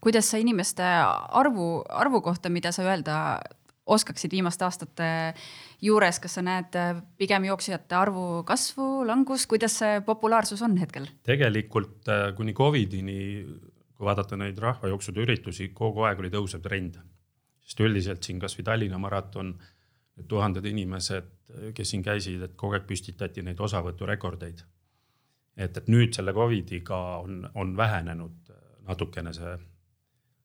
kuidas 0.00 0.30
sa 0.30 0.38
inimeste 0.38 0.84
arvu, 0.84 1.82
arvu 1.88 2.20
kohta, 2.22 2.48
mida 2.48 2.72
sa 2.72 2.84
öelda 2.86 3.16
oskaksid 3.86 4.32
viimaste 4.32 4.64
aastate 4.64 5.08
juures, 5.84 6.18
kas 6.22 6.38
sa 6.38 6.44
näed 6.44 6.76
äh, 6.78 6.96
pigem 7.20 7.44
jooksjate 7.48 7.96
arvu 7.98 8.42
kasvu, 8.48 9.04
langust, 9.06 9.48
kuidas 9.50 9.78
see 9.82 10.00
populaarsus 10.06 10.62
on 10.64 10.76
hetkel? 10.80 11.08
tegelikult 11.26 12.08
äh, 12.08 12.30
kuni 12.36 12.54
Covidini, 12.56 13.18
kui 13.94 14.08
vaadata 14.08 14.38
neid 14.40 14.58
rahvajooksude 14.60 15.24
üritusi, 15.24 15.70
kogu 15.76 16.06
aeg 16.08 16.22
oli 16.22 16.32
tõusev 16.32 16.64
trend. 16.64 16.98
sest 17.64 17.80
üldiselt 17.80 18.24
siin 18.24 18.40
kasvõi 18.40 18.64
Tallinna 18.64 18.98
maraton, 19.00 19.54
tuhanded 20.28 20.64
inimesed, 20.68 21.30
kes 21.74 21.90
siin 21.90 22.02
käisid, 22.04 22.42
et 22.42 22.56
kogu 22.56 22.76
aeg 22.76 22.86
püstitati 22.88 23.42
neid 23.42 23.60
osavõturekordeid. 23.60 24.64
et, 25.56 25.76
et 25.76 25.88
nüüd 25.88 26.14
selle 26.14 26.32
Covidiga 26.32 26.96
on, 27.20 27.44
on 27.54 27.76
vähenenud 27.76 28.52
natukene 28.88 29.32
see, 29.32 29.56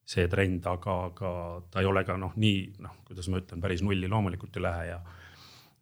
see 0.10 0.26
trend, 0.32 0.66
aga, 0.66 0.96
aga 1.12 1.32
ta 1.70 1.84
ei 1.84 1.88
ole 1.90 2.04
ka 2.08 2.18
noh, 2.18 2.34
nii 2.42 2.82
noh, 2.82 3.00
kuidas 3.08 3.30
ma 3.30 3.42
ütlen, 3.42 3.62
päris 3.62 3.84
nulli 3.86 4.10
loomulikult 4.10 4.58
ei 4.58 4.66
lähe 4.66 4.86
ja 4.90 5.00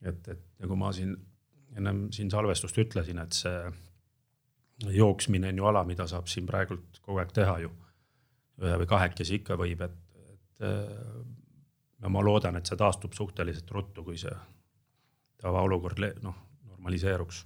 et, 0.04 0.28
et 0.28 0.44
nagu 0.64 0.78
ma 0.80 0.92
siin 0.96 1.16
ennem 1.78 2.08
siin 2.16 2.32
salvestust 2.32 2.78
ütlesin, 2.82 3.20
et 3.22 3.36
see 3.38 4.94
jooksmine 4.98 5.52
on 5.52 5.62
ju 5.62 5.68
ala, 5.70 5.84
mida 5.88 6.08
saab 6.10 6.30
siin 6.32 6.48
praegult 6.50 7.00
kogu 7.02 7.22
aeg 7.22 7.34
teha 7.36 7.58
ju. 7.64 7.72
ühe 8.58 8.78
või 8.82 8.88
kahekesi 8.90 9.38
ikka 9.38 9.54
võib, 9.60 9.84
et, 9.86 9.98
et 10.34 10.64
ja 12.02 12.10
ma 12.10 12.24
loodan, 12.26 12.58
et 12.58 12.66
see 12.66 12.78
taastub 12.78 13.14
suhteliselt 13.14 13.70
ruttu, 13.72 14.04
kui 14.04 14.18
see 14.18 14.34
tavaolukord 15.42 16.02
noh, 16.26 16.38
normaliseeruks. 16.72 17.44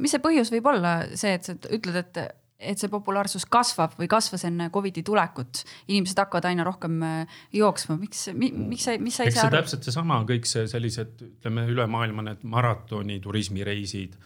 mis 0.00 0.14
see 0.14 0.22
põhjus 0.24 0.52
võib 0.54 0.70
olla, 0.72 0.94
see, 1.14 1.34
et 1.36 1.44
sa 1.44 1.56
ütled, 1.56 1.96
et, 2.00 2.20
et 2.60 2.80
see 2.80 2.90
populaarsus 2.92 3.46
kasvab 3.50 3.96
või 3.98 4.08
kasvas 4.10 4.44
enne 4.48 4.68
Covidi 4.72 5.02
tulekut, 5.06 5.62
inimesed 5.88 6.18
hakkavad 6.20 6.50
aina 6.50 6.64
rohkem 6.66 6.98
äh, 7.06 7.38
jooksma, 7.56 7.96
miks 8.00 8.28
mi,, 8.36 8.50
miks 8.52 8.88
sa, 8.88 8.96
mis 9.00 9.16
sa 9.16 9.28
ise 9.28 9.42
arvad? 9.42 9.64
täpselt 9.64 9.86
seesama, 9.88 10.20
kõik 10.28 10.48
see 10.48 10.66
sellised, 10.70 11.24
ütleme 11.26 11.66
üle 11.72 11.86
maailma 11.90 12.26
need 12.26 12.44
maratoni, 12.48 13.20
turismireisid, 13.24 14.18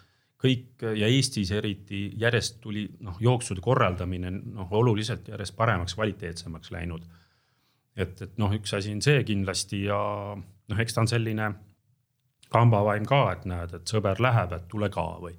kõik 0.45 0.85
ja 0.99 1.09
Eestis 1.09 1.53
eriti 1.57 2.07
järjest 2.21 2.59
tuli 2.65 2.85
noh, 3.05 3.17
jooksude 3.23 3.63
korraldamine 3.65 4.33
noh, 4.35 4.73
oluliselt 4.81 5.31
järjest 5.33 5.57
paremaks, 5.57 5.97
kvaliteetsemaks 5.97 6.75
läinud. 6.75 7.07
et, 7.97 8.21
et 8.21 8.39
noh, 8.39 8.53
üks 8.53 8.75
asi 8.75 8.93
on 8.93 9.01
see 9.03 9.23
kindlasti 9.25 9.85
ja 9.87 10.01
noh, 10.35 10.81
eks 10.83 10.95
ta 10.95 11.05
on 11.05 11.09
selline 11.09 11.53
kambavaim 12.55 13.07
ka, 13.09 13.25
et 13.33 13.49
näed, 13.51 13.75
et 13.75 13.91
sõber 13.91 14.21
läheb, 14.23 14.53
et 14.55 14.67
tule 14.71 14.91
ka 14.93 15.07
või, 15.23 15.35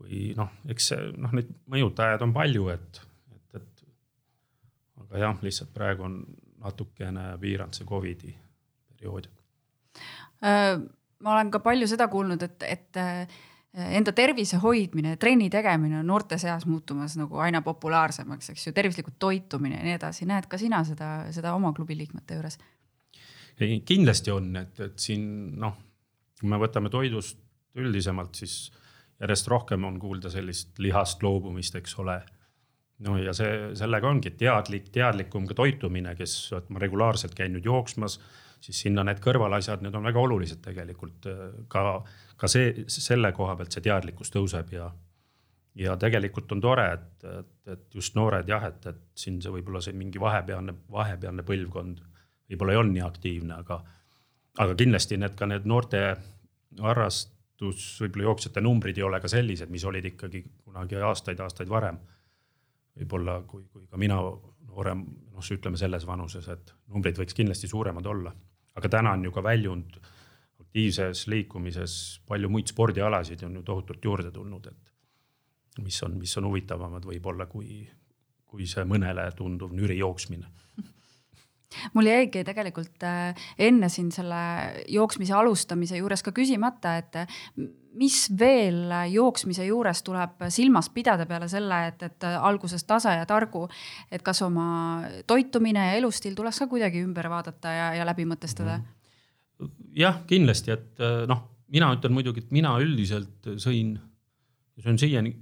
või 0.00 0.30
noh, 0.38 0.52
eks 0.70 0.92
see 0.92 1.10
noh, 1.20 1.34
neid 1.36 1.50
mõjutajaid 1.70 2.24
on 2.26 2.32
palju, 2.36 2.68
et, 2.74 3.02
et, 3.34 3.60
et 3.60 5.04
aga 5.04 5.26
jah, 5.26 5.44
lihtsalt 5.44 5.74
praegu 5.74 6.06
on 6.06 6.22
natukene 6.60 7.34
piiranud 7.40 7.76
see 7.76 7.88
Covidi 7.88 8.32
periood. 8.90 9.28
Äh, 10.44 10.74
ma 11.24 11.36
olen 11.36 11.52
ka 11.52 11.62
palju 11.64 11.88
seda 11.90 12.08
kuulnud, 12.12 12.42
et, 12.44 12.66
et 12.68 13.00
äh, 13.00 13.38
enda 13.96 14.12
tervise 14.16 14.60
hoidmine, 14.60 15.16
trenni 15.20 15.50
tegemine 15.52 16.00
on 16.00 16.08
noorte 16.10 16.38
seas 16.40 16.66
muutumas 16.68 17.16
nagu 17.20 17.40
aina 17.40 17.62
populaarsemaks, 17.64 18.52
eks 18.54 18.66
ju, 18.66 18.74
tervislikult 18.76 19.18
toitumine 19.18 19.78
ja 19.78 19.86
nii 19.86 19.96
edasi. 19.98 20.28
näed 20.28 20.48
ka 20.50 20.58
sina 20.60 20.82
seda, 20.88 21.12
seda 21.32 21.54
oma 21.54 21.72
klubi 21.76 21.98
liikmete 21.98 22.40
juures? 22.40 22.58
kindlasti 23.60 24.32
on, 24.32 24.54
et, 24.56 24.78
et 24.80 24.94
siin 24.96 25.22
noh 25.60 25.74
kui 26.40 26.48
me 26.48 26.58
võtame 26.60 26.90
toidust 26.92 27.38
üldisemalt, 27.78 28.40
siis 28.40 28.70
järjest 29.20 29.48
rohkem 29.52 29.84
on 29.84 29.98
kuulda 30.00 30.30
sellist 30.32 30.78
lihast 30.78 31.22
loobumist, 31.22 31.76
eks 31.76 31.98
ole. 32.00 32.20
no 33.06 33.16
ja 33.18 33.32
see, 33.36 33.74
sellega 33.78 34.08
ongi 34.08 34.30
teadlik, 34.36 34.90
teadlikum 34.92 35.46
ka 35.48 35.56
toitumine, 35.56 36.14
kes, 36.16 36.52
et 36.56 36.70
ma 36.70 36.82
regulaarselt 36.82 37.34
käin 37.34 37.54
nüüd 37.56 37.68
jooksmas, 37.68 38.18
siis 38.60 38.80
sinna 38.84 39.04
need 39.04 39.22
kõrvalasjad, 39.24 39.84
need 39.84 39.94
on 39.96 40.04
väga 40.04 40.20
olulised 40.20 40.60
tegelikult 40.64 41.28
ka, 41.68 41.84
ka 42.36 42.48
see, 42.48 42.84
selle 42.88 43.32
koha 43.36 43.56
pealt 43.56 43.72
see 43.76 43.86
teadlikkus 43.88 44.32
tõuseb 44.34 44.74
ja 44.76 44.90
ja 45.80 45.94
tegelikult 45.96 46.50
on 46.52 46.60
tore, 46.60 46.84
et, 46.92 47.24
et, 47.24 47.50
et 47.72 47.94
just 47.94 48.16
noored 48.18 48.48
jah, 48.48 48.64
et, 48.66 48.86
et 48.90 49.02
siin 49.14 49.38
see 49.42 49.52
võib-olla 49.54 49.80
see 49.84 49.94
mingi 49.96 50.20
vahepealne, 50.20 50.74
vahepealne 50.90 51.44
põlvkond 51.46 52.00
võib-olla 52.50 52.74
ei 52.74 52.80
olnud 52.80 52.96
nii 52.96 53.04
aktiivne, 53.06 53.60
aga 53.62 53.78
aga 54.60 54.74
kindlasti 54.74 55.16
need 55.20 55.36
ka 55.38 55.46
need 55.46 55.68
noorte 55.70 56.00
harrastus, 57.60 58.00
võib-olla 58.00 58.30
jooksjate 58.30 58.60
numbrid 58.60 58.98
ei 58.98 59.04
ole 59.04 59.20
ka 59.20 59.28
sellised, 59.28 59.70
mis 59.70 59.84
olid 59.84 60.04
ikkagi 60.04 60.44
kunagi 60.64 60.96
aastaid-aastaid 60.96 61.68
varem. 61.68 61.98
võib-olla 62.96 63.42
kui, 63.46 63.64
kui 63.70 63.86
ka 63.86 63.96
mina 63.96 64.16
noorem, 64.16 65.04
noh, 65.32 65.42
ütleme 65.42 65.76
selles 65.76 66.06
vanuses, 66.06 66.48
et 66.48 66.72
numbrid 66.88 67.16
võiks 67.16 67.34
kindlasti 67.34 67.68
suuremad 67.68 68.06
olla, 68.06 68.32
aga 68.74 68.88
täna 68.88 69.12
on 69.12 69.24
ju 69.24 69.30
ka 69.32 69.42
väljunud 69.42 70.00
aktiivses 70.60 71.26
liikumises 71.26 72.20
palju 72.26 72.48
muid 72.48 72.68
spordialasid 72.68 73.42
on 73.44 73.56
ju 73.56 73.62
tohutult 73.62 74.04
juurde 74.04 74.30
tulnud, 74.30 74.66
et 74.66 75.82
mis 75.82 76.02
on, 76.02 76.18
mis 76.18 76.36
on 76.36 76.46
huvitavamad 76.46 77.04
võib-olla 77.04 77.46
kui, 77.46 77.88
kui 78.46 78.66
see 78.66 78.84
mõnele 78.84 79.30
tunduv 79.36 79.72
nüri 79.72 79.98
jooksmine 79.98 80.46
mul 81.94 82.08
jäigi 82.10 82.42
tegelikult 82.46 83.04
äh, 83.06 83.34
enne 83.58 83.88
siin 83.92 84.10
selle 84.14 84.40
jooksmise 84.90 85.34
alustamise 85.36 86.00
juures 86.00 86.24
ka 86.26 86.32
küsimata, 86.36 86.96
et 87.00 87.20
äh, 87.22 87.36
mis 88.00 88.18
veel 88.38 88.92
jooksmise 89.10 89.66
juures 89.66 90.02
tuleb 90.06 90.46
silmas 90.54 90.90
pidada 90.94 91.26
peale 91.26 91.48
selle, 91.50 91.80
et, 91.90 92.02
et 92.06 92.26
alguses 92.38 92.84
tasa 92.86 93.16
ja 93.18 93.26
targu, 93.28 93.66
et 94.10 94.22
kas 94.26 94.42
oma 94.46 95.02
toitumine 95.30 95.90
ja 95.90 95.98
elustiil 95.98 96.36
tuleks 96.38 96.62
ka 96.62 96.70
kuidagi 96.70 97.02
ümber 97.02 97.30
vaadata 97.30 97.74
ja, 97.74 97.88
ja 97.98 98.08
läbi 98.08 98.26
mõtestada? 98.30 98.80
jah, 99.96 100.22
kindlasti, 100.26 100.72
et 100.72 101.02
äh, 101.04 101.24
noh, 101.30 101.44
mina 101.70 101.90
ütlen 101.94 102.14
muidugi, 102.16 102.44
et 102.46 102.54
mina 102.54 102.74
üldiselt 102.82 103.50
sõin, 103.62 103.98
söön 104.80 104.98
siiani 104.98 105.34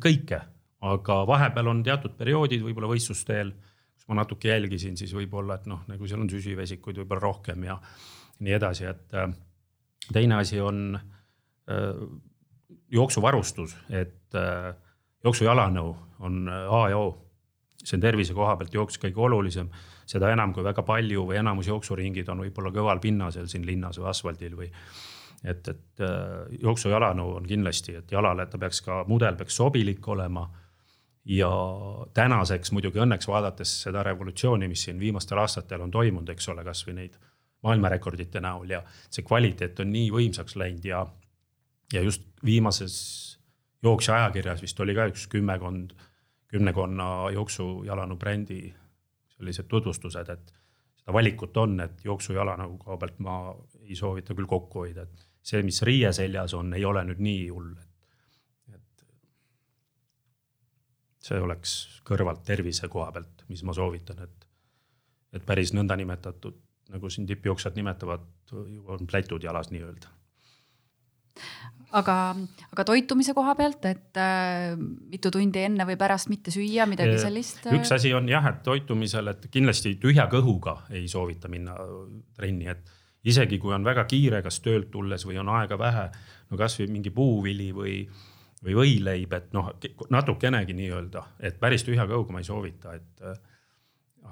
kõike, 0.00 0.38
aga 0.86 1.16
vahepeal 1.28 1.68
on 1.68 1.82
teatud 1.84 2.14
perioodid 2.16 2.62
võib-olla 2.64 2.88
võistlusteel 4.06 4.14
ma 4.14 4.22
natuke 4.22 4.48
jälgisin, 4.48 4.96
siis 4.96 5.12
võib-olla, 5.14 5.56
et 5.56 5.66
noh, 5.66 5.82
nagu 5.88 6.06
seal 6.06 6.20
on 6.20 6.30
süsivesikuid 6.30 6.98
võib-olla 7.02 7.20
rohkem 7.20 7.64
ja 7.64 7.78
nii 8.40 8.52
edasi, 8.54 8.84
et 8.86 9.14
äh, 9.14 9.32
teine 10.12 10.36
asi 10.36 10.60
on 10.60 10.96
äh, 10.96 12.08
jooksuvarustus, 12.90 13.76
et 13.90 14.34
äh, 14.34 14.74
jooksujalanõu 15.24 15.96
on 16.20 16.48
A 16.48 16.88
ja 16.90 16.98
O. 16.98 17.22
see 17.84 17.96
on 17.96 18.00
tervise 18.00 18.34
koha 18.34 18.56
pealt 18.56 18.74
jooks 18.74 18.98
kõige 18.98 19.20
olulisem, 19.20 19.68
seda 20.06 20.30
enam, 20.32 20.52
kui 20.52 20.64
väga 20.64 20.82
palju 20.82 21.26
või 21.26 21.36
enamus 21.38 21.66
jooksuringid 21.68 22.28
on 22.28 22.40
võib-olla 22.40 22.72
kõval 22.72 23.00
pinnasel 23.00 23.46
siin 23.48 23.66
linnas 23.66 23.98
või 23.98 24.08
asfaldil 24.10 24.56
või 24.56 24.70
et, 25.44 25.68
et 25.68 26.02
jooksujalanõu 26.62 27.36
on 27.36 27.46
kindlasti, 27.46 27.94
et 27.96 28.12
jalale 28.12 28.46
ta 28.46 28.58
peaks 28.58 28.80
ka, 28.82 29.04
mudel 29.06 29.36
peaks 29.36 29.56
sobilik 29.56 30.08
olema 30.08 30.46
ja 31.26 31.50
tänaseks 32.14 32.72
muidugi 32.72 33.00
õnneks 33.02 33.28
vaadates 33.28 33.72
seda 33.82 34.02
revolutsiooni, 34.06 34.68
mis 34.70 34.86
siin 34.86 35.00
viimastel 35.00 35.38
aastatel 35.42 35.82
on 35.82 35.90
toimunud, 35.90 36.28
eks 36.34 36.48
ole, 36.52 36.64
kasvõi 36.64 36.94
neid 37.00 37.16
maailmarekordite 37.66 38.40
näol 38.40 38.70
ja 38.70 38.82
see 39.10 39.24
kvaliteet 39.26 39.80
on 39.82 39.90
nii 39.90 40.10
võimsaks 40.14 40.56
läinud 40.60 40.84
ja, 40.86 41.02
ja 41.92 42.02
just 42.04 42.28
viimases 42.44 42.98
jooksja 43.82 44.20
ajakirjas 44.20 44.62
vist 44.62 44.80
oli 44.80 44.94
ka 44.94 45.08
üks 45.10 45.26
kümmekond, 45.32 45.96
kümnekonna 46.52 47.08
jooksujalanu 47.34 48.16
brändi 48.16 48.60
sellised 49.36 49.66
tutvustused, 49.68 50.30
et 50.30 50.54
seda 51.00 51.12
valikut 51.12 51.56
on, 51.60 51.80
et 51.84 52.04
jooksujalanu 52.04 52.76
koha 52.78 52.96
pealt 53.02 53.18
ma 53.24 53.40
ei 53.82 53.98
soovita 53.98 54.34
küll 54.34 54.48
kokku 54.50 54.84
hoida, 54.84 55.04
et 55.04 55.26
see, 55.46 55.62
mis 55.66 55.82
riie 55.86 56.12
seljas 56.14 56.54
on, 56.54 56.72
ei 56.74 56.84
ole 56.84 57.02
nüüd 57.08 57.20
nii 57.22 57.48
hull, 57.50 57.74
see 61.26 61.40
oleks 61.42 61.76
kõrvalt 62.06 62.44
tervise 62.46 62.88
koha 62.92 63.10
pealt, 63.14 63.46
mis 63.50 63.64
ma 63.66 63.74
soovitan, 63.76 64.22
et, 64.26 64.46
et 65.36 65.46
päris 65.46 65.74
nõndanimetatud, 65.76 66.58
nagu 66.94 67.10
siin 67.10 67.26
tippjooksjad 67.26 67.78
nimetavad, 67.78 68.28
on 68.86 69.08
plätud 69.10 69.42
jalas 69.42 69.72
nii-öelda 69.74 70.12
aga, 71.94 72.16
aga 72.72 72.84
toitumise 72.88 73.34
koha 73.36 73.54
pealt, 73.58 73.84
et 73.88 74.20
äh, 74.20 74.74
mitu 75.10 75.30
tundi 75.34 75.62
enne 75.66 75.86
või 75.88 75.98
pärast 76.00 76.30
mitte 76.32 76.52
süüa, 76.54 76.86
midagi 76.88 77.18
sellist? 77.22 77.66
üks 77.74 77.92
asi 77.94 78.12
on 78.16 78.28
jah, 78.30 78.44
et 78.50 78.62
toitumisel, 78.66 79.32
et 79.32 79.48
kindlasti 79.52 79.96
tühja 80.02 80.28
kõhuga 80.32 80.78
ei 80.94 81.06
soovita 81.10 81.50
minna 81.52 81.76
trenni, 82.36 82.70
et 82.72 82.94
isegi 83.26 83.58
kui 83.62 83.74
on 83.74 83.86
väga 83.86 84.06
kiire, 84.10 84.42
kas 84.44 84.60
töölt 84.64 84.90
tulles 84.94 85.26
või 85.28 85.40
on 85.42 85.50
aega 85.58 85.78
vähe, 85.80 86.08
no 86.50 86.60
kasvõi 86.60 86.88
mingi 86.92 87.12
puuvili 87.14 87.72
või 87.74 87.98
või 88.66 88.74
võileib, 88.76 89.34
et 89.36 89.52
noh, 89.54 89.70
natukenegi 90.10 90.74
nii-öelda, 90.76 91.22
et 91.46 91.60
päris 91.60 91.86
tühja 91.86 92.06
kõhuga 92.08 92.34
ma 92.34 92.42
ei 92.42 92.48
soovita, 92.48 92.96
et. 92.98 93.22
Äh, 93.22 93.36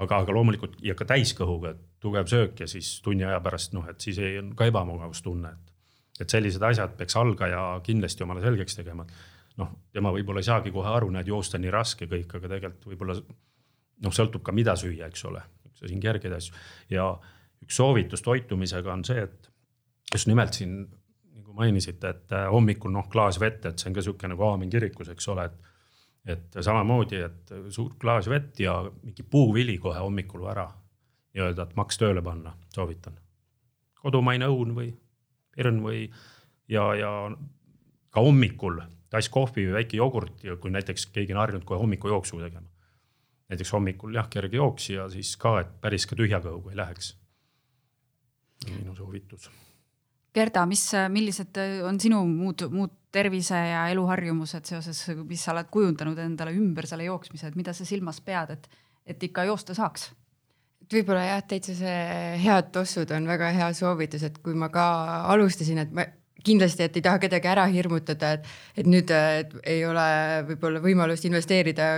aga, 0.01 0.21
aga 0.25 0.35
loomulikult 0.35 0.81
ja 0.83 0.97
ka 0.99 1.07
täiskõhuga 1.09 1.75
tugev 2.03 2.27
söök 2.31 2.65
ja 2.65 2.67
siis 2.71 2.97
tunni 3.05 3.25
aja 3.27 3.39
pärast 3.45 3.75
noh, 3.77 3.87
et 3.91 4.03
siis 4.03 4.19
ei, 4.19 4.39
on 4.41 4.53
ka 4.59 4.67
ebamugavustunne, 4.71 5.53
et. 5.55 5.73
et 6.25 6.35
sellised 6.35 6.63
asjad 6.67 6.97
peaks 6.99 7.17
algaja 7.21 7.63
kindlasti 7.87 8.27
omale 8.27 8.43
selgeks 8.45 8.79
tegema. 8.81 9.07
noh, 9.61 9.71
tema 9.95 10.11
võib-olla 10.11 10.43
ei 10.43 10.49
saagi 10.49 10.73
kohe 10.75 10.91
aru, 10.91 11.13
näed 11.15 11.31
joosta 11.31 11.61
nii 11.63 11.71
raske 11.71 12.09
kõik, 12.11 12.33
aga 12.41 12.51
tegelikult 12.57 12.89
võib-olla 12.91 13.15
noh, 13.15 14.15
sõltub 14.15 14.43
ka, 14.43 14.53
mida 14.53 14.75
süüa, 14.77 15.07
eks 15.07 15.25
ole, 15.31 15.45
siin 15.79 16.03
kergeid 16.03 16.35
asju 16.35 16.59
ja 16.91 17.07
üks 17.63 17.79
soovitus 17.79 18.25
toitumisega 18.25 18.93
on 18.93 19.05
see, 19.07 19.23
et 19.23 19.51
just 20.13 20.27
nimelt 20.27 20.59
siin 20.59 20.83
mainisite, 21.55 22.11
et 22.11 22.33
äh, 22.33 22.49
hommikul 22.51 22.93
noh, 22.93 23.09
klaas 23.11 23.39
vett, 23.41 23.65
et 23.67 23.79
see 23.79 23.91
on 23.91 23.97
ka 23.97 24.05
sihuke 24.05 24.31
nagu 24.31 24.47
aamen 24.49 24.71
kirikus, 24.71 25.11
eks 25.15 25.29
ole, 25.35 25.49
et. 25.51 25.71
et 26.25 26.57
samamoodi, 26.65 27.19
et 27.21 27.51
suur 27.69 27.99
klaas 28.01 28.31
vett 28.33 28.61
ja 28.61 28.79
mingi 29.03 29.23
puuvili 29.23 29.77
kohe 29.79 29.99
hommikul 30.01 30.41
vara. 30.47 30.71
nii-öelda, 31.35 31.67
et 31.67 31.77
maks 31.77 31.99
tööle 31.99 32.23
panna, 32.23 32.55
soovitan. 32.75 33.19
kodumaine 34.01 34.47
õun 34.47 34.75
või 34.75 34.93
pirn 35.55 35.83
või 35.83 36.07
ja, 36.69 36.95
ja 36.95 37.11
ka 38.11 38.23
hommikul 38.23 38.81
tass 39.15 39.31
kohvi 39.31 39.69
või 39.69 39.79
väike 39.79 39.99
jogurt 39.99 40.45
ja 40.47 40.57
kui 40.59 40.73
näiteks 40.75 41.07
keegi 41.15 41.35
on 41.35 41.43
harjunud 41.43 41.67
kohe 41.69 41.79
hommikujooksu 41.79 42.41
tegema. 42.41 42.69
näiteks 43.49 43.73
hommikul 43.73 44.15
jah, 44.15 44.29
kerge 44.31 44.57
jooks 44.57 44.91
ja 44.91 45.09
siis 45.13 45.37
ka, 45.37 45.59
et 45.61 45.77
päris 45.81 46.07
ka 46.07 46.17
tühja 46.17 46.41
kõhuga 46.43 46.73
ei 46.73 46.77
läheks. 46.77 47.15
minu 48.71 48.95
soovitus. 48.97 49.51
Gerda, 50.35 50.65
mis, 50.67 50.83
millised 51.15 51.59
on 51.87 52.01
sinu 52.03 52.25
muud, 52.27 52.67
muud 52.75 52.93
tervise 53.15 53.59
ja 53.71 53.85
eluharjumused 53.93 54.67
seoses, 54.67 55.05
mis 55.23 55.45
sa 55.45 55.53
oled 55.55 55.71
kujundanud 55.71 56.19
endale 56.19 56.55
ümber 56.57 56.89
selle 56.91 57.07
jooksmise, 57.07 57.53
et 57.53 57.59
mida 57.59 57.75
sa 57.77 57.87
silmas 57.87 58.19
pead, 58.25 58.51
et, 58.57 58.69
et 59.07 59.31
ikka 59.31 59.47
joosta 59.51 59.77
saaks? 59.77 60.11
et 60.85 60.99
võib-olla 60.99 61.23
jah, 61.25 61.41
täitsa 61.49 61.73
see 61.79 62.01
head 62.43 62.67
tossud 62.75 63.09
on 63.17 63.31
väga 63.31 63.49
hea 63.57 63.71
soovitus, 63.77 64.27
et 64.27 64.35
kui 64.45 64.57
ma 64.59 64.69
ka 64.75 64.85
alustasin, 65.33 65.81
et 65.81 65.95
ma 65.97 66.05
kindlasti, 66.45 66.87
et 66.87 66.99
ei 66.99 67.05
taha 67.05 67.21
kedagi 67.23 67.51
ära 67.51 67.65
hirmutada, 67.73 68.35
et, 68.37 68.49
et 68.81 68.89
nüüd 68.91 69.11
et 69.15 69.55
ei 69.71 69.85
ole 69.89 70.07
võib-olla 70.51 70.83
võimalust 70.85 71.27
investeerida 71.29 71.89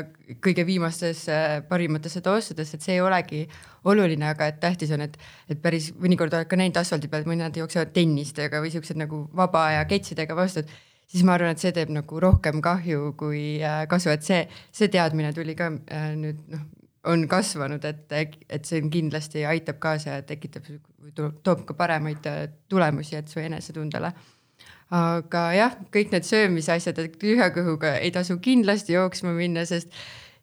kõige 0.44 0.66
viimastesse 0.68 1.62
parimatesse 1.68 2.22
toossudesse, 2.24 2.78
et 2.78 2.86
see 2.86 2.96
ei 2.96 3.04
olegi 3.04 3.44
oluline, 3.86 4.30
aga 4.30 4.50
et 4.50 4.60
tähtis 4.62 4.92
on, 4.94 5.04
et, 5.06 5.16
et 5.50 5.60
päris 5.62 5.92
mõnikord 5.98 6.34
oled 6.34 6.50
ka 6.50 6.58
näinud 6.58 6.78
asfaldi 6.80 7.10
peal, 7.12 7.26
mõned 7.28 7.58
jooksevad 7.58 7.94
tennistega 7.96 8.62
või 8.62 8.72
siuksed 8.74 8.98
nagu 9.00 9.26
vaba 9.36 9.68
aja 9.72 9.84
ketsidega 9.90 10.38
vastu, 10.38 10.64
et 10.64 11.10
siis 11.10 11.26
ma 11.26 11.36
arvan, 11.36 11.54
et 11.54 11.62
see 11.62 11.74
teeb 11.74 11.92
nagu 11.94 12.22
rohkem 12.22 12.62
kahju 12.64 13.12
kui 13.18 13.44
äh, 13.62 13.84
kasu, 13.90 14.10
et 14.14 14.26
see, 14.26 14.42
see 14.74 14.90
teadmine 14.92 15.32
tuli 15.36 15.54
ka 15.58 15.70
äh, 15.70 16.10
nüüd 16.18 16.42
noh, 16.52 16.66
on 17.06 17.26
kasvanud, 17.30 17.84
et, 17.86 18.14
et 18.50 18.64
see 18.66 18.82
kindlasti 18.90 19.44
aitab 19.46 19.78
kaasa 19.82 20.18
ja 20.18 20.24
tekitab, 20.26 20.66
toob 21.14 21.62
ka 21.68 21.76
paremaid 21.78 22.26
äh, 22.30 22.40
tulemusi, 22.68 23.16
et 23.20 23.30
su 23.30 23.42
enesetundele 23.42 24.12
aga 24.94 25.42
jah, 25.56 25.74
kõik 25.94 26.12
need 26.14 26.26
söömisasjad, 26.28 27.00
et 27.02 27.18
tühja 27.18 27.50
kõhuga 27.54 27.96
ei 27.98 28.12
tasu 28.14 28.38
kindlasti 28.42 28.94
jooksma 28.94 29.32
minna, 29.34 29.64
sest 29.66 29.90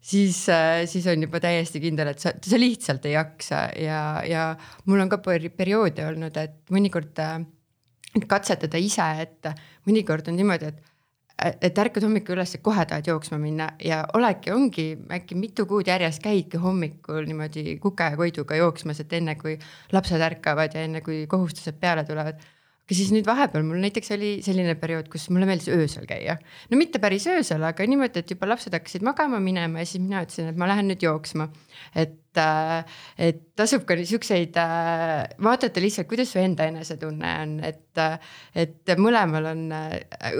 siis, 0.04 0.44
äh, 0.52 0.84
siis 0.90 1.08
on 1.08 1.24
juba 1.24 1.40
täiesti 1.44 1.80
kindel, 1.84 2.12
et 2.12 2.24
sa, 2.24 2.34
sa 2.36 2.60
lihtsalt 2.60 3.06
ei 3.08 3.16
jaksa. 3.16 3.66
Ja, 3.80 4.00
ja 4.28 4.48
mul 4.86 5.04
on 5.04 5.12
ka 5.12 5.22
perioode 5.24 6.08
olnud, 6.10 6.38
et 6.38 6.58
mõnikord 6.76 7.20
äh, 7.24 7.38
katsetada 8.28 8.82
ise, 8.82 9.06
et 9.24 9.54
mõnikord 9.88 10.28
on 10.30 10.38
niimoodi, 10.40 10.74
et 10.74 10.90
et 11.44 11.80
ärkad 11.82 12.06
hommikul 12.06 12.38
üles, 12.38 12.54
kohe 12.64 12.84
tahad 12.88 13.08
jooksma 13.10 13.40
minna. 13.42 13.72
Ja 13.84 14.04
oledki, 14.16 14.52
ongi 14.54 14.86
äkki 15.12 15.36
mitu 15.36 15.66
kuud 15.68 15.90
järjest 15.90 16.22
käidki 16.24 16.62
hommikul 16.62 17.26
niimoodi 17.28 17.78
kuke 17.84 18.12
ja 18.12 18.20
koiduga 18.20 18.56
jooksmas, 18.60 19.02
et 19.02 19.14
enne 19.18 19.36
kui 19.40 19.58
lapsed 19.92 20.22
ärkavad 20.22 20.78
ja 20.78 20.86
enne 20.86 21.02
kui 21.02 21.24
kohustused 21.28 21.80
peale 21.82 22.06
tulevad 22.08 22.40
aga 22.84 22.98
siis 22.98 23.14
nüüd 23.16 23.28
vahepeal 23.28 23.64
mul 23.64 23.80
näiteks 23.80 24.12
oli 24.18 24.30
selline 24.44 24.74
periood, 24.80 25.08
kus 25.12 25.30
mulle 25.32 25.48
meeldis 25.48 25.70
öösel 25.72 26.04
käia. 26.08 26.36
no 26.70 26.80
mitte 26.80 27.00
päris 27.00 27.24
öösel, 27.32 27.64
aga 27.64 27.86
niimoodi, 27.88 28.20
et 28.20 28.32
juba 28.34 28.50
lapsed 28.50 28.74
hakkasid 28.76 29.06
magama 29.08 29.40
minema 29.40 29.80
ja 29.80 29.88
siis 29.88 30.02
mina 30.04 30.26
ütlesin, 30.26 30.50
et 30.52 30.60
ma 30.60 30.68
lähen 30.68 30.90
nüüd 30.92 31.06
jooksma. 31.06 31.48
et, 31.96 32.36
äh, 32.36 32.84
et 33.18 33.40
tasub 33.56 33.86
ka 33.88 33.96
siukseid 33.96 34.58
äh, 34.60 35.14
vaadata 35.40 35.80
lihtsalt, 35.80 36.10
kuidas 36.10 36.34
su 36.34 36.42
enda 36.42 36.68
enesetunne 36.68 37.32
on, 37.46 37.54
et, 37.64 38.02
äh, 38.04 38.34
et 38.66 38.92
mõlemal 39.00 39.48
on 39.54 39.62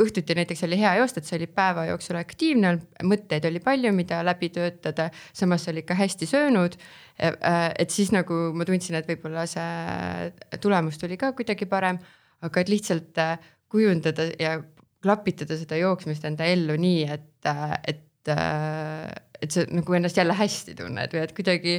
õhtuti 0.04 0.36
näiteks 0.36 0.66
oli 0.68 0.82
hea 0.82 0.98
joosta, 1.00 1.24
et 1.24 1.30
sa 1.30 1.38
olid 1.38 1.54
päeva 1.56 1.86
jooksul 1.94 2.20
aktiivne, 2.20 2.74
mõtteid 3.08 3.48
oli 3.48 3.62
palju, 3.64 3.94
mida 3.96 4.20
läbi 4.26 4.50
töötada, 4.52 5.08
samas 5.32 5.64
sa 5.64 5.72
olid 5.72 5.88
ka 5.88 5.96
hästi 5.96 6.28
söönud 6.28 6.76
et 7.24 7.94
siis 7.94 8.10
nagu 8.12 8.34
ma 8.58 8.66
tundsin, 8.66 8.98
et 8.98 9.08
võib-olla 9.08 9.46
see 9.48 10.58
tulemus 10.60 10.98
tuli 10.98 11.16
ka 11.22 11.30
kuidagi 11.38 11.70
parem 11.70 12.02
aga 12.44 12.64
et 12.64 12.72
lihtsalt 12.72 13.22
äh, 13.22 13.38
kujundada 13.72 14.30
ja 14.40 14.58
klapitada 15.04 15.58
seda 15.60 15.78
jooksmist 15.80 16.26
enda 16.28 16.48
ellu 16.48 16.76
nii, 16.80 17.06
et, 17.12 17.48
äh, 17.50 17.78
et, 17.94 18.32
äh, 18.32 19.08
et 19.42 19.56
sa 19.56 19.66
nagu 19.72 19.98
ennast 19.98 20.20
jälle 20.20 20.36
hästi 20.38 20.76
tunned 20.80 21.16
või 21.16 21.24
et 21.24 21.34
kuidagi, 21.38 21.78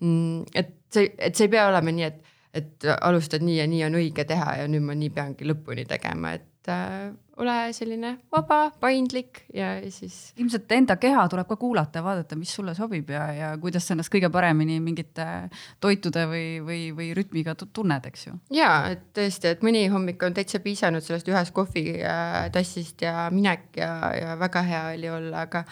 mm, 0.00 0.48
et 0.54 0.74
see, 0.92 1.12
et 1.18 1.36
see 1.36 1.48
ei 1.48 1.54
pea 1.56 1.68
olema 1.70 1.94
nii, 1.94 2.10
et, 2.10 2.34
et 2.56 2.90
alustad 3.00 3.44
nii 3.44 3.60
ja 3.60 3.68
nii 3.70 3.86
on 3.88 4.00
õige 4.00 4.26
teha 4.28 4.58
ja 4.62 4.68
nüüd 4.70 4.84
ma 4.84 4.96
nii 4.98 5.12
peangi 5.14 5.48
lõpuni 5.48 5.86
tegema, 5.88 6.36
et 6.36 6.74
ole 7.42 7.54
selline 7.76 8.12
vaba, 8.32 8.70
paindlik 8.80 9.42
ja 9.54 9.74
siis. 9.92 10.32
ilmselt 10.40 10.72
enda 10.72 10.96
keha 11.00 11.26
tuleb 11.32 11.48
ka 11.50 11.58
kuulata 11.60 12.00
ja 12.00 12.04
vaadata, 12.06 12.38
mis 12.38 12.52
sulle 12.56 12.72
sobib 12.76 13.10
ja, 13.12 13.26
ja 13.36 13.50
kuidas 13.60 13.86
sa 13.86 13.94
ennast 13.94 14.12
kõige 14.12 14.30
paremini 14.32 14.78
mingite 14.80 15.26
toitude 15.82 16.24
või, 16.30 16.46
või, 16.64 16.80
või 16.96 17.10
rütmiga 17.16 17.56
tunned, 17.58 18.08
eks 18.08 18.26
ju. 18.28 18.38
ja, 18.56 18.70
et 18.94 19.04
tõesti, 19.16 19.52
et 19.52 19.66
mõni 19.66 19.84
hommik 19.92 20.24
on 20.26 20.36
täitsa 20.36 20.62
piisanud 20.64 21.04
sellest 21.04 21.28
ühest 21.32 21.54
kohvitassist 21.56 23.04
ja 23.04 23.28
minek 23.34 23.68
ja, 23.82 23.92
ja 24.16 24.40
väga 24.40 24.64
hea 24.66 24.82
oli 24.96 25.12
olla, 25.18 25.44
aga 25.44 25.66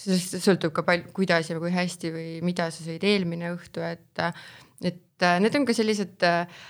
sellest 0.00 0.40
sõltub 0.40 0.72
ka 0.76 0.86
palju, 0.88 1.12
kuidas 1.16 1.52
ja 1.52 1.60
kui 1.60 1.72
hästi 1.74 2.14
või 2.16 2.28
mida 2.46 2.70
sa 2.72 2.84
sõid 2.86 3.04
eelmine 3.04 3.52
õhtu, 3.52 3.84
et, 3.84 4.24
et 4.80 5.30
need 5.44 5.56
on 5.58 5.68
ka 5.68 5.76
sellised 5.76 6.24
äh, 6.24 6.60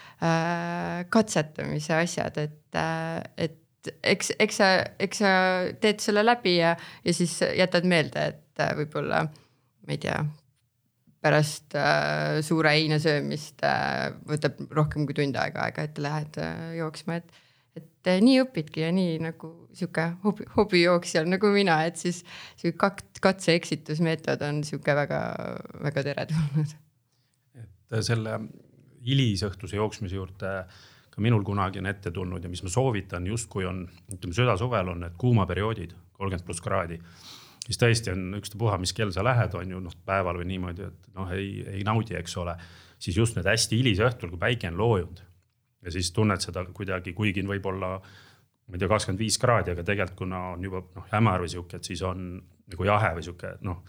katsetamise 1.14 1.94
asjad, 2.02 2.42
et, 2.42 2.80
et 3.38 3.58
eks, 3.88 4.32
eks 4.38 4.60
sa, 4.60 4.70
eks 5.00 5.22
sa 5.22 5.32
teed 5.80 6.02
selle 6.04 6.24
läbi 6.26 6.56
ja, 6.58 6.74
ja 7.04 7.14
siis 7.16 7.38
jätad 7.56 7.88
meelde, 7.88 8.26
et 8.34 8.62
äh, 8.62 8.74
võib-olla 8.78 9.24
ma 9.26 9.94
ei 9.94 10.00
tea, 10.02 10.18
pärast 11.20 11.76
äh, 11.78 12.40
suure 12.44 12.74
heina 12.76 13.00
söömist 13.02 13.64
äh, 13.66 14.10
võtab 14.28 14.60
rohkem 14.76 15.06
kui 15.08 15.16
tund 15.16 15.36
aega 15.40 15.66
aega, 15.68 15.86
et 15.88 16.00
lähed 16.00 16.40
äh, 16.40 16.66
jooksma, 16.80 17.20
et 17.20 17.46
et 17.78 18.08
äh, 18.10 18.20
nii 18.24 18.40
õpidki 18.42 18.82
ja 18.82 18.90
nii 18.94 19.18
nagu 19.22 19.50
sihuke 19.76 20.06
hobi, 20.24 20.46
hobijooksjal 20.56 21.28
nagu 21.30 21.52
mina, 21.54 21.78
et 21.86 22.00
siis 22.00 22.22
sihuke 22.58 22.78
kaks, 22.80 23.20
katse-eksitusmeetod 23.22 24.42
on 24.46 24.62
sihuke 24.66 24.96
väga-väga 24.96 26.06
teretulnud. 26.08 26.74
et 27.60 27.94
äh, 27.94 28.04
selle 28.06 28.40
hilisõhtuse 29.06 29.78
jooksmise 29.78 30.18
juurde 30.18 30.54
äh, 30.60 30.80
ka 31.10 31.22
minul 31.24 31.42
kunagi 31.46 31.80
on 31.82 31.90
ette 31.90 32.12
tulnud 32.14 32.44
ja 32.44 32.50
mis 32.50 32.62
ma 32.62 32.72
soovitan, 32.72 33.26
justkui 33.26 33.66
on, 33.66 33.82
ütleme 34.12 34.36
süda-suvel 34.36 34.92
on 34.92 35.04
need 35.04 35.16
kuumaperioodid, 35.18 35.94
kolmkümmend 36.18 36.46
pluss 36.46 36.62
kraadi. 36.64 37.00
siis 37.66 37.78
tõesti 37.78 38.12
on 38.12 38.38
ükstapuha, 38.38 38.78
mis 38.78 38.92
kell 38.96 39.12
sa 39.14 39.24
lähed, 39.24 39.54
on 39.54 39.70
ju 39.70 39.80
noh, 39.80 39.96
päeval 40.06 40.40
või 40.40 40.48
niimoodi, 40.52 40.86
et 40.86 41.10
noh, 41.14 41.32
ei, 41.34 41.64
ei 41.78 41.82
naudi, 41.86 42.14
eks 42.18 42.36
ole. 42.36 42.56
siis 42.98 43.16
just 43.16 43.36
nüüd 43.36 43.46
hästi 43.46 43.78
hilisõhtul, 43.80 44.30
kui 44.30 44.38
päike 44.38 44.68
on 44.68 44.78
loojunud 44.78 45.22
ja 45.82 45.90
siis 45.90 46.12
tunned 46.12 46.40
seda 46.44 46.64
kuidagi, 46.76 47.12
kuigi 47.16 47.42
võib-olla 47.46 47.96
ma 47.98 48.76
ei 48.76 48.82
tea, 48.82 48.90
kakskümmend 48.90 49.20
viis 49.20 49.38
kraadi, 49.40 49.74
aga 49.74 49.84
tegelikult 49.86 50.18
kuna 50.22 50.42
on 50.54 50.64
juba 50.64 50.84
noh, 50.94 51.06
hämar 51.10 51.42
või 51.42 51.50
sihuke, 51.50 51.80
et 51.80 51.88
siis 51.88 52.02
on 52.06 52.38
nagu 52.70 52.86
jahe 52.86 53.12
või 53.16 53.26
sihuke 53.26 53.56
noh, 53.66 53.82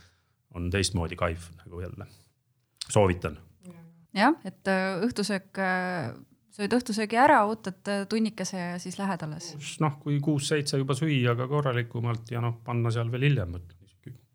on 0.57 0.69
teistmoodi 0.73 1.17
kaif 1.19 1.51
nagu 1.61 1.81
jälle. 1.83 2.07
soovitan. 2.89 3.37
jah, 4.13 4.35
et 4.45 4.67
äh, 4.67 4.97
õhtusöök 5.05 5.59
äh, 5.61 6.11
sööd 6.55 6.73
õhtusöögi 6.75 7.19
ära, 7.19 7.41
ootad 7.49 7.91
äh, 7.91 8.03
tunnikese 8.09 8.59
ja 8.59 8.79
siis 8.81 8.97
lähed 8.99 9.23
alles? 9.25 9.53
noh, 9.83 9.97
kui 10.01 10.19
kuus-seitse 10.23 10.79
juba 10.81 10.97
süüa, 10.97 11.35
aga 11.35 11.47
korralikumalt 11.51 12.31
ja 12.33 12.43
noh, 12.43 12.57
panna 12.65 12.91
seal 12.93 13.11
veel 13.13 13.29
hiljem, 13.29 13.59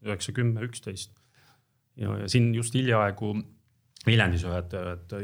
üheksa, 0.06 0.32
kümme, 0.36 0.64
üksteist. 0.66 1.12
ja, 2.00 2.14
ja 2.22 2.30
siin 2.30 2.52
just 2.54 2.74
hiljaaegu 2.78 3.34
Viljandis 4.06 4.44
ühed, 4.46 4.74
ühed 4.78 5.14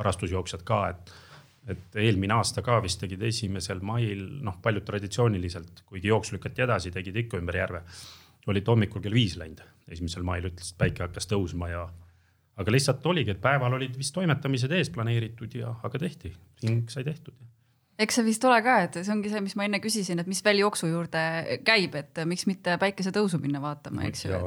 harrastusjooksjad 0.00 0.64
ka, 0.66 0.80
et, 0.90 1.12
et 1.70 1.98
eelmine 2.02 2.34
aasta 2.34 2.64
ka 2.66 2.80
vist 2.82 2.98
tegid 2.98 3.22
esimesel 3.22 3.78
mail, 3.86 4.24
noh, 4.42 4.56
paljud 4.62 4.82
traditsiooniliselt, 4.88 5.84
kuigi 5.86 6.10
jooks 6.10 6.32
lükati 6.34 6.64
edasi, 6.66 6.90
tegid 6.94 7.20
ikka 7.22 7.38
ümber 7.38 7.60
järve. 7.60 7.84
olid 8.46 8.66
hommikul 8.66 9.02
kell 9.02 9.14
viis 9.14 9.36
läinud, 9.38 9.62
esimesel 9.90 10.26
mail 10.26 10.50
ütles, 10.50 10.72
et 10.72 10.78
päike 10.78 11.02
hakkas 11.06 11.30
tõusma 11.30 11.70
ja 11.70 11.86
aga 12.56 12.72
lihtsalt 12.72 13.04
oligi, 13.06 13.34
et 13.34 13.42
päeval 13.42 13.76
olid 13.78 13.96
vist 13.98 14.14
toimetamised 14.16 14.72
ees 14.72 14.90
planeeritud 14.92 15.58
ja, 15.58 15.74
aga 15.84 16.00
tehti, 16.00 16.32
hing 16.64 16.92
sai 16.92 17.04
tehtud. 17.06 17.34
eks 18.00 18.18
see 18.18 18.26
vist 18.26 18.44
ole 18.48 18.60
ka, 18.64 18.76
et 18.84 19.00
see 19.00 19.12
ongi 19.12 19.32
see, 19.32 19.42
mis 19.44 19.56
ma 19.56 19.66
enne 19.68 19.80
küsisin, 19.84 20.20
et 20.20 20.28
mis 20.28 20.42
veel 20.44 20.62
jooksu 20.64 20.88
juurde 20.90 21.24
käib, 21.66 21.96
et 22.00 22.22
miks 22.28 22.46
mitte 22.48 22.76
päikesetõusu 22.80 23.40
minna 23.42 23.60
vaatama, 23.64 24.06
eks 24.08 24.24
ju. 24.26 24.40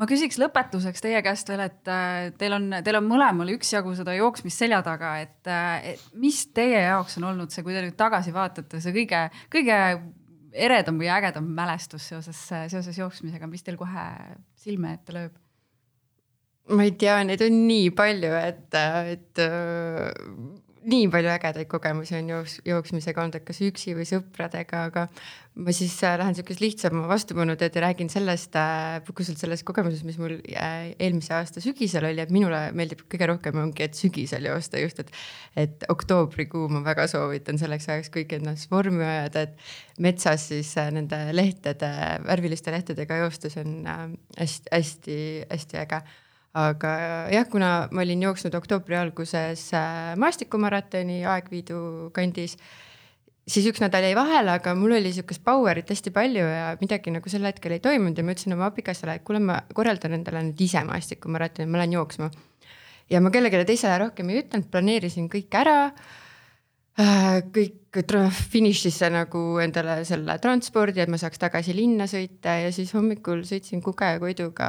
ma 0.00 0.08
küsiks 0.10 0.40
lõpetuseks 0.40 1.04
teie 1.04 1.22
käest 1.24 1.48
veel, 1.52 1.64
et 1.68 1.92
äh, 1.92 2.32
teil 2.40 2.56
on, 2.56 2.68
teil 2.84 3.00
on 3.00 3.08
mõlemal 3.08 3.54
üksjagu 3.54 3.94
seda 3.96 4.16
jooksmist 4.16 4.64
selja 4.64 4.82
taga, 4.84 5.14
et, 5.24 5.40
äh, 5.48 5.94
et 5.94 6.10
mis 6.20 6.42
teie 6.56 6.82
jaoks 6.90 7.16
on 7.20 7.30
olnud 7.32 7.54
see, 7.54 7.64
kui 7.64 7.76
te 7.76 7.84
nüüd 7.86 7.96
tagasi 8.00 8.36
vaatate, 8.36 8.82
see 8.84 8.96
kõige, 8.96 9.22
kõige 9.52 9.78
eredam 10.54 11.00
või 11.00 11.08
ägedam 11.10 11.48
mälestus 11.56 12.10
seoses, 12.12 12.44
seoses 12.68 13.00
jooksmisega, 13.00 13.48
mis 13.50 13.64
teil 13.64 13.80
kohe 13.80 14.04
silme 14.60 14.92
ette 14.98 15.16
lööb? 15.16 15.40
Ma 16.72 16.84
ei 16.86 16.94
tea, 16.96 17.18
neid 17.28 17.42
on 17.44 17.64
nii 17.68 17.90
palju, 17.96 18.30
et, 18.40 18.78
et 19.12 19.42
nii 20.84 21.06
palju 21.12 21.30
ägedaid 21.32 21.68
kogemusi 21.70 22.16
on 22.18 22.28
jooks, 22.28 22.58
jooksmisega 22.68 23.22
olnud, 23.22 23.38
et 23.38 23.46
kas 23.46 23.60
üksi 23.64 23.94
või 23.96 24.04
sõpradega, 24.08 24.82
aga 24.90 25.04
ma 25.64 25.72
siis 25.76 25.94
äh, 26.04 26.16
lähen 26.20 26.36
sihukese 26.36 26.60
lihtsama 26.60 27.06
vastupanu 27.08 27.54
teed 27.58 27.76
ja 27.78 27.84
räägin 27.86 28.10
sellest 28.12 28.56
äh,, 28.58 28.98
põgusalt 29.06 29.40
sellest 29.40 29.64
kogemusest, 29.66 30.04
mis 30.06 30.18
mul 30.20 30.36
äh, 30.36 30.90
eelmise 30.98 31.34
aasta 31.38 31.62
sügisel 31.64 32.04
oli, 32.08 32.20
et 32.24 32.32
minule 32.34 32.60
meeldib 32.76 33.04
kõige 33.08 33.30
rohkem 33.30 33.60
ongi, 33.62 33.86
et 33.86 33.96
sügisel 33.98 34.48
joosta 34.50 34.82
just, 34.82 35.00
et. 35.04 35.14
et 35.64 35.86
oktoobrikuu 35.92 36.66
ma 36.72 36.82
väga 36.84 37.06
soovitan 37.10 37.60
selleks 37.60 37.88
ajaks 37.88 38.12
kõik 38.14 38.36
ennast 38.38 38.70
vormi 38.72 39.04
ajada, 39.06 39.46
et 39.46 40.02
metsas 40.04 40.50
siis 40.50 40.74
äh, 40.80 40.90
nende 40.94 41.20
lehtede, 41.32 41.90
värviliste 42.26 42.74
lehtedega 42.74 43.22
joosta, 43.24 43.52
see 43.52 43.64
on 43.64 43.88
äh, 43.88 44.04
hästi-hästi-hästi 44.42 45.82
äge 45.86 46.02
aga 46.54 46.94
jah, 47.34 47.46
kuna 47.50 47.70
ma 47.90 48.02
olin 48.04 48.22
jooksnud 48.28 48.54
oktoobri 48.54 48.96
alguses 48.98 49.66
äh, 49.74 50.14
maastikumaratoni 50.22 51.24
Aegviidu 51.26 52.10
kandis, 52.14 52.54
siis 53.50 53.66
üks 53.68 53.82
nädal 53.82 54.06
jäi 54.06 54.14
vahele, 54.16 54.54
aga 54.54 54.76
mul 54.78 54.94
oli 55.00 55.10
sihukest 55.12 55.42
power'it 55.44 55.90
hästi 55.90 56.14
palju 56.14 56.46
ja 56.46 56.68
midagi 56.80 57.12
nagu 57.14 57.32
sel 57.32 57.46
hetkel 57.48 57.74
ei 57.74 57.82
toimunud 57.82 58.18
ja 58.18 58.26
ma 58.26 58.36
ütlesin 58.36 58.54
oma 58.54 58.70
abikaasale, 58.70 59.18
et 59.18 59.26
kuule, 59.26 59.42
ma 59.42 59.58
korraldan 59.74 60.14
endale 60.20 60.44
nüüd 60.46 60.62
ise 60.62 60.84
maastikumaratoni, 60.86 61.66
ma 61.70 61.82
lähen 61.82 61.98
jooksma. 61.98 62.30
ja 63.10 63.20
ma 63.20 63.34
kellelegi 63.34 63.66
teisele 63.72 63.98
rohkem 64.06 64.30
ei 64.30 64.44
ütelnud, 64.44 64.70
planeerisin 64.70 65.26
kõik 65.32 65.58
ära 65.58 65.78
kõik 66.94 68.02
finišisse 68.50 69.08
nagu 69.10 69.40
endale 69.62 70.04
selle 70.06 70.36
transpordi, 70.42 71.02
et 71.02 71.10
ma 71.10 71.18
saaks 71.18 71.40
tagasi 71.42 71.74
linna 71.74 72.06
sõita 72.10 72.56
ja 72.62 72.72
siis 72.74 72.92
hommikul 72.94 73.42
sõitsin 73.46 73.82
Kuge 73.82 74.12
ja 74.14 74.20
Koiduga 74.22 74.68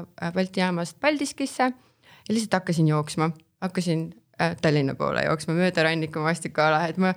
äh, 0.00 0.32
Balti 0.32 0.60
jaamast 0.60 0.96
Paldiskisse 1.00 1.68
ja 1.68 2.32
lihtsalt 2.32 2.60
hakkasin 2.60 2.88
jooksma, 2.88 3.30
hakkasin 3.64 4.08
äh, 4.40 4.56
Tallinna 4.60 4.96
poole 4.96 5.26
jooksma 5.28 5.56
mööda 5.56 5.84
ranniku 5.84 6.24
maastikuala, 6.24 6.86
et 6.88 6.96
ma, 7.00 7.12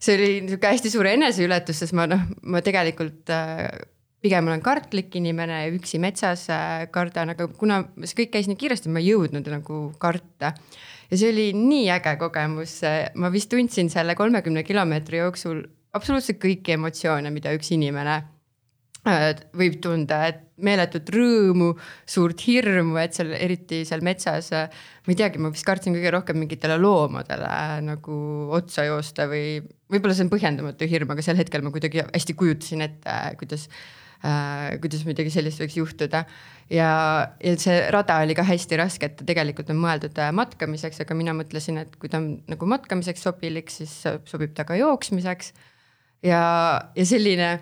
see 0.00 0.16
oli 0.16 0.32
niisugune 0.46 0.74
hästi 0.74 0.92
suur 0.92 1.12
eneseületus, 1.12 1.84
sest 1.84 1.96
ma 1.96 2.08
noh, 2.08 2.24
ma 2.48 2.64
tegelikult 2.64 3.32
äh, 3.32 3.68
pigem 4.24 4.48
olen 4.48 4.64
kartlik 4.64 5.14
inimene 5.20 5.62
ja 5.66 5.72
üksi 5.72 6.00
metsas 6.02 6.48
äh, 6.52 6.86
kardan, 6.92 7.36
aga 7.36 7.48
kuna 7.60 7.82
see 8.04 8.24
kõik 8.24 8.38
käis 8.38 8.48
nii 8.48 8.60
kiiresti, 8.60 8.92
ma 8.92 9.04
ei 9.04 9.12
jõudnud 9.12 9.52
nagu 9.52 9.82
karta 10.00 10.54
ja 11.10 11.18
see 11.18 11.32
oli 11.32 11.48
nii 11.56 11.88
äge 11.96 12.14
kogemus, 12.20 12.78
ma 13.16 13.32
vist 13.32 13.50
tundsin 13.52 13.90
selle 13.92 14.16
kolmekümne 14.18 14.64
kilomeetri 14.66 15.22
jooksul 15.22 15.64
absoluutselt 15.96 16.40
kõiki 16.42 16.74
emotsioone, 16.76 17.30
mida 17.32 17.52
üks 17.56 17.70
inimene 17.74 18.16
äh, 19.08 19.30
võib 19.56 19.78
tunda, 19.84 20.20
et 20.28 20.44
meeletut 20.64 21.08
rõõmu, 21.14 21.70
suurt 22.08 22.42
hirmu, 22.48 22.96
et 23.00 23.14
seal 23.16 23.32
eriti 23.36 23.84
seal 23.88 24.02
metsas, 24.06 24.50
äh, 24.56 24.80
ma 25.06 25.14
ei 25.14 25.20
teagi, 25.20 25.40
ma 25.42 25.52
vist 25.54 25.66
kartsin 25.66 25.96
kõige 25.96 26.12
rohkem 26.14 26.40
mingitele 26.42 26.78
loomadele 26.80 27.48
äh, 27.48 27.78
nagu 27.86 28.18
otsa 28.58 28.88
joosta 28.88 29.28
või 29.30 29.60
võib-olla 29.88 30.16
see 30.16 30.26
on 30.26 30.34
põhjendamatu 30.34 30.90
hirm, 30.90 31.14
aga 31.14 31.24
sel 31.24 31.40
hetkel 31.40 31.64
ma 31.64 31.72
kuidagi 31.74 32.04
hästi 32.10 32.36
kujutasin 32.38 32.84
ette, 32.88 33.16
kuidas 33.40 33.68
kuidas 34.82 35.04
midagi 35.06 35.30
sellist 35.30 35.60
võiks 35.62 35.76
juhtuda. 35.78 36.24
ja, 36.74 36.90
ja 37.38 37.54
see 37.60 37.78
rada 37.94 38.18
oli 38.24 38.34
ka 38.34 38.44
hästi 38.46 38.78
raske, 38.80 39.06
et 39.06 39.16
ta 39.20 39.26
tegelikult 39.28 39.70
on 39.70 39.78
mõeldud 39.82 40.18
äh, 40.18 40.32
matkamiseks, 40.34 41.02
aga 41.04 41.16
mina 41.18 41.34
mõtlesin, 41.38 41.78
et 41.84 41.94
kui 42.00 42.10
ta 42.10 42.20
on 42.20 42.32
nagu 42.50 42.68
matkamiseks 42.68 43.22
sobilik, 43.22 43.70
siis 43.70 43.94
sobib 44.28 44.54
ta 44.58 44.66
ka 44.68 44.78
jooksmiseks. 44.80 45.52
ja, 46.26 46.42
ja 46.98 47.06
selline 47.06 47.52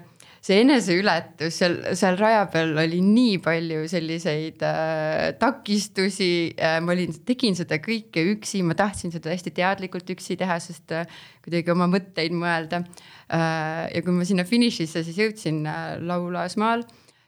see 0.47 0.62
eneseületus 0.62 1.57
seal, 1.59 1.76
seal 1.99 2.18
raja 2.20 2.44
peal 2.53 2.76
oli 2.78 3.01
nii 3.03 3.38
palju 3.42 3.86
selliseid 3.90 4.62
äh, 4.66 5.32
takistusi 5.40 6.28
äh,. 6.55 6.78
ma 6.84 6.94
olin, 6.94 7.16
tegin 7.26 7.57
seda 7.59 7.80
kõike 7.82 8.22
üksi, 8.34 8.62
ma 8.66 8.76
tahtsin 8.78 9.14
seda 9.14 9.32
hästi 9.32 9.55
teadlikult 9.57 10.12
üksi 10.14 10.38
teha, 10.38 10.61
sest 10.62 10.94
äh, 10.94 11.09
kuidagi 11.44 11.74
oma 11.74 11.88
mõtteid 11.90 12.36
mõelda 12.36 12.84
äh,. 12.84 13.88
ja 13.90 14.05
kui 14.07 14.14
ma 14.14 14.28
sinna 14.28 14.47
finišisse 14.47 15.03
siis 15.07 15.18
jõudsin 15.24 15.64
äh, 15.66 15.97
Laulasmaal 16.07 16.86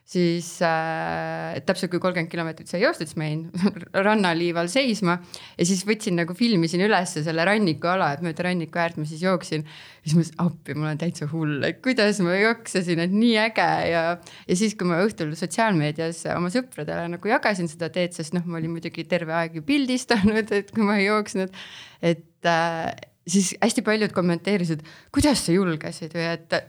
siis 0.09 0.47
äh, 0.65 1.59
täpselt 1.67 1.91
kui 1.93 2.01
kolmkümmend 2.01 2.31
kilomeetrit 2.31 2.69
sai 2.71 2.81
joostud, 2.81 3.05
siis 3.11 3.17
ma 3.19 3.27
jäin 3.27 3.43
rannaliival 4.07 4.69
seisma 4.71 5.19
ja 5.53 5.67
siis 5.69 5.83
võtsin 5.85 6.17
nagu 6.17 6.33
filmisin 6.37 6.81
ülesse 6.81 7.21
selle 7.25 7.45
rannikuala, 7.45 8.07
et 8.15 8.23
mööda 8.25 8.47
ranniku 8.47 8.81
äärt 8.81 8.97
ma 8.97 9.05
siis 9.09 9.21
jooksin. 9.21 9.67
siis 10.01 10.15
ma 10.15 10.23
mõtlesin, 10.23 10.39
appi, 10.45 10.77
mul 10.79 10.89
on 10.89 11.01
täitsa 11.03 11.27
hull, 11.29 11.59
et 11.67 11.83
kuidas 11.85 12.21
ma 12.25 12.39
jooksesin, 12.39 13.03
et 13.05 13.13
nii 13.13 13.35
äge 13.43 13.67
ja, 13.91 14.03
ja 14.49 14.57
siis, 14.57 14.73
kui 14.79 14.89
ma 14.89 14.97
õhtul 15.05 15.35
sotsiaalmeedias 15.37 16.23
oma 16.33 16.49
sõpradele 16.53 17.05
nagu 17.13 17.29
jagasin 17.29 17.69
seda 17.69 17.91
teed, 17.93 18.17
sest 18.17 18.33
noh, 18.37 18.47
ma 18.49 18.57
olin 18.57 18.73
muidugi 18.79 19.05
terve 19.09 19.37
aeg 19.37 19.59
ju 19.59 19.65
pildistanud, 19.67 20.49
et 20.57 20.73
kui 20.73 20.89
ma 20.89 20.97
ei 20.97 21.05
jooksnud, 21.05 21.53
et 22.01 22.49
äh, 22.49 22.89
siis 23.29 23.53
hästi 23.61 23.85
paljud 23.85 24.17
kommenteerisid, 24.17 24.81
kuidas 25.13 25.45
sa 25.45 25.53
julgesid 25.53 26.17
või 26.17 26.27
et 26.33 26.59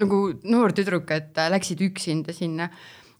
nagu 0.00 0.24
noor 0.48 0.74
tüdruk, 0.76 1.10
et 1.14 1.38
äh, 1.38 1.50
läksid 1.52 1.82
üksinda 1.84 2.34
sinna. 2.36 2.68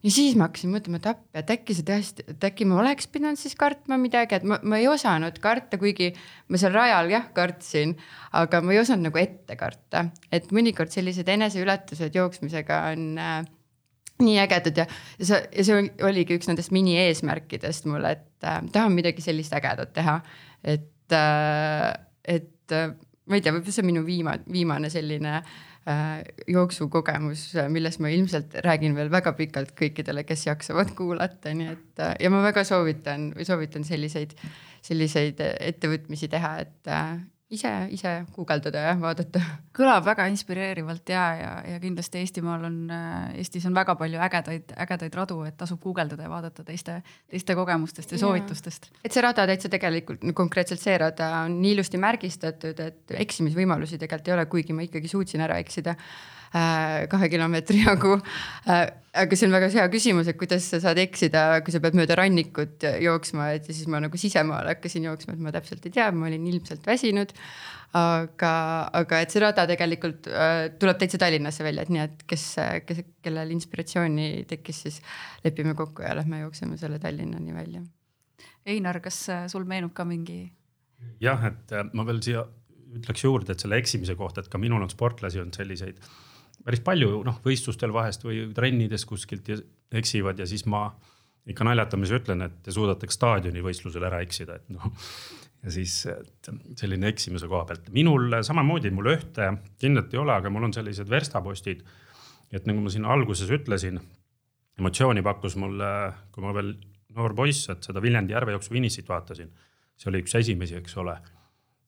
ja 0.02 0.10
siis 0.10 0.34
ma 0.34 0.48
hakkasin 0.48 0.72
mõtlema, 0.72 0.98
et 0.98 1.06
appi, 1.12 1.28
et 1.38 1.50
äkki 1.54 1.76
see 1.78 1.86
tõesti, 1.86 2.24
et 2.32 2.44
äkki 2.48 2.66
ma 2.66 2.80
oleks 2.82 3.06
pidanud 3.12 3.38
siis 3.38 3.54
kartma 3.58 3.98
midagi, 4.02 4.34
et 4.40 4.46
ma, 4.48 4.58
ma 4.66 4.80
ei 4.80 4.88
osanud 4.90 5.38
karta, 5.42 5.78
kuigi 5.78 6.10
ma 6.50 6.58
seal 6.58 6.74
rajal 6.74 7.12
jah 7.12 7.28
kartsin, 7.36 7.94
aga 8.38 8.62
ma 8.64 8.74
ei 8.74 8.80
osanud 8.82 9.10
nagu 9.10 9.22
ette 9.22 9.56
karta, 9.60 10.08
et 10.34 10.50
mõnikord 10.54 10.90
sellised 10.94 11.30
eneseületused 11.30 12.18
jooksmisega 12.18 12.80
on 12.90 13.06
äh, 13.22 13.36
nii 14.22 14.38
ägedad 14.42 14.82
ja, 14.82 14.88
ja 15.20 15.28
see, 15.28 15.40
ja 15.54 15.68
see 15.68 15.86
oligi 16.08 16.38
üks 16.38 16.50
nendest 16.50 16.74
mini-eesmärkidest 16.74 17.86
mul, 17.90 18.10
et 18.10 18.46
äh, 18.46 18.58
tahan 18.74 18.96
midagi 18.96 19.22
sellist 19.22 19.54
ägedat 19.54 19.94
teha. 19.94 20.18
et 20.64 21.14
äh,, 21.14 21.90
et 22.26 22.74
äh, 22.74 22.90
ma 23.26 23.38
ei 23.38 23.42
tea, 23.42 23.54
võib-olla 23.54 23.74
see 23.74 23.84
on 23.84 23.92
minu 23.92 24.02
viimane, 24.06 24.42
viimane 24.50 24.90
selline 24.90 25.36
äh, 25.38 25.60
jooksukogemus, 26.46 27.48
millest 27.72 27.98
ma 28.02 28.10
ilmselt 28.14 28.54
räägin 28.62 28.94
veel 28.94 29.10
väga 29.10 29.32
pikalt 29.38 29.72
kõikidele, 29.78 30.22
kes 30.28 30.46
jaksavad 30.46 30.92
kuulata, 30.98 31.50
nii 31.56 31.72
et 31.72 32.02
äh, 32.02 32.14
ja 32.22 32.30
ma 32.30 32.42
väga 32.44 32.62
soovitan 32.68 33.32
või 33.34 33.46
soovitan 33.48 33.86
selliseid, 33.86 34.36
selliseid 34.84 35.42
ettevõtmisi 35.42 36.30
teha, 36.30 36.54
et 36.62 36.90
äh, 36.92 37.16
ise, 37.52 37.70
ise 37.94 38.12
guugeldada 38.34 38.86
ja 38.86 38.94
vaadata. 39.00 39.42
kõlab 39.76 40.04
väga 40.06 40.26
inspireerivalt 40.32 41.12
ja, 41.12 41.22
ja, 41.38 41.52
ja 41.74 41.78
kindlasti 41.82 42.22
Eestimaal 42.22 42.66
on, 42.68 42.76
Eestis 43.38 43.66
on 43.68 43.76
väga 43.76 43.94
palju 44.00 44.20
ägedaid, 44.26 44.74
ägedaid 44.86 45.16
radu, 45.20 45.38
et 45.48 45.56
tasub 45.60 45.80
guugeldada 45.82 46.26
ja 46.26 46.32
vaadata 46.32 46.64
teiste, 46.66 46.98
teiste 47.30 47.56
kogemustest 47.58 48.12
ja, 48.12 48.18
ja 48.18 48.24
soovitustest. 48.24 48.90
et 49.04 49.12
see 49.12 49.24
rada 49.24 49.46
täitsa 49.48 49.72
tegelikult, 49.72 50.24
konkreetselt 50.36 50.82
see 50.82 50.98
rada 51.00 51.30
on 51.46 51.60
nii 51.62 51.76
ilusti 51.76 52.00
märgistatud, 52.02 52.84
et 52.84 53.16
eksimisvõimalusi 53.26 54.00
tegelikult 54.00 54.32
ei 54.32 54.38
ole, 54.38 54.46
kuigi 54.52 54.76
ma 54.76 54.86
ikkagi 54.88 55.10
suutsin 55.10 55.44
ära 55.44 55.60
eksida 55.62 55.96
Äh, 55.96 56.40
kahe 56.52 57.28
kilomeetri 57.32 57.82
jagu. 57.82 58.16
Äh, 58.68 58.84
aga 59.22 59.36
see 59.36 59.48
on 59.48 59.54
väga 59.56 59.68
hea 59.72 59.84
küsimus, 59.92 60.28
et 60.28 60.38
kuidas 60.40 60.66
sa 60.72 60.80
saad 60.82 61.00
eksida, 61.00 61.60
kui 61.64 61.74
sa 61.74 61.80
pead 61.84 61.96
mööda 61.98 62.16
rannikut 62.18 62.84
jooksma, 63.02 63.50
et 63.56 63.68
ja 63.68 63.76
siis 63.76 63.88
ma 63.92 64.00
nagu 64.04 64.20
sisemaal 64.20 64.68
hakkasin 64.72 65.08
jooksma, 65.08 65.36
et 65.36 65.44
ma 65.44 65.52
täpselt 65.54 65.84
ei 65.88 65.94
tea, 65.96 66.10
ma 66.16 66.28
olin 66.30 66.46
ilmselt 66.52 66.86
väsinud. 66.88 67.34
aga, 67.92 68.50
aga 68.96 69.18
et 69.20 69.34
see 69.34 69.40
rada 69.42 69.66
tegelikult 69.68 70.24
äh, 70.32 70.70
tuleb 70.80 70.96
täitsa 71.00 71.18
Tallinnasse 71.20 71.64
välja, 71.64 71.84
et 71.84 71.92
nii, 71.92 72.06
et 72.06 72.22
kes, 72.28 72.46
kes, 72.88 73.02
kellel 73.20 73.52
inspiratsiooni 73.52 74.46
tekkis, 74.48 74.78
siis 74.86 74.96
lepime 75.44 75.74
kokku 75.76 76.06
ja 76.06 76.14
lähme 76.16 76.40
jookseme 76.46 76.80
selle 76.80 76.96
Tallinnani 77.02 77.52
välja. 77.52 77.84
Einar, 78.64 79.00
kas 79.04 79.26
sul 79.52 79.68
meenub 79.68 79.92
ka 79.92 80.08
mingi? 80.08 80.46
jah, 81.20 81.48
et 81.50 81.72
ma 81.92 82.04
veel 82.08 82.20
siia 82.24 82.46
ütleks 82.96 83.24
juurde, 83.24 83.52
et 83.52 83.60
selle 83.60 83.76
eksimise 83.80 84.14
kohta, 84.16 84.40
et 84.40 84.52
ka 84.52 84.60
minul 84.60 84.84
on 84.84 84.90
sportlasi 84.92 85.40
olnud 85.40 85.56
selliseid 85.56 86.00
päris 86.64 86.82
palju 86.84 87.22
noh, 87.26 87.40
võistlustel 87.44 87.92
vahest 87.94 88.24
või 88.26 88.44
trennides 88.54 89.04
kuskilt 89.08 89.48
ja 89.50 89.58
eksivad 89.98 90.38
ja 90.38 90.46
siis 90.48 90.64
ma 90.70 90.86
ikka 91.50 91.66
naljatamise 91.66 92.20
ütlen, 92.20 92.44
et 92.46 92.60
te 92.62 92.74
suudate 92.74 93.08
staadionivõistlusel 93.10 94.04
ära 94.06 94.20
eksida, 94.22 94.60
et 94.60 94.68
noh. 94.70 94.86
ja 95.62 95.74
siis 95.74 95.96
selline 96.78 97.10
eksimise 97.10 97.48
koha 97.50 97.66
pealt, 97.70 97.90
minul 97.94 98.38
samamoodi, 98.46 98.92
mul 98.94 99.10
ühte 99.14 99.50
kindlat 99.82 100.14
ei 100.14 100.22
ole, 100.22 100.36
aga 100.36 100.52
mul 100.54 100.68
on 100.68 100.74
sellised 100.74 101.10
verstapostid. 101.10 101.82
et 102.52 102.66
nagu 102.68 102.80
ma 102.84 102.90
siin 102.92 103.08
alguses 103.08 103.50
ütlesin, 103.50 103.98
emotsiooni 104.78 105.22
pakkus 105.24 105.56
mulle, 105.56 105.90
kui 106.32 106.44
ma 106.44 106.54
veel 106.54 106.74
noor 107.16 107.34
poiss, 107.36 107.68
et 107.72 107.84
seda 107.84 108.00
Viljandi 108.02 108.34
järvejooksu 108.36 108.74
finišit 108.74 109.08
vaatasin. 109.08 109.50
see 109.96 110.10
oli 110.10 110.22
üks 110.22 110.34
esimesi, 110.34 110.76
eks 110.78 110.96
ole, 110.98 111.16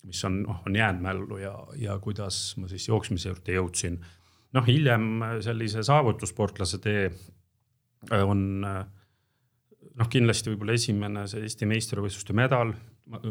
mis 0.04 0.20
on, 0.24 0.42
noh, 0.44 0.60
on 0.66 0.76
jäänud 0.76 1.02
mällu 1.02 1.38
ja, 1.40 1.54
ja 1.80 1.98
kuidas 1.98 2.56
ma 2.60 2.68
siis 2.68 2.88
jooksmise 2.88 3.30
juurde 3.30 3.56
jõudsin 3.56 4.02
noh, 4.54 4.66
hiljem 4.66 5.22
sellise 5.44 5.82
saavutussportlase 5.86 6.80
tee 6.82 7.04
äh, 7.10 8.24
on 8.24 8.64
äh, 8.68 8.82
noh, 9.98 10.10
kindlasti 10.10 10.52
võib-olla 10.52 10.76
esimene 10.78 11.26
see 11.30 11.44
Eesti 11.44 11.68
meistrivõistluste 11.70 12.36
medal 12.36 12.74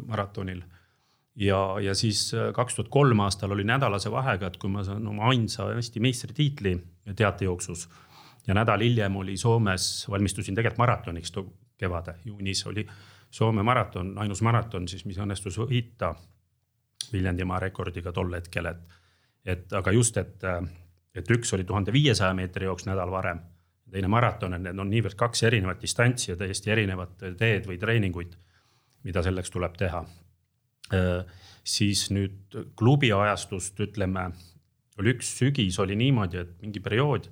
maratonil. 0.07 0.63
ja, 1.35 1.59
ja 1.81 1.95
siis 1.97 2.27
äh, 2.37 2.51
kaks 2.55 2.75
tuhat 2.77 2.91
kolm 2.93 3.23
aastal 3.25 3.55
oli 3.55 3.65
nädalase 3.67 4.11
vahega, 4.11 4.47
et 4.47 4.57
kui 4.61 4.71
ma 4.71 4.83
saan 4.83 5.07
oma 5.07 5.29
ainsa 5.31 5.71
Eesti 5.75 6.03
meistritiitli 6.03 6.77
teatejooksus 7.15 7.87
ja 8.47 8.53
nädal 8.53 8.83
hiljem 8.83 9.15
oli 9.15 9.37
Soomes, 9.37 10.05
valmistusin 10.09 10.55
tegelikult 10.55 10.83
maratoniks 10.83 11.31
too 11.31 11.47
kevade, 11.77 12.19
juunis 12.25 12.65
oli 12.67 12.87
Soome 13.33 13.63
maraton, 13.63 14.13
ainus 14.21 14.43
maraton 14.45 14.87
siis, 14.87 15.07
mis 15.09 15.17
õnnestus 15.17 15.57
võita 15.57 16.13
Viljandimaa 17.13 17.57
rekordiga 17.59 18.11
tol 18.13 18.29
hetkel, 18.33 18.67
et, 18.69 18.99
et 19.45 19.73
aga 19.73 19.91
just, 19.91 20.17
et, 20.17 20.45
et 21.15 21.29
üks 21.31 21.53
oli 21.53 21.65
tuhande 21.67 21.93
viiesaja 21.93 22.33
meetri 22.37 22.65
jooks 22.65 22.87
nädal 22.89 23.11
varem, 23.11 23.39
teine 23.93 24.09
maraton, 24.09 24.55
et 24.57 24.63
need 24.65 24.79
on 24.81 24.89
niivõrd 24.89 25.17
kaks 25.19 25.45
erinevat 25.49 25.81
distantsi 25.81 26.31
ja 26.31 26.37
täiesti 26.39 26.73
erinevat 26.73 27.13
teed 27.37 27.67
või 27.69 27.77
treeninguid, 27.81 28.33
mida 29.05 29.23
selleks 29.25 29.53
tuleb 29.53 29.77
teha. 29.77 30.03
siis 31.63 32.09
nüüd 32.11 32.57
klubi 32.75 33.11
ajastust 33.13 33.79
ütleme, 33.79 34.31
oli 34.99 35.13
üks 35.13 35.29
sügis 35.37 35.79
oli 35.79 35.95
niimoodi, 35.95 36.37
et 36.37 36.61
mingi 36.61 36.79
periood 36.79 37.29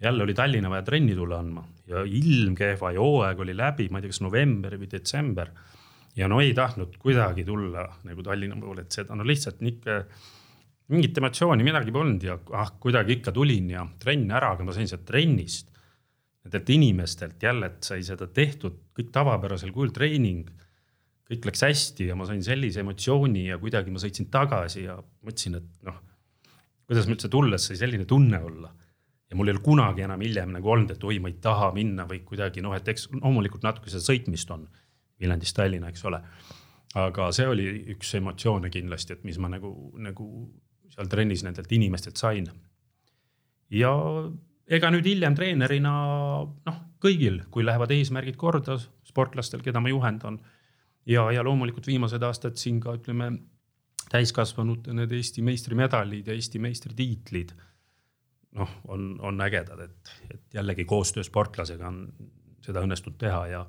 jälle 0.00 0.22
oli 0.22 0.34
Tallinna 0.34 0.70
vaja 0.70 0.82
trenni 0.82 1.14
tulla 1.14 1.38
andma 1.38 1.64
ja 1.86 2.02
ilm 2.04 2.54
kehva 2.54 2.92
ja 2.92 3.00
hooaeg 3.00 3.40
oli 3.40 3.56
läbi, 3.56 3.88
ma 3.90 3.98
ei 3.98 4.06
tea, 4.06 4.14
kas 4.14 4.22
november 4.24 4.76
või 4.78 4.88
detsember. 4.90 5.50
ja 6.16 6.28
no 6.28 6.40
ei 6.40 6.54
tahtnud 6.54 6.96
kuidagi 6.98 7.44
tulla 7.44 7.86
nagu 8.04 8.22
Tallinna 8.22 8.56
poole, 8.60 8.86
et 8.86 8.92
seda 8.92 9.14
no 9.14 9.26
lihtsalt 9.26 9.60
nihuke 9.60 10.04
mingit 10.90 11.18
emotsiooni, 11.20 11.66
midagi 11.66 11.92
polnud 11.94 12.24
ja 12.26 12.36
ah, 12.58 12.72
kuidagi 12.82 13.18
ikka 13.18 13.34
tulin 13.34 13.70
ja 13.74 13.84
trenn 14.02 14.30
ära, 14.34 14.54
aga 14.56 14.66
ma 14.66 14.74
sain 14.76 14.88
sealt 14.90 15.06
trennist. 15.08 15.68
Nendelt 16.40 16.70
inimestelt 16.72 17.42
jälle, 17.42 17.68
et 17.68 17.84
sai 17.84 18.00
seda 18.06 18.26
tehtud 18.32 18.78
kõik 18.96 19.10
tavapärasel 19.12 19.74
kujul 19.74 19.92
treening. 19.92 20.48
kõik 21.30 21.44
läks 21.46 21.62
hästi 21.62 22.08
ja 22.08 22.16
ma 22.18 22.24
sain 22.26 22.40
sellise 22.42 22.80
emotsiooni 22.82 23.44
ja 23.46 23.58
kuidagi 23.60 23.92
ma 23.94 24.00
sõitsin 24.02 24.26
tagasi 24.32 24.88
ja 24.88 24.96
mõtlesin, 24.98 25.60
et 25.60 25.84
noh, 25.86 26.00
kuidas 26.90 27.06
ma 27.06 27.14
üldse 27.14 27.28
tulles 27.30 27.66
sai 27.68 27.76
selline 27.78 28.04
tunne 28.04 28.40
olla 28.42 28.72
ja 29.30 29.36
mul 29.36 29.48
ei 29.48 29.54
ole 29.54 29.62
kunagi 29.62 30.02
enam 30.02 30.20
hiljem 30.24 30.54
nagu 30.56 30.70
olnud, 30.72 30.90
et 30.90 31.04
oi, 31.06 31.20
ma 31.22 31.30
ei 31.30 31.36
taha 31.42 31.70
minna 31.74 32.06
või 32.10 32.24
kuidagi 32.26 32.62
noh, 32.64 32.74
et 32.74 32.88
eks 32.90 33.06
loomulikult 33.14 33.62
natuke 33.62 33.92
seda 33.92 34.02
sõitmist 34.02 34.50
on 34.50 34.66
Viljandist 35.20 35.56
Tallinna, 35.56 35.90
eks 35.92 36.02
ole. 36.08 36.18
aga 36.98 37.28
see 37.36 37.46
oli 37.46 37.66
üks 37.94 38.14
emotsioone 38.18 38.70
kindlasti, 38.72 39.14
et 39.14 39.24
mis 39.28 39.38
ma 39.38 39.52
nagu, 39.52 39.70
nagu 40.02 40.26
seal 40.94 41.10
trennis 41.10 41.44
nendelt 41.46 41.72
inimestelt 41.72 42.20
sain. 42.20 42.48
ja 43.70 43.92
ega 44.70 44.90
nüüd 44.90 45.06
hiljem 45.06 45.34
treenerina 45.38 45.92
noh, 46.44 46.80
kõigil, 47.02 47.42
kui 47.50 47.64
lähevad 47.64 47.92
eesmärgid 47.94 48.36
korda, 48.38 48.76
sportlastel, 49.06 49.62
keda 49.64 49.80
ma 49.82 49.90
juhendan 49.90 50.38
ja, 51.06 51.30
ja 51.32 51.44
loomulikult 51.46 51.86
viimased 51.86 52.22
aastad 52.22 52.58
siin 52.60 52.80
ka 52.82 52.94
ütleme 52.98 53.32
täiskasvanute 54.10 54.94
need 54.96 55.12
Eesti 55.14 55.42
meistrimedalid 55.46 56.28
ja 56.28 56.36
Eesti 56.36 56.60
meistritiitlid 56.62 57.54
noh, 58.58 58.70
on, 58.90 59.12
on 59.22 59.40
ägedad, 59.46 59.84
et, 59.86 60.14
et 60.30 60.58
jällegi 60.58 60.84
koostöö 60.84 61.22
sportlasega 61.26 61.88
on 61.88 62.06
seda 62.64 62.82
õnnestunud 62.84 63.18
teha 63.20 63.44
ja, 63.50 63.60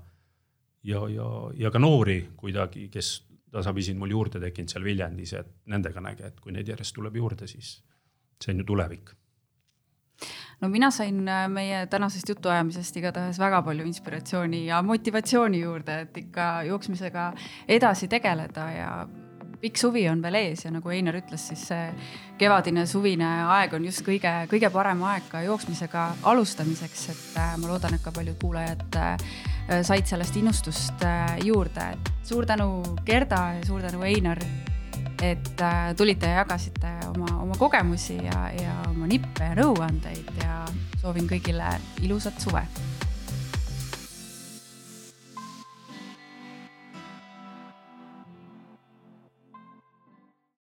ja, 0.83 1.03
ja, 1.09 1.27
ja 1.65 1.71
ka 1.71 1.79
noori 1.79 2.19
kuidagi, 2.37 2.87
kes 2.93 3.13
tasapisi 3.51 3.93
mul 3.97 4.13
juurde 4.13 4.39
tekkinud 4.39 4.71
seal 4.71 4.85
Viljandis, 4.85 5.33
et 5.39 5.49
nendega 5.71 5.99
on 5.99 6.11
äge, 6.11 6.31
et 6.31 6.39
kui 6.39 6.53
neid 6.55 6.67
järjest 6.67 6.95
tuleb 6.95 7.15
juurde, 7.19 7.47
siis 7.47 7.79
see 8.41 8.53
on 8.53 8.63
ju 8.63 8.67
tulevik. 8.71 9.11
No 10.61 10.69
mina 10.69 10.91
sain 10.93 11.25
äh, 11.27 11.47
meie 11.49 11.85
tänasest 11.89 12.29
jutuajamisest 12.29 12.97
igatahes 13.01 13.39
väga 13.41 13.63
palju 13.65 13.85
inspiratsiooni 13.89 14.65
ja 14.67 14.81
motivatsiooni 14.85 15.61
juurde, 15.63 15.99
et 16.05 16.17
ikka 16.21 16.51
jooksmisega 16.69 17.31
edasi 17.67 18.07
tegeleda 18.07 18.67
ja 18.75 18.91
pikk 19.61 19.77
suvi 19.77 20.03
on 20.09 20.21
veel 20.23 20.37
ees 20.39 20.65
ja 20.65 20.71
nagu 20.73 20.89
Einar 20.93 21.17
ütles, 21.19 21.43
siis 21.51 21.63
see 21.69 21.89
kevadine, 22.41 22.85
suvine 22.89 23.27
aeg 23.53 23.75
on 23.77 23.85
just 23.85 24.03
kõige, 24.05 24.31
kõige 24.49 24.71
parem 24.73 25.03
aeg 25.11 25.27
ka 25.29 25.43
jooksmisega 25.45 26.05
alustamiseks, 26.31 27.05
et 27.13 27.39
äh, 27.41 27.53
ma 27.61 27.69
loodan, 27.69 27.95
et 27.97 28.03
ka 28.03 28.13
paljud 28.15 28.39
kuulajad 28.41 28.97
äh, 28.97 29.15
said 29.85 30.09
sellest 30.09 30.37
innustust 30.41 31.05
äh, 31.05 31.37
juurde. 31.45 31.91
suur 32.23 32.45
tänu, 32.49 32.81
Gerda 33.05 33.41
ja 33.59 33.65
suur 33.67 33.81
tänu, 33.85 34.01
Einar, 34.07 34.41
et 35.21 35.51
tulite 35.97 36.25
ja 36.25 36.41
jagasite 36.41 36.95
oma, 37.11 37.35
oma 37.43 37.57
kogemusi 37.59 38.17
ja, 38.17 38.47
ja 38.57 38.77
oma 38.89 39.09
nippe 39.09 39.51
ja 39.51 39.57
nõuandeid 39.59 40.31
ja 40.41 40.63
soovin 41.01 41.29
kõigile 41.29 41.75
ilusat 42.01 42.41
suve 42.41 42.65